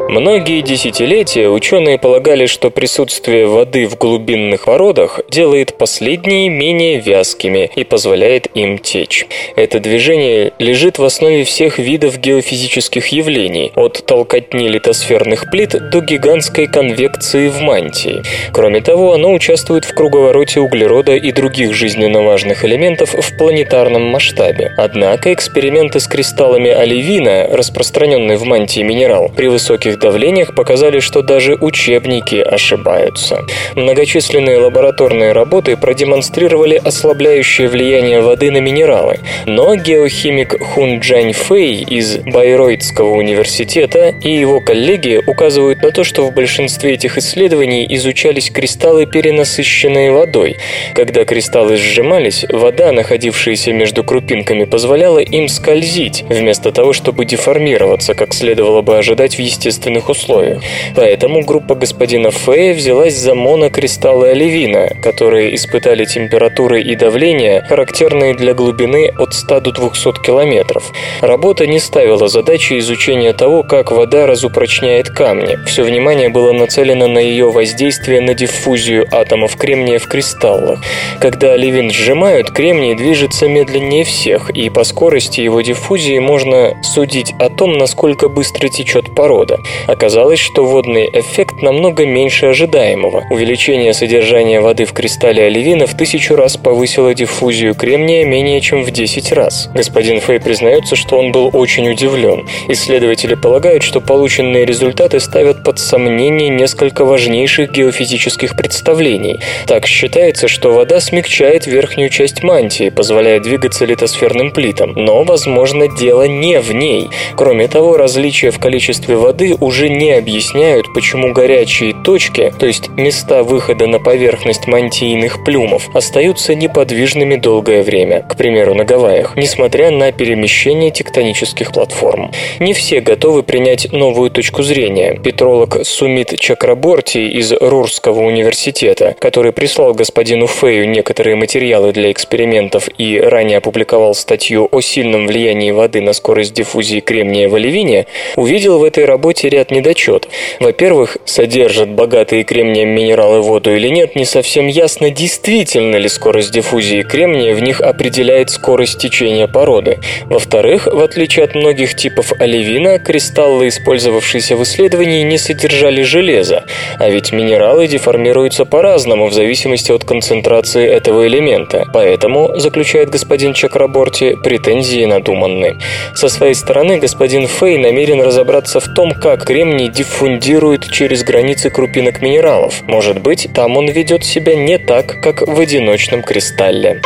Многие 0.10 0.62
десятилетия 0.62 1.49
ученые 1.49 1.99
полагали, 1.99 2.47
что 2.47 2.72
присутствие 2.72 3.45
воды 3.45 3.88
в 3.88 3.95
глубинных 3.95 4.66
породах 4.66 5.20
делает 5.30 5.78
последние 5.78 6.49
менее 6.49 6.99
вязкими 6.99 7.70
и 7.76 7.84
позволяет 7.84 8.47
им 8.55 8.80
течь. 8.80 9.28
Это 9.55 9.80
движение 9.80 10.51
лежит 10.57 10.97
в 10.97 11.03
основе 11.03 11.43
всех 11.43 11.78
видов 11.78 12.18
геофизических 12.18 13.05
явлений, 13.10 13.72
от 13.76 14.03
толкотни 14.03 14.68
литосферных 14.68 15.51
плит 15.51 15.76
до 15.91 15.99
гигантской 15.99 16.66
конвекции 16.66 17.47
в 17.47 17.62
мантии. 17.62 18.24
Кроме 18.51 18.82
того, 18.82 19.14
оно 19.14 19.32
участвует 19.32 19.86
в 19.86 19.93
круговороте 19.93 20.60
углерода 20.60 21.16
и 21.16 21.32
других 21.32 21.76
жизненно 21.76 22.24
важных 22.24 22.66
элементов 22.66 23.14
в 23.14 23.38
планетарном 23.38 24.05
масштабе. 24.07 24.72
Однако 24.76 25.32
эксперименты 25.32 25.99
с 25.99 26.07
кристаллами 26.07 26.72
оливина, 26.72 27.47
распространенные 27.51 28.39
в 28.39 28.45
мантии 28.45 28.82
минерал, 28.82 29.30
при 29.30 29.45
высоких 29.45 29.99
давлениях 30.00 30.56
показали, 30.56 31.00
что 31.00 31.22
даже 31.22 31.56
учебники 31.56 32.36
ошибаются. 32.36 33.45
Многочисленные 33.76 34.58
лабораторные 34.58 35.34
работы 35.34 35.78
продемонстрировали 35.78 36.82
ослабляющее 36.84 37.68
влияние 37.68 38.22
воды 38.22 38.52
на 38.52 38.58
минералы, 38.58 39.20
но 39.45 39.76
геохимик 39.76 40.62
Хун 40.62 41.00
Джань 41.00 41.34
Фэй 41.34 41.84
из 41.84 42.18
Байройтского 42.20 43.16
университета 43.16 44.14
и 44.24 44.32
его 44.32 44.62
коллеги 44.62 45.22
указывают 45.28 45.84
на 45.84 45.91
то, 45.91 46.04
что 46.04 46.24
в 46.24 46.34
большинстве 46.34 46.93
этих 46.93 47.18
исследований 47.18 47.86
изучались 47.89 48.50
кристаллы, 48.50 49.06
перенасыщенные 49.06 50.12
водой. 50.12 50.58
Когда 50.93 51.26
кристаллы 51.26 51.78
сжимались, 51.78 52.45
вода, 52.50 52.91
находившаяся 52.91 53.74
между 53.74 54.04
крупинками, 54.04 54.64
позволяла 54.64 55.20
им 55.20 55.47
скользить, 55.47 56.24
вместо 56.30 56.72
того, 56.72 56.93
чтобы 56.93 57.26
деформироваться, 57.26 58.14
как 58.14 58.34
следовало 58.34 58.82
бы 58.82 58.97
ожидать 58.97 59.36
в 59.36 59.39
естественном 59.39 59.89
естественных 59.90 60.10
условиях. 60.10 60.62
Поэтому 60.96 61.44
группа 61.44 61.76
господина 61.76 62.32
Фея 62.32 62.74
взялась 62.74 63.16
за 63.16 63.36
монокристаллы 63.36 64.30
оливина, 64.30 64.90
которые 65.02 65.56
испытали 65.56 66.06
температуры 66.06 66.82
и 66.82 66.96
давление, 66.96 67.62
характерные 67.68 68.34
для 68.34 68.54
глубины 68.54 69.12
от 69.18 69.34
100 69.34 69.60
до 69.62 69.72
200 69.72 70.22
километров. 70.24 70.92
Работа 71.22 71.68
не 71.68 71.80
ставила 71.80 72.28
задачи 72.28 72.78
изучения 72.80 73.34
того, 73.34 73.64
как 73.64 73.92
вода 73.92 74.28
разупрочняет 74.28 75.10
камни. 75.10 75.58
Все 75.66 75.84
внимание 75.84 76.30
было 76.30 76.52
нацелено 76.52 77.08
на 77.08 77.20
ее 77.20 77.52
воздействие 77.52 78.22
на 78.22 78.34
диффузию 78.34 79.08
атомов 79.12 79.56
кремния 79.56 80.00
в 80.00 80.08
кристаллах. 80.08 80.80
Когда 81.20 81.54
оливин 81.54 81.92
сжимают, 81.92 82.52
кремний 82.52 82.96
движется 82.96 83.48
медленнее 83.48 84.04
всех, 84.04 84.50
и 84.50 84.70
по 84.70 84.84
скорости 84.84 85.42
его 85.42 85.62
диффузии 85.62 86.20
можно 86.20 86.74
судить 86.84 87.34
о 87.40 87.50
том, 87.50 87.78
насколько 87.78 88.30
быстро 88.30 88.70
течет 88.70 89.16
порода. 89.16 89.60
Оказалось, 89.88 90.40
что 90.40 90.66
водный 90.66 91.10
эффект 91.14 91.62
намного 91.62 92.06
меньше 92.06 92.48
ожидаемого. 92.48 93.24
Увеличение 93.30 93.94
содержания 93.94 94.62
воды 94.62 94.86
в 94.86 94.94
кристалле 94.94 95.44
оливина 95.44 95.88
в 95.88 95.96
тысячу 95.96 96.36
раз 96.36 96.58
повысило 96.58 97.14
диффузию 97.14 97.76
кремния 97.76 98.26
менее 98.26 98.62
чем 98.62 98.84
в 98.84 98.92
10 98.92 99.32
раз. 99.34 99.70
Господин 99.74 100.20
Фэй 100.20 100.40
признается, 100.40 100.96
что 100.96 101.18
он 101.18 101.32
был 101.32 101.50
очень 101.54 101.90
удивлен. 101.90 102.48
Исследователи 102.68 103.36
полагают, 103.36 103.84
что 103.84 104.02
полученные 104.02 104.66
результаты 104.66 105.20
ставят 105.20 105.64
под 105.64 105.80
сомнение 105.80 106.50
несколько 106.50 107.06
важнейших 107.06 107.72
геофизических 107.72 108.56
представлений. 108.56 109.40
Так 109.66 109.86
считается, 109.88 110.48
что 110.48 110.72
вода 110.74 111.00
смягчает 111.00 111.66
верхнюю 111.68 112.10
часть 112.10 112.44
мантии, 112.44 112.90
позволяя 112.90 113.40
двигаться 113.40 113.86
литосферным 113.86 114.52
плитам. 114.52 114.94
Но, 114.96 115.24
возможно, 115.24 115.88
дело 115.88 116.28
не 116.28 116.60
в 116.60 116.74
ней. 116.74 117.10
Кроме 117.36 117.68
того, 117.68 117.98
различия 117.98 118.52
в 118.52 118.60
количестве 118.60 119.16
воды 119.16 119.56
уже 119.70 119.88
не 119.88 120.13
объясняют, 120.13 120.91
почему 120.95 121.32
горячие 121.32 121.93
точки, 121.93 122.51
то 122.57 122.65
есть 122.65 122.89
места 122.97 123.43
выхода 123.43 123.86
на 123.86 123.99
поверхность 123.99 124.65
мантийных 124.65 125.43
плюмов, 125.43 125.91
остаются 125.93 126.55
неподвижными 126.55 127.36
долгое 127.36 127.84
время, 127.84 128.24
к 128.28 128.36
примеру, 128.36 128.74
на 128.74 128.84
Гавайях, 128.84 129.38
несмотря 129.38 129.91
на 129.91 130.11
перемещение 130.11 130.89
тектонических 130.89 131.72
платформ. 131.72 132.32
Не 132.59 132.74
все 132.74 132.99
готовы 132.99 133.43
принять 133.43 133.93
новую 133.93 134.32
точку 134.32 134.63
зрения. 134.63 135.20
Петролог 135.24 135.86
Сумит 135.86 136.39
Чакраборти 136.39 137.28
из 137.28 137.53
Рурского 137.53 138.22
университета, 138.22 139.15
который 139.20 139.51
прислал 139.51 139.93
господину 139.93 140.47
Фею 140.47 140.89
некоторые 140.89 141.36
материалы 141.36 141.93
для 141.93 142.11
экспериментов 142.11 142.89
и 142.97 143.20
ранее 143.20 143.59
опубликовал 143.59 144.15
статью 144.15 144.67
о 144.72 144.82
сильном 144.82 145.28
влиянии 145.28 145.70
воды 145.70 146.01
на 146.01 146.13
скорость 146.13 146.55
диффузии 146.55 147.01
кремния 147.01 147.47
в 147.47 147.53
оливине, 147.53 148.07
увидел 148.36 148.80
в 148.80 148.84
этой 148.84 149.05
работе 149.05 149.47
ряд 149.49 149.59
недочетов. 149.72 150.32
Во-первых, 150.60 151.18
содержат 151.26 151.89
богатые 151.89 152.43
кремнием 152.43 152.89
минералы 152.89 153.41
воду 153.41 153.76
или 153.76 153.89
нет, 153.89 154.16
не 154.16 154.26
совсем 154.26 154.68
ясно, 154.68 155.10
действительно 155.12 155.97
ли 155.97 156.10
скорость 156.10 156.51
диффузии 156.51 157.03
кремния 157.03 157.53
в 157.53 157.62
них 157.62 157.82
определяет 157.82 158.49
скорость 158.49 158.99
течения 158.99 159.47
породы. 159.47 159.99
Во-вторых, 160.26 160.88
в 160.88 160.99
отличие 160.99 161.45
от 161.45 161.55
многих 161.55 161.95
типов 161.95 162.32
оливина, 162.39 162.99
кристаллы, 162.99 163.68
использовавшиеся 163.68 164.55
в 164.55 164.64
исследовании, 164.64 165.24
не 165.24 165.38
содержали 165.38 166.01
железа, 166.01 166.64
а 166.97 167.10
ведь 167.10 167.32
минералы 167.32 167.88
деформируются 167.88 168.66
по-разному 168.66 169.28
в 169.28 169.34
зависимости 169.34 169.91
от 169.91 170.03
концентрации 170.03 170.88
этого 170.88 171.28
элемента. 171.28 171.86
Поэтому, 171.93 172.57
заключает 172.57 173.10
господин 173.10 173.53
Чакраборти, 173.53 174.36
претензии 174.43 175.05
надуманны. 175.05 175.80
Со 176.16 176.30
своей 176.30 176.55
стороны, 176.55 176.97
господин 176.97 177.47
Фей 177.47 177.78
намерен 177.78 178.22
разобраться 178.22 178.80
в 178.80 178.93
том, 178.93 179.12
как 179.12 179.49
кремний 179.50 179.88
диффундирует 179.88 180.91
через 180.91 181.24
границы 181.24 181.72
крупинок 181.72 182.22
минералов. 182.22 182.84
Может 182.84 183.20
быть, 183.20 183.47
там 183.52 183.78
он 183.78 183.89
ведет 183.89 184.24
себя 184.24 184.54
не 184.54 184.78
так, 184.78 185.20
как 185.24 185.41
в 185.41 185.60
одиночном 185.60 186.22
кристалле. 186.22 187.02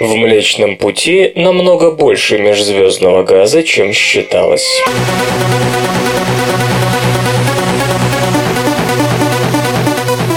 В 0.00 0.14
Млечном 0.14 0.78
Пути 0.78 1.30
намного 1.36 1.90
больше 1.90 2.38
межзвездного 2.38 3.22
газа, 3.22 3.62
чем 3.62 3.92
считалось. 3.92 4.66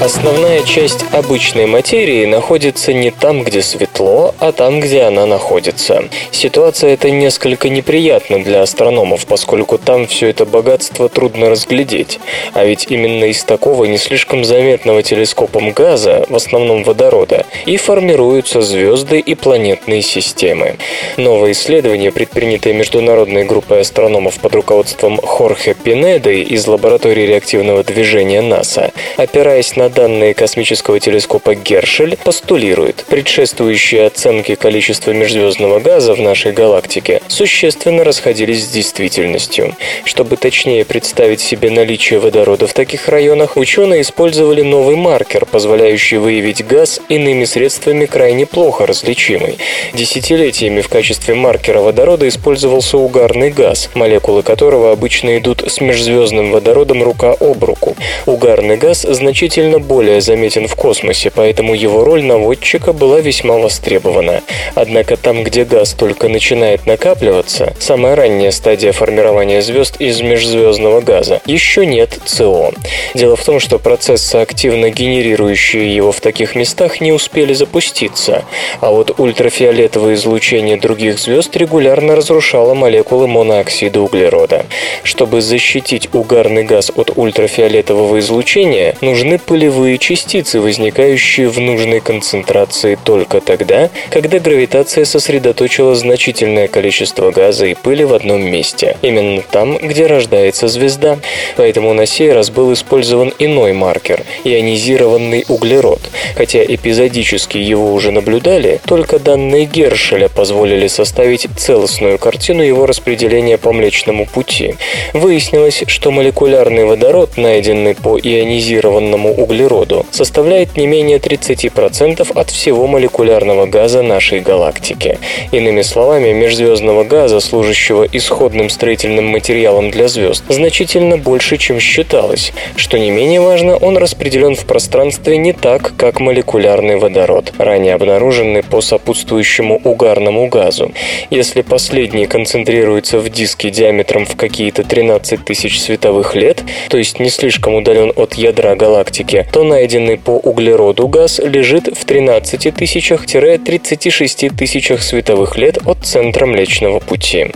Основная 0.05 0.61
часть 0.61 1.03
обычной 1.13 1.65
материи 1.65 2.27
находится 2.27 2.93
не 2.93 3.09
там, 3.09 3.43
где 3.43 3.63
светло, 3.63 4.35
а 4.37 4.51
там, 4.51 4.79
где 4.79 5.01
она 5.01 5.25
находится. 5.25 6.03
Ситуация 6.29 6.91
эта 6.91 7.09
несколько 7.09 7.69
неприятна 7.69 8.43
для 8.43 8.61
астрономов, 8.61 9.25
поскольку 9.25 9.79
там 9.79 10.05
все 10.05 10.27
это 10.27 10.45
богатство 10.45 11.09
трудно 11.09 11.49
разглядеть. 11.49 12.19
А 12.53 12.65
ведь 12.65 12.85
именно 12.91 13.23
из 13.23 13.43
такого 13.43 13.85
не 13.85 13.97
слишком 13.97 14.45
заметного 14.45 15.01
телескопом 15.01 15.71
газа, 15.71 16.27
в 16.29 16.35
основном 16.35 16.83
водорода, 16.83 17.47
и 17.65 17.75
формируются 17.77 18.61
звезды 18.61 19.17
и 19.19 19.33
планетные 19.33 20.03
системы. 20.03 20.75
Новое 21.17 21.53
исследование, 21.53 22.11
предпринятое 22.11 22.73
международной 22.73 23.43
группой 23.43 23.81
астрономов 23.81 24.39
под 24.39 24.53
руководством 24.53 25.17
Хорхе 25.17 25.73
Пинеды 25.73 26.43
из 26.43 26.67
лаборатории 26.67 27.25
реактивного 27.25 27.83
движения 27.83 28.43
НАСА, 28.43 28.91
опираясь 29.17 29.75
на 29.75 29.94
данные 29.95 30.33
космического 30.33 30.99
телескопа 30.99 31.55
Гершель, 31.55 32.17
постулирует, 32.23 33.05
предшествующие 33.07 34.05
оценки 34.05 34.53
количества 34.55 35.11
межзвездного 35.11 35.79
газа 35.79 36.13
в 36.13 36.19
нашей 36.19 36.51
галактике 36.51 37.21
существенно 37.27 38.03
расходились 38.03 38.65
с 38.65 38.67
действительностью. 38.67 39.75
Чтобы 40.03 40.35
точнее 40.35 40.85
представить 40.85 41.39
себе 41.39 41.71
наличие 41.71 42.19
водорода 42.19 42.67
в 42.67 42.73
таких 42.73 43.07
районах, 43.07 43.55
ученые 43.55 44.01
использовали 44.01 44.61
новый 44.61 44.97
маркер, 44.97 45.45
позволяющий 45.45 46.17
выявить 46.17 46.65
газ 46.67 46.99
иными 47.07 47.45
средствами 47.45 48.05
крайне 48.05 48.45
плохо 48.45 48.85
различимый. 48.85 49.57
Десятилетиями 49.93 50.81
в 50.81 50.89
качестве 50.89 51.35
маркера 51.35 51.79
водорода 51.79 52.27
использовался 52.27 52.97
угарный 52.97 53.49
газ, 53.49 53.89
молекулы 53.93 54.43
которого 54.43 54.91
обычно 54.91 55.37
идут 55.37 55.63
с 55.65 55.79
межзвездным 55.79 56.51
водородом 56.51 57.01
рука 57.01 57.31
об 57.39 57.63
руку. 57.63 57.95
Угарный 58.25 58.75
газ 58.75 59.03
значительно 59.03 59.79
более 59.85 60.21
заметен 60.21 60.67
в 60.67 60.75
космосе, 60.75 61.31
поэтому 61.33 61.73
его 61.73 62.03
роль 62.03 62.23
наводчика 62.23 62.91
была 62.93 63.19
весьма 63.21 63.57
востребована. 63.57 64.41
Однако 64.73 65.15
там, 65.15 65.43
где 65.43 65.63
газ 65.63 65.93
только 65.93 66.27
начинает 66.27 66.85
накапливаться, 66.85 67.73
самая 67.79 68.15
ранняя 68.15 68.51
стадия 68.51 68.91
формирования 68.91 69.61
звезд 69.61 69.95
из 69.99 70.21
межзвездного 70.21 71.01
газа, 71.01 71.41
еще 71.45 71.85
нет 71.85 72.19
ЦО. 72.25 72.71
Дело 73.13 73.35
в 73.35 73.43
том, 73.45 73.59
что 73.59 73.79
процессы, 73.79 74.35
активно 74.35 74.89
генерирующие 74.89 75.95
его 75.95 76.11
в 76.11 76.19
таких 76.19 76.55
местах, 76.55 77.01
не 77.01 77.11
успели 77.11 77.53
запуститься, 77.53 78.43
а 78.81 78.91
вот 78.91 79.19
ультрафиолетовое 79.19 80.15
излучение 80.15 80.77
других 80.77 81.19
звезд 81.19 81.55
регулярно 81.55 82.15
разрушало 82.15 82.73
молекулы 82.73 83.27
монооксида 83.27 84.01
углерода. 84.01 84.65
Чтобы 85.03 85.41
защитить 85.41 86.09
угарный 86.13 86.63
газ 86.63 86.91
от 86.95 87.11
ультрафиолетового 87.15 88.19
излучения, 88.19 88.95
нужны 89.01 89.37
пылевые 89.37 89.74
частицы, 89.99 90.61
возникающие 90.61 91.49
в 91.49 91.59
нужной 91.59 91.99
концентрации 91.99 92.97
только 93.03 93.41
тогда, 93.41 93.89
когда 94.09 94.39
гравитация 94.39 95.05
сосредоточила 95.05 95.95
значительное 95.95 96.67
количество 96.67 97.31
газа 97.31 97.65
и 97.65 97.73
пыли 97.73 98.05
в 98.05 98.13
одном 98.13 98.41
месте, 98.41 98.97
именно 99.01 99.41
там, 99.41 99.77
где 99.77 100.07
рождается 100.07 100.67
звезда. 100.67 101.19
Поэтому 101.57 101.93
на 101.93 102.05
сей 102.05 102.31
раз 102.31 102.49
был 102.49 102.71
использован 102.73 103.33
иной 103.39 103.73
маркер– 103.73 104.23
ионизированный 104.45 105.43
углерод. 105.49 106.01
Хотя 106.35 106.63
эпизодически 106.63 107.57
его 107.57 107.93
уже 107.93 108.11
наблюдали, 108.11 108.79
только 108.85 109.19
данные 109.19 109.65
Гершеля 109.65 110.29
позволили 110.29 110.87
составить 110.87 111.47
целостную 111.57 112.17
картину 112.17 112.63
его 112.63 112.85
распределения 112.85 113.57
по 113.57 113.73
Млечному 113.73 114.25
пути. 114.25 114.75
Выяснилось, 115.13 115.83
что 115.87 116.11
молекулярный 116.11 116.85
водород, 116.85 117.37
найденный 117.37 117.95
по 117.95 118.17
ионизированному 118.17 119.33
углероду, 119.33 119.64
составляет 120.11 120.77
не 120.77 120.87
менее 120.87 121.17
30% 121.17 122.31
от 122.33 122.49
всего 122.49 122.87
молекулярного 122.87 123.65
газа 123.65 124.01
нашей 124.01 124.39
галактики. 124.39 125.17
Иными 125.51 125.81
словами, 125.81 126.31
межзвездного 126.31 127.03
газа, 127.03 127.39
служащего 127.39 128.07
исходным 128.11 128.69
строительным 128.69 129.25
материалом 129.25 129.91
для 129.91 130.07
звезд, 130.07 130.43
значительно 130.49 131.17
больше, 131.17 131.57
чем 131.57 131.79
считалось. 131.79 132.53
Что 132.75 132.97
не 132.97 133.11
менее 133.11 133.41
важно, 133.41 133.77
он 133.77 133.97
распределен 133.97 134.55
в 134.55 134.65
пространстве 134.65 135.37
не 135.37 135.53
так, 135.53 135.93
как 135.97 136.19
молекулярный 136.19 136.97
водород, 136.97 137.53
ранее 137.57 137.95
обнаруженный 137.95 138.63
по 138.63 138.81
сопутствующему 138.81 139.81
угарному 139.83 140.47
газу. 140.47 140.91
Если 141.29 141.61
последний 141.61 142.25
концентрируется 142.25 143.19
в 143.19 143.29
диске 143.29 143.69
диаметром 143.69 144.25
в 144.25 144.35
какие-то 144.35 144.83
13 144.83 145.43
тысяч 145.43 145.79
световых 145.79 146.35
лет, 146.35 146.63
то 146.89 146.97
есть 146.97 147.19
не 147.19 147.29
слишком 147.29 147.75
удален 147.75 148.11
от 148.15 148.35
ядра 148.35 148.75
галактики, 148.75 149.44
то 149.51 149.63
найденный 149.63 150.17
по 150.17 150.31
углероду 150.31 151.07
газ 151.07 151.39
лежит 151.39 151.87
в 151.97 152.05
13 152.05 152.73
тысячах-36 152.75 154.55
тысячах 154.55 155.03
световых 155.03 155.57
лет 155.57 155.79
от 155.85 156.05
центра 156.05 156.45
Млечного 156.45 156.99
Пути. 156.99 157.47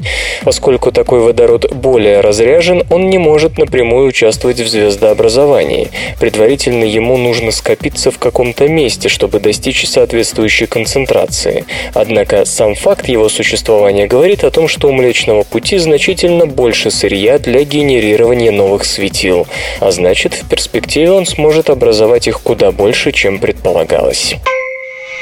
Поскольку 0.44 0.92
такой 0.92 1.20
водород 1.22 1.74
более 1.74 2.22
разряжен, 2.22 2.84
он 2.90 3.10
не 3.10 3.18
может 3.18 3.58
напрямую 3.58 4.08
участвовать 4.08 4.60
в 4.60 4.68
звездообразовании. 4.68 5.90
Предварительно 6.20 6.84
ему 6.84 7.18
нужно 7.18 7.52
скопиться 7.52 8.12
в 8.12 8.18
каком-то 8.18 8.68
месте, 8.68 9.10
чтобы 9.10 9.40
достичь 9.40 9.88
соответствующей 9.88 10.66
концентрации. 10.66 11.66
Однако 11.94 12.46
сам 12.46 12.76
факт 12.76 13.08
его 13.08 13.30
существования 13.30 14.08
говорит 14.08 14.44
о 14.44 14.52
том, 14.52 14.68
что 14.68 14.90
у 14.90 14.92
Млечного 14.92 15.44
Пути 15.44 15.78
значительно 15.78 16.46
больше 16.46 16.92
сырья 16.92 17.40
для 17.40 17.64
генерирования 17.64 18.52
новых 18.52 18.86
светил, 18.86 19.48
а 19.80 19.92
значит, 19.92 20.34
в 20.34 20.48
перспективе 20.50 21.12
он 21.12 21.26
сможет 21.26 21.70
образовать 21.80 22.28
их 22.28 22.42
куда 22.42 22.72
больше, 22.72 23.14
чем 23.14 23.40
предполагалось. 23.40 24.36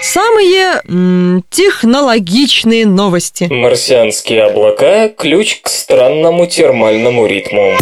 Самые 0.02 0.82
м, 0.88 1.44
технологичные 1.52 2.88
новости. 2.88 3.48
Марсианские 3.50 4.44
облака– 4.46 5.10
ключ 5.18 5.60
к 5.62 5.70
странному 5.70 6.48
термальному 6.48 7.28
ритму. 7.28 7.76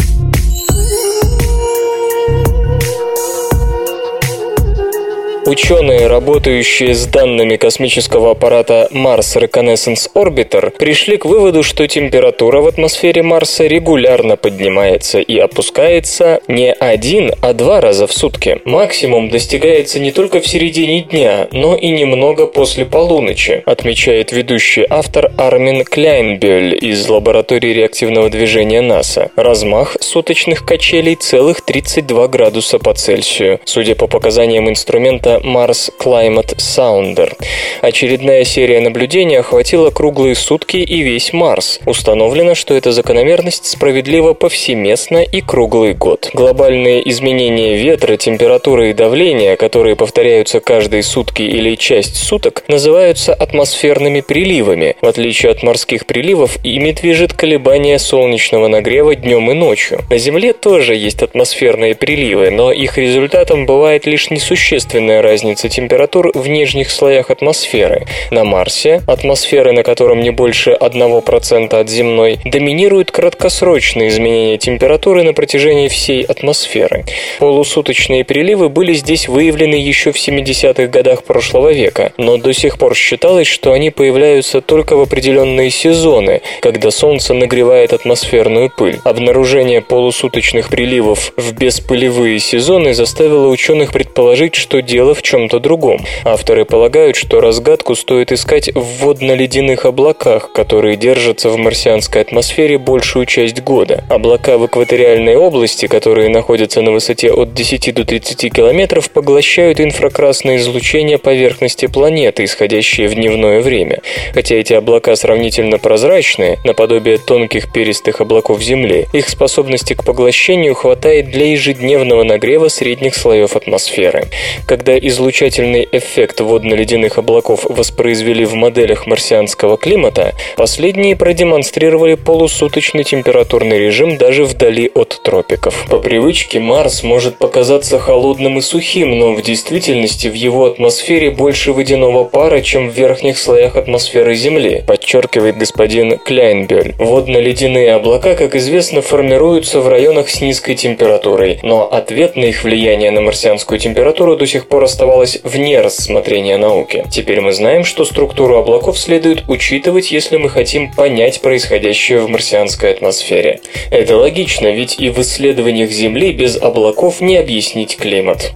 Ученые, 5.46 6.08
работающие 6.08 6.92
с 6.92 7.06
данными 7.06 7.54
космического 7.54 8.32
аппарата 8.32 8.88
Mars 8.90 9.40
Reconnaissance 9.40 10.10
Orbiter, 10.12 10.76
пришли 10.76 11.18
к 11.18 11.24
выводу, 11.24 11.62
что 11.62 11.86
температура 11.86 12.60
в 12.60 12.66
атмосфере 12.66 13.22
Марса 13.22 13.64
регулярно 13.64 14.36
поднимается 14.36 15.20
и 15.20 15.38
опускается 15.38 16.40
не 16.48 16.72
один, 16.72 17.30
а 17.42 17.52
два 17.52 17.80
раза 17.80 18.08
в 18.08 18.12
сутки. 18.12 18.60
Максимум 18.64 19.28
достигается 19.28 20.00
не 20.00 20.10
только 20.10 20.40
в 20.40 20.48
середине 20.48 21.02
дня, 21.02 21.46
но 21.52 21.76
и 21.76 21.90
немного 21.90 22.48
после 22.48 22.84
полуночи, 22.84 23.62
отмечает 23.66 24.32
ведущий 24.32 24.84
автор 24.90 25.30
Армин 25.38 25.84
Кляйнбюль 25.84 26.76
из 26.84 27.08
лаборатории 27.08 27.72
реактивного 27.72 28.30
движения 28.30 28.80
НАСА. 28.80 29.30
Размах 29.36 29.96
суточных 30.00 30.66
качелей 30.66 31.14
целых 31.14 31.60
32 31.60 32.26
градуса 32.26 32.80
по 32.80 32.94
Цельсию. 32.94 33.60
Судя 33.64 33.94
по 33.94 34.08
показаниям 34.08 34.68
инструмента 34.68 35.35
Mars 35.44 35.90
Climate 35.98 36.56
Sounder. 36.56 37.34
Очередная 37.82 38.44
серия 38.44 38.80
наблюдений 38.80 39.36
охватила 39.36 39.90
круглые 39.90 40.34
сутки 40.34 40.78
и 40.78 41.02
весь 41.02 41.32
Марс. 41.32 41.80
Установлено, 41.86 42.54
что 42.54 42.74
эта 42.74 42.92
закономерность 42.92 43.66
справедлива 43.66 44.34
повсеместно 44.34 45.22
и 45.22 45.40
круглый 45.40 45.94
год. 45.94 46.30
Глобальные 46.32 47.08
изменения 47.10 47.76
ветра, 47.76 48.16
температуры 48.16 48.90
и 48.90 48.94
давления, 48.94 49.56
которые 49.56 49.96
повторяются 49.96 50.60
каждые 50.60 51.02
сутки 51.02 51.42
или 51.42 51.74
часть 51.74 52.16
суток, 52.16 52.64
называются 52.68 53.34
атмосферными 53.34 54.20
приливами. 54.20 54.96
В 55.00 55.06
отличие 55.06 55.52
от 55.52 55.62
морских 55.62 56.06
приливов, 56.06 56.58
ими 56.64 56.92
движет 56.92 57.32
колебания 57.32 57.98
солнечного 57.98 58.68
нагрева 58.68 59.14
днем 59.14 59.50
и 59.50 59.54
ночью. 59.54 60.00
На 60.10 60.18
Земле 60.18 60.52
тоже 60.52 60.94
есть 60.94 61.22
атмосферные 61.22 61.94
приливы, 61.94 62.50
но 62.50 62.72
их 62.72 62.98
результатом 62.98 63.66
бывает 63.66 64.06
лишь 64.06 64.30
несущественная 64.30 65.22
разница 65.26 65.68
температур 65.68 66.30
в 66.34 66.46
нижних 66.46 66.90
слоях 66.90 67.30
атмосферы. 67.30 68.06
На 68.30 68.44
Марсе, 68.44 69.02
атмосферы 69.08 69.72
на 69.72 69.82
котором 69.82 70.20
не 70.20 70.30
больше 70.30 70.76
1% 70.80 71.74
от 71.74 71.88
земной, 71.88 72.38
доминируют 72.44 73.10
краткосрочные 73.10 74.08
изменения 74.08 74.56
температуры 74.56 75.24
на 75.24 75.32
протяжении 75.32 75.88
всей 75.88 76.22
атмосферы. 76.22 77.04
Полусуточные 77.40 78.24
приливы 78.24 78.68
были 78.68 78.92
здесь 78.94 79.26
выявлены 79.26 79.74
еще 79.74 80.12
в 80.12 80.16
70-х 80.16 80.86
годах 80.86 81.24
прошлого 81.24 81.72
века, 81.72 82.12
но 82.16 82.36
до 82.36 82.52
сих 82.52 82.78
пор 82.78 82.94
считалось, 82.94 83.48
что 83.48 83.72
они 83.72 83.90
появляются 83.90 84.60
только 84.60 84.96
в 84.96 85.00
определенные 85.00 85.70
сезоны, 85.70 86.40
когда 86.60 86.92
Солнце 86.92 87.34
нагревает 87.34 87.92
атмосферную 87.92 88.70
пыль. 88.70 89.00
Обнаружение 89.02 89.80
полусуточных 89.80 90.68
приливов 90.68 91.32
в 91.36 91.52
беспылевые 91.52 92.38
сезоны 92.38 92.94
заставило 92.94 93.48
ученых 93.48 93.92
предположить, 93.92 94.54
что 94.54 94.82
дело 94.82 95.15
в 95.16 95.22
чем-то 95.22 95.58
другом. 95.58 96.04
Авторы 96.24 96.64
полагают, 96.64 97.16
что 97.16 97.40
разгадку 97.40 97.94
стоит 97.94 98.32
искать 98.32 98.70
в 98.74 98.84
водно-ледяных 99.00 99.84
облаках, 99.84 100.52
которые 100.52 100.96
держатся 100.96 101.50
в 101.50 101.56
марсианской 101.56 102.22
атмосфере 102.22 102.78
большую 102.78 103.26
часть 103.26 103.62
года. 103.62 104.04
Облака 104.08 104.58
в 104.58 104.66
экваториальной 104.66 105.36
области, 105.36 105.86
которые 105.86 106.28
находятся 106.28 106.82
на 106.82 106.92
высоте 106.92 107.32
от 107.32 107.54
10 107.54 107.94
до 107.94 108.04
30 108.04 108.52
километров, 108.52 109.10
поглощают 109.10 109.80
инфракрасное 109.80 110.56
излучение 110.56 111.18
поверхности 111.18 111.86
планеты, 111.86 112.44
исходящее 112.44 113.08
в 113.08 113.14
дневное 113.14 113.60
время. 113.60 114.00
Хотя 114.34 114.56
эти 114.56 114.72
облака 114.72 115.16
сравнительно 115.16 115.78
прозрачные, 115.78 116.58
наподобие 116.64 117.18
тонких 117.18 117.72
перистых 117.72 118.20
облаков 118.20 118.62
Земли, 118.62 119.06
их 119.12 119.28
способности 119.28 119.94
к 119.94 120.04
поглощению 120.04 120.74
хватает 120.74 121.30
для 121.30 121.46
ежедневного 121.46 122.22
нагрева 122.22 122.68
средних 122.68 123.14
слоев 123.14 123.56
атмосферы. 123.56 124.26
Когда 124.66 124.96
излучательный 125.08 125.88
эффект 125.90 126.40
водно-ледяных 126.40 127.18
облаков 127.18 127.64
воспроизвели 127.64 128.44
в 128.44 128.54
моделях 128.54 129.06
марсианского 129.06 129.76
климата, 129.76 130.34
последние 130.56 131.16
продемонстрировали 131.16 132.14
полусуточный 132.14 133.04
температурный 133.04 133.78
режим 133.78 134.16
даже 134.16 134.44
вдали 134.44 134.90
от 134.94 135.20
тропиков. 135.22 135.86
По 135.88 135.98
привычке 135.98 136.60
Марс 136.60 137.02
может 137.02 137.38
показаться 137.38 137.98
холодным 137.98 138.58
и 138.58 138.60
сухим, 138.60 139.18
но 139.18 139.34
в 139.34 139.42
действительности 139.42 140.28
в 140.28 140.34
его 140.34 140.66
атмосфере 140.66 141.30
больше 141.30 141.72
водяного 141.72 142.24
пара, 142.24 142.60
чем 142.60 142.88
в 142.88 142.94
верхних 142.94 143.38
слоях 143.38 143.76
атмосферы 143.76 144.34
Земли, 144.34 144.82
подчеркивает 144.86 145.58
господин 145.58 146.18
Кляйнбель. 146.18 146.94
Водно-ледяные 146.98 147.94
облака, 147.94 148.34
как 148.34 148.54
известно, 148.56 149.02
формируются 149.02 149.80
в 149.80 149.88
районах 149.88 150.28
с 150.28 150.40
низкой 150.40 150.74
температурой, 150.74 151.58
но 151.62 151.88
ответ 151.90 152.36
на 152.36 152.44
их 152.44 152.64
влияние 152.64 153.10
на 153.10 153.20
марсианскую 153.20 153.78
температуру 153.78 154.36
до 154.36 154.46
сих 154.46 154.66
пор 154.66 154.84
оставалось 154.86 155.38
вне 155.44 155.80
рассмотрения 155.80 156.56
науки. 156.56 157.04
Теперь 157.10 157.40
мы 157.40 157.52
знаем, 157.52 157.84
что 157.84 158.04
структуру 158.04 158.56
облаков 158.56 158.98
следует 158.98 159.44
учитывать, 159.48 160.10
если 160.10 160.38
мы 160.38 160.48
хотим 160.48 160.90
понять 160.92 161.42
происходящее 161.42 162.20
в 162.20 162.28
марсианской 162.28 162.92
атмосфере. 162.92 163.60
Это 163.90 164.16
логично, 164.16 164.68
ведь 164.68 164.98
и 164.98 165.10
в 165.10 165.18
исследованиях 165.20 165.90
Земли 165.90 166.32
без 166.32 166.56
облаков 166.56 167.20
не 167.20 167.36
объяснить 167.36 167.96
климат. 167.96 168.52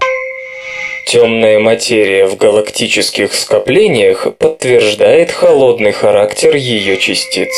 Темная 1.06 1.58
материя 1.58 2.26
в 2.26 2.36
галактических 2.36 3.34
скоплениях 3.34 4.28
подтверждает 4.38 5.32
холодный 5.32 5.92
характер 5.92 6.54
ее 6.54 6.96
частиц. 6.98 7.50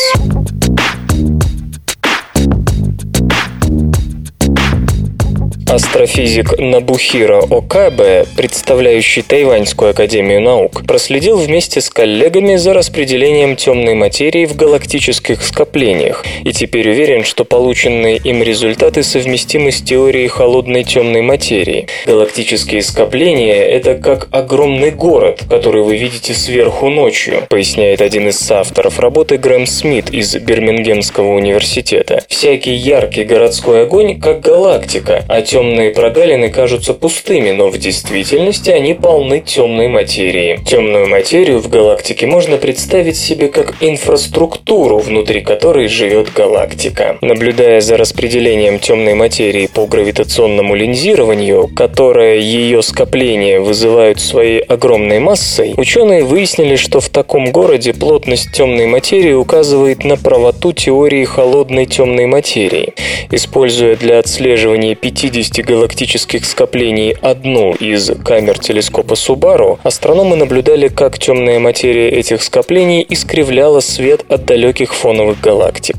Астрофизик 5.72 6.58
Набухира 6.58 7.38
Окабе, 7.38 8.26
представляющий 8.36 9.22
Тайваньскую 9.22 9.92
академию 9.92 10.42
наук, 10.42 10.82
проследил 10.86 11.38
вместе 11.38 11.80
с 11.80 11.88
коллегами 11.88 12.56
за 12.56 12.74
распределением 12.74 13.56
темной 13.56 13.94
материи 13.94 14.44
в 14.44 14.54
галактических 14.54 15.42
скоплениях 15.42 16.26
и 16.44 16.52
теперь 16.52 16.90
уверен, 16.90 17.24
что 17.24 17.46
полученные 17.46 18.18
им 18.18 18.42
результаты 18.42 19.02
совместимы 19.02 19.72
с 19.72 19.80
теорией 19.80 20.28
холодной 20.28 20.84
темной 20.84 21.22
материи. 21.22 21.86
Галактические 22.04 22.82
скопления– 22.82 23.64
это 23.64 23.94
как 23.94 24.28
огромный 24.30 24.90
город, 24.90 25.44
который 25.48 25.82
вы 25.82 25.96
видите 25.96 26.34
сверху 26.34 26.90
ночью, 26.90 27.46
поясняет 27.48 28.02
один 28.02 28.28
из 28.28 28.38
соавторов 28.38 29.00
работы 29.00 29.38
Грэм 29.38 29.64
Смит 29.64 30.10
из 30.10 30.36
Бирмингемского 30.36 31.32
университета. 31.32 32.22
Всякий 32.28 32.74
яркий 32.74 33.24
городской 33.24 33.84
огонь 33.84 34.20
как 34.20 34.40
галактика, 34.40 35.24
а 35.28 35.40
темная 35.40 35.61
темные 35.62 35.90
прогалины 35.90 36.50
кажутся 36.50 36.92
пустыми, 36.92 37.52
но 37.52 37.68
в 37.68 37.78
действительности 37.78 38.70
они 38.70 38.94
полны 38.94 39.38
темной 39.38 39.86
материи. 39.86 40.58
Темную 40.66 41.06
материю 41.06 41.60
в 41.60 41.68
галактике 41.68 42.26
можно 42.26 42.56
представить 42.56 43.16
себе 43.16 43.46
как 43.46 43.76
инфраструктуру, 43.80 44.98
внутри 44.98 45.40
которой 45.40 45.86
живет 45.86 46.32
галактика. 46.32 47.16
Наблюдая 47.20 47.80
за 47.80 47.96
распределением 47.96 48.80
темной 48.80 49.14
материи 49.14 49.68
по 49.72 49.86
гравитационному 49.86 50.74
линзированию, 50.74 51.68
которое 51.68 52.40
ее 52.40 52.82
скопления 52.82 53.60
вызывают 53.60 54.20
своей 54.20 54.58
огромной 54.58 55.20
массой, 55.20 55.74
ученые 55.76 56.24
выяснили, 56.24 56.74
что 56.74 56.98
в 56.98 57.08
таком 57.08 57.52
городе 57.52 57.94
плотность 57.94 58.50
темной 58.50 58.86
материи 58.86 59.32
указывает 59.32 60.02
на 60.02 60.16
правоту 60.16 60.72
теории 60.72 61.24
холодной 61.24 61.86
темной 61.86 62.26
материи. 62.26 62.94
Используя 63.30 63.94
для 63.94 64.18
отслеживания 64.18 64.96
50 64.96 65.51
50 65.52 65.66
галактических 65.66 66.46
скоплений 66.46 67.14
одну 67.20 67.74
из 67.74 68.10
камер 68.24 68.58
телескопа 68.58 69.16
Субару, 69.16 69.78
астрономы 69.82 70.36
наблюдали, 70.36 70.88
как 70.88 71.18
темная 71.18 71.58
материя 71.58 72.08
этих 72.08 72.42
скоплений 72.42 73.04
искривляла 73.06 73.80
свет 73.80 74.24
от 74.28 74.46
далеких 74.46 74.94
фоновых 74.94 75.40
галактик. 75.40 75.96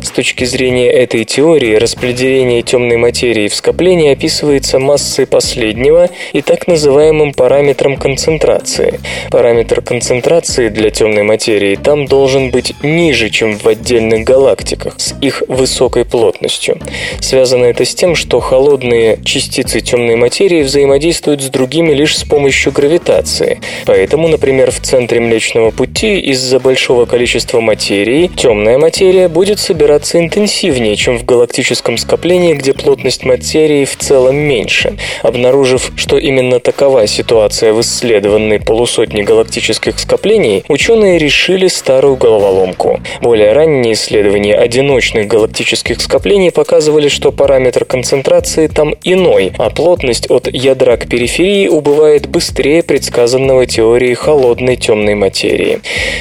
С 0.00 0.10
точки 0.10 0.44
зрения 0.44 0.88
этой 0.88 1.24
теории, 1.24 1.74
распределение 1.74 2.62
темной 2.62 2.96
материи 2.96 3.48
в 3.48 3.54
скоплении 3.54 4.12
описывается 4.12 4.78
массой 4.78 5.26
последнего 5.26 6.08
и 6.32 6.40
так 6.40 6.68
называемым 6.68 7.34
параметром 7.34 7.96
концентрации. 7.96 9.00
Параметр 9.30 9.82
концентрации 9.82 10.68
для 10.68 10.90
темной 10.90 11.24
материи 11.24 11.74
там 11.74 12.06
должен 12.06 12.50
быть 12.50 12.74
ниже, 12.84 13.30
чем 13.30 13.58
в 13.58 13.66
отдельных 13.66 14.22
галактиках, 14.24 14.94
с 14.98 15.14
их 15.20 15.42
высокой 15.48 16.04
плотностью. 16.04 16.78
Связано 17.20 17.64
это 17.64 17.84
с 17.84 17.94
тем, 17.94 18.14
что 18.14 18.38
холодные 18.38 18.91
Крупные 18.92 19.18
частицы 19.24 19.80
темной 19.80 20.16
материи 20.16 20.62
взаимодействуют 20.62 21.40
с 21.40 21.48
другими 21.48 21.94
лишь 21.94 22.14
с 22.14 22.24
помощью 22.24 22.72
гравитации. 22.72 23.58
Поэтому, 23.86 24.28
например, 24.28 24.70
в 24.70 24.80
центре 24.80 25.18
Млечного 25.18 25.70
Пути 25.70 26.20
из-за 26.20 26.60
большого 26.60 27.06
количества 27.06 27.60
материи 27.60 28.30
темная 28.36 28.76
материя 28.76 29.28
будет 29.28 29.58
собираться 29.60 30.18
интенсивнее, 30.18 30.94
чем 30.96 31.16
в 31.16 31.24
галактическом 31.24 31.96
скоплении, 31.96 32.52
где 32.52 32.74
плотность 32.74 33.24
материи 33.24 33.86
в 33.86 33.96
целом 33.96 34.36
меньше. 34.36 34.98
Обнаружив, 35.22 35.90
что 35.96 36.18
именно 36.18 36.60
такова 36.60 37.06
ситуация 37.06 37.72
в 37.72 37.80
исследованной 37.80 38.60
полусотне 38.60 39.22
галактических 39.22 39.98
скоплений, 39.98 40.64
ученые 40.68 41.16
решили 41.16 41.68
старую 41.68 42.16
головоломку. 42.16 43.00
Более 43.22 43.52
ранние 43.52 43.94
исследования 43.94 44.54
одиночных 44.54 45.28
галактических 45.28 45.98
скоплений 45.98 46.50
показывали, 46.50 47.08
что 47.08 47.32
параметр 47.32 47.86
концентрации 47.86 48.66
там 48.66 48.81
там 48.82 48.96
иной, 49.04 49.52
а 49.58 49.70
плотность 49.70 50.28
от 50.28 50.52
ядра 50.52 50.96
к 50.96 51.08
периферии 51.08 51.68
убывает 51.68 52.26
быстрее 52.26 52.82
предсказанного 52.82 53.64
теорией 53.64 54.14
холодной 54.14 54.74
темной 54.74 55.14
материи. 55.14 55.78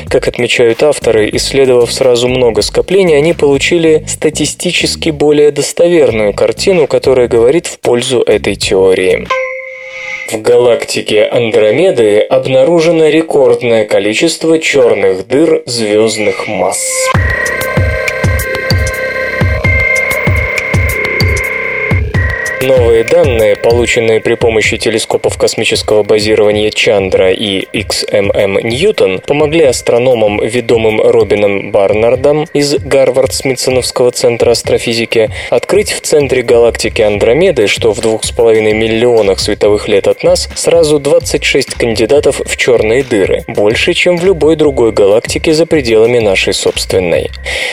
Как 0.07 0.28
отмечают 0.28 0.84
авторы, 0.84 1.28
исследовав 1.34 1.91
сразу 1.91 2.28
много 2.28 2.62
скоплений, 2.62 3.18
они 3.18 3.34
получили 3.34 4.05
статистически 4.07 5.09
более 5.09 5.49
достоверную 5.49 6.34
картину, 6.36 6.86
которая 6.86 7.28
говорит 7.28 7.66
в 7.66 7.80
пользу 7.80 8.22
этой 8.22 8.53
теории. 8.53 9.26
В 10.32 10.39
галактике 10.39 11.24
Андромеды 11.24 12.20
обнаружено 12.20 13.07
рекордное 13.07 13.86
количество 13.86 14.59
черных 14.59 15.28
дыр 15.28 15.64
звездных 15.66 16.47
масс. 16.47 16.78
Новые 22.62 23.03
данные, 23.03 23.55
полученные 23.55 24.22
при 24.22 24.36
помощи 24.36 24.78
телескопов 24.78 25.36
космического 25.36 26.03
базирования 26.03 26.70
Чандра 26.70 27.32
и 27.32 27.66
XMM 27.74 28.62
Ньютон, 28.62 29.20
помогли 29.20 29.64
астрономам, 29.64 30.39
ведомым 30.39 31.01
Робином 31.01 31.72
Барнардом 31.72 32.45
из 32.53 32.76
Гарвард-Смитсоновского 32.76 34.12
центра 34.12 34.51
астрофизики, 34.51 35.32
открыть 35.49 35.91
в 35.91 36.01
центре 36.01 36.43
галактики 36.43 37.01
Андромеды, 37.01 37.66
что 37.66 37.93
в 37.93 37.99
двух 37.99 38.24
с 38.24 38.32
половиной 38.32 38.74
миллионах 38.74 39.39
световых 39.39 39.88
лет 39.88 40.07
от 40.07 40.22
нас, 40.24 40.47
сразу 40.53 40.99
26 40.99 41.74
кандидатов 41.74 42.41
в 42.45 42.57
черные 42.57 43.01
дыры, 43.03 43.43
больше, 43.47 43.93
чем 43.95 44.18
в 44.18 44.24
любой 44.24 44.55
другой 44.55 44.91
галактике 44.91 45.53
за 45.53 45.66
пределами 45.66 46.20
нашей 46.20 46.53
собственной. 46.53 47.32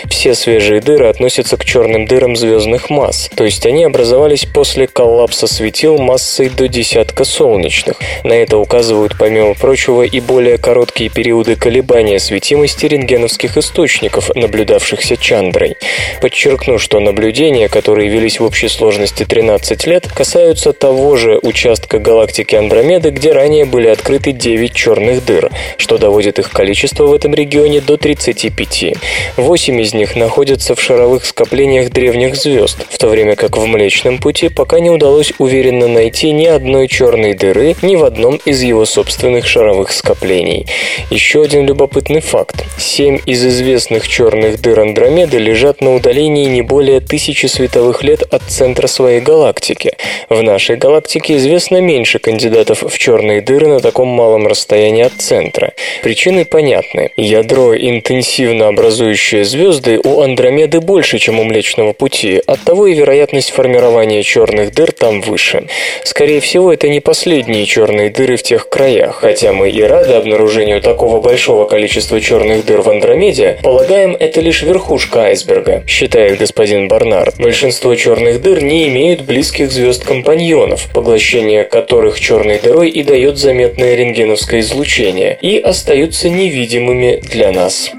Все 0.08 0.34
свежие 0.34 0.80
дыры 0.80 1.08
относятся 1.08 1.58
к 1.58 1.64
черным 1.66 2.06
дырам 2.06 2.36
звездных 2.36 2.88
масс, 2.88 3.28
то 3.36 3.44
есть 3.44 3.66
они 3.66 3.84
образовались 3.84 4.46
после 4.46 4.77
после 4.78 4.86
коллапса 4.86 5.48
светил 5.48 5.98
массой 5.98 6.50
до 6.50 6.68
десятка 6.68 7.24
солнечных. 7.24 7.96
На 8.22 8.34
это 8.34 8.58
указывают, 8.58 9.16
помимо 9.18 9.54
прочего, 9.54 10.02
и 10.02 10.20
более 10.20 10.56
короткие 10.56 11.10
периоды 11.10 11.56
колебания 11.56 12.20
светимости 12.20 12.86
рентгеновских 12.86 13.56
источников, 13.56 14.30
наблюдавшихся 14.36 15.16
Чандрой. 15.16 15.76
Подчеркну, 16.20 16.78
что 16.78 17.00
наблюдения, 17.00 17.68
которые 17.68 18.08
велись 18.08 18.38
в 18.38 18.44
общей 18.44 18.68
сложности 18.68 19.24
13 19.24 19.84
лет, 19.88 20.06
касаются 20.06 20.72
того 20.72 21.16
же 21.16 21.40
участка 21.42 21.98
галактики 21.98 22.54
Андромеды, 22.54 23.10
где 23.10 23.32
ранее 23.32 23.64
были 23.64 23.88
открыты 23.88 24.30
9 24.30 24.72
черных 24.72 25.24
дыр, 25.24 25.50
что 25.76 25.98
доводит 25.98 26.38
их 26.38 26.52
количество 26.52 27.08
в 27.08 27.12
этом 27.12 27.34
регионе 27.34 27.80
до 27.80 27.96
35. 27.96 28.94
Восемь 29.36 29.80
из 29.80 29.92
них 29.92 30.14
находятся 30.14 30.76
в 30.76 30.80
шаровых 30.80 31.24
скоплениях 31.24 31.90
древних 31.90 32.36
звезд, 32.36 32.78
в 32.88 32.96
то 32.96 33.08
время 33.08 33.34
как 33.34 33.56
в 33.56 33.66
Млечном 33.66 34.18
Пути 34.18 34.48
по 34.48 34.67
пока 34.68 34.80
не 34.80 34.90
удалось 34.90 35.32
уверенно 35.38 35.88
найти 35.88 36.30
ни 36.30 36.44
одной 36.44 36.88
черной 36.88 37.32
дыры 37.32 37.74
ни 37.80 37.96
в 37.96 38.04
одном 38.04 38.38
из 38.44 38.60
его 38.60 38.84
собственных 38.84 39.46
шаровых 39.46 39.90
скоплений. 39.90 40.66
Еще 41.10 41.42
один 41.42 41.64
любопытный 41.64 42.20
факт. 42.20 42.66
Семь 42.76 43.18
из 43.24 43.46
известных 43.46 44.06
черных 44.06 44.60
дыр 44.60 44.80
Андромеды 44.80 45.38
лежат 45.38 45.80
на 45.80 45.94
удалении 45.94 46.44
не 46.44 46.60
более 46.60 47.00
тысячи 47.00 47.46
световых 47.46 48.02
лет 48.02 48.22
от 48.30 48.42
центра 48.42 48.88
своей 48.88 49.22
галактики. 49.22 49.92
В 50.28 50.42
нашей 50.42 50.76
галактике 50.76 51.36
известно 51.38 51.80
меньше 51.80 52.18
кандидатов 52.18 52.82
в 52.82 52.98
черные 52.98 53.40
дыры 53.40 53.68
на 53.68 53.80
таком 53.80 54.08
малом 54.08 54.46
расстоянии 54.46 55.04
от 55.04 55.14
центра. 55.14 55.72
Причины 56.02 56.44
понятны. 56.44 57.10
Ядро, 57.16 57.74
интенсивно 57.74 58.68
образующее 58.68 59.46
звезды, 59.46 59.98
у 60.04 60.20
Андромеды 60.20 60.80
больше, 60.80 61.18
чем 61.18 61.40
у 61.40 61.44
Млечного 61.44 61.94
Пути, 61.94 62.42
оттого 62.46 62.86
и 62.86 62.92
вероятность 62.92 63.50
формирования 63.50 64.22
черных 64.22 64.57
дыр 64.66 64.92
там 64.92 65.20
выше. 65.20 65.68
Скорее 66.04 66.40
всего, 66.40 66.72
это 66.72 66.88
не 66.88 67.00
последние 67.00 67.64
черные 67.66 68.10
дыры 68.10 68.36
в 68.36 68.42
тех 68.42 68.68
краях, 68.68 69.20
хотя 69.20 69.52
мы 69.52 69.70
и 69.70 69.82
рады 69.82 70.14
обнаружению 70.14 70.80
такого 70.80 71.20
большого 71.20 71.66
количества 71.66 72.20
черных 72.20 72.64
дыр 72.66 72.82
в 72.82 72.90
Андромеде, 72.90 73.58
полагаем, 73.62 74.16
это 74.18 74.40
лишь 74.40 74.62
верхушка 74.62 75.24
айсберга, 75.24 75.84
считает 75.86 76.38
господин 76.38 76.88
Барнард. 76.88 77.36
Большинство 77.38 77.94
черных 77.94 78.42
дыр 78.42 78.62
не 78.62 78.88
имеют 78.88 79.22
близких 79.22 79.70
звезд-компаньонов, 79.70 80.88
поглощение 80.92 81.64
которых 81.64 82.20
черной 82.20 82.58
дырой 82.58 82.90
и 82.90 83.02
дает 83.02 83.38
заметное 83.38 83.94
рентгеновское 83.94 84.60
излучение, 84.60 85.38
и 85.40 85.58
остаются 85.58 86.28
невидимыми 86.28 87.20
для 87.22 87.52
нас. 87.52 87.90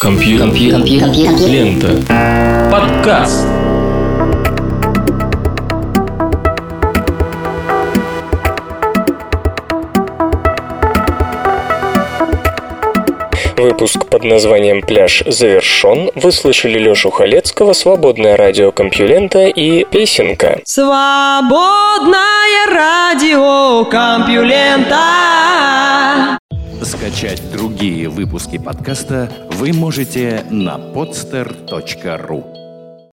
Компьютер. 0.00 0.82
Лента. 1.46 2.70
Подкаст. 2.72 3.46
Выпуск 13.60 14.06
под 14.06 14.24
названием 14.24 14.80
«Пляж» 14.80 15.22
завершен. 15.26 16.10
Вы 16.14 16.32
слышали 16.32 16.78
Лёшу 16.78 17.10
Халецкого, 17.10 17.74
«Свободное 17.74 18.38
радио 18.38 18.72
Компьюлента» 18.72 19.48
и 19.48 19.84
«Песенка». 19.84 20.62
Свободное 20.64 22.16
радио 22.72 23.84
Компьюлента. 23.84 24.96
Скачать 26.82 27.42
другие 27.52 28.08
выпуски 28.08 28.56
подкаста 28.56 29.30
вы 29.50 29.74
можете 29.74 30.42
на 30.48 30.78
podster.ru 30.78 32.59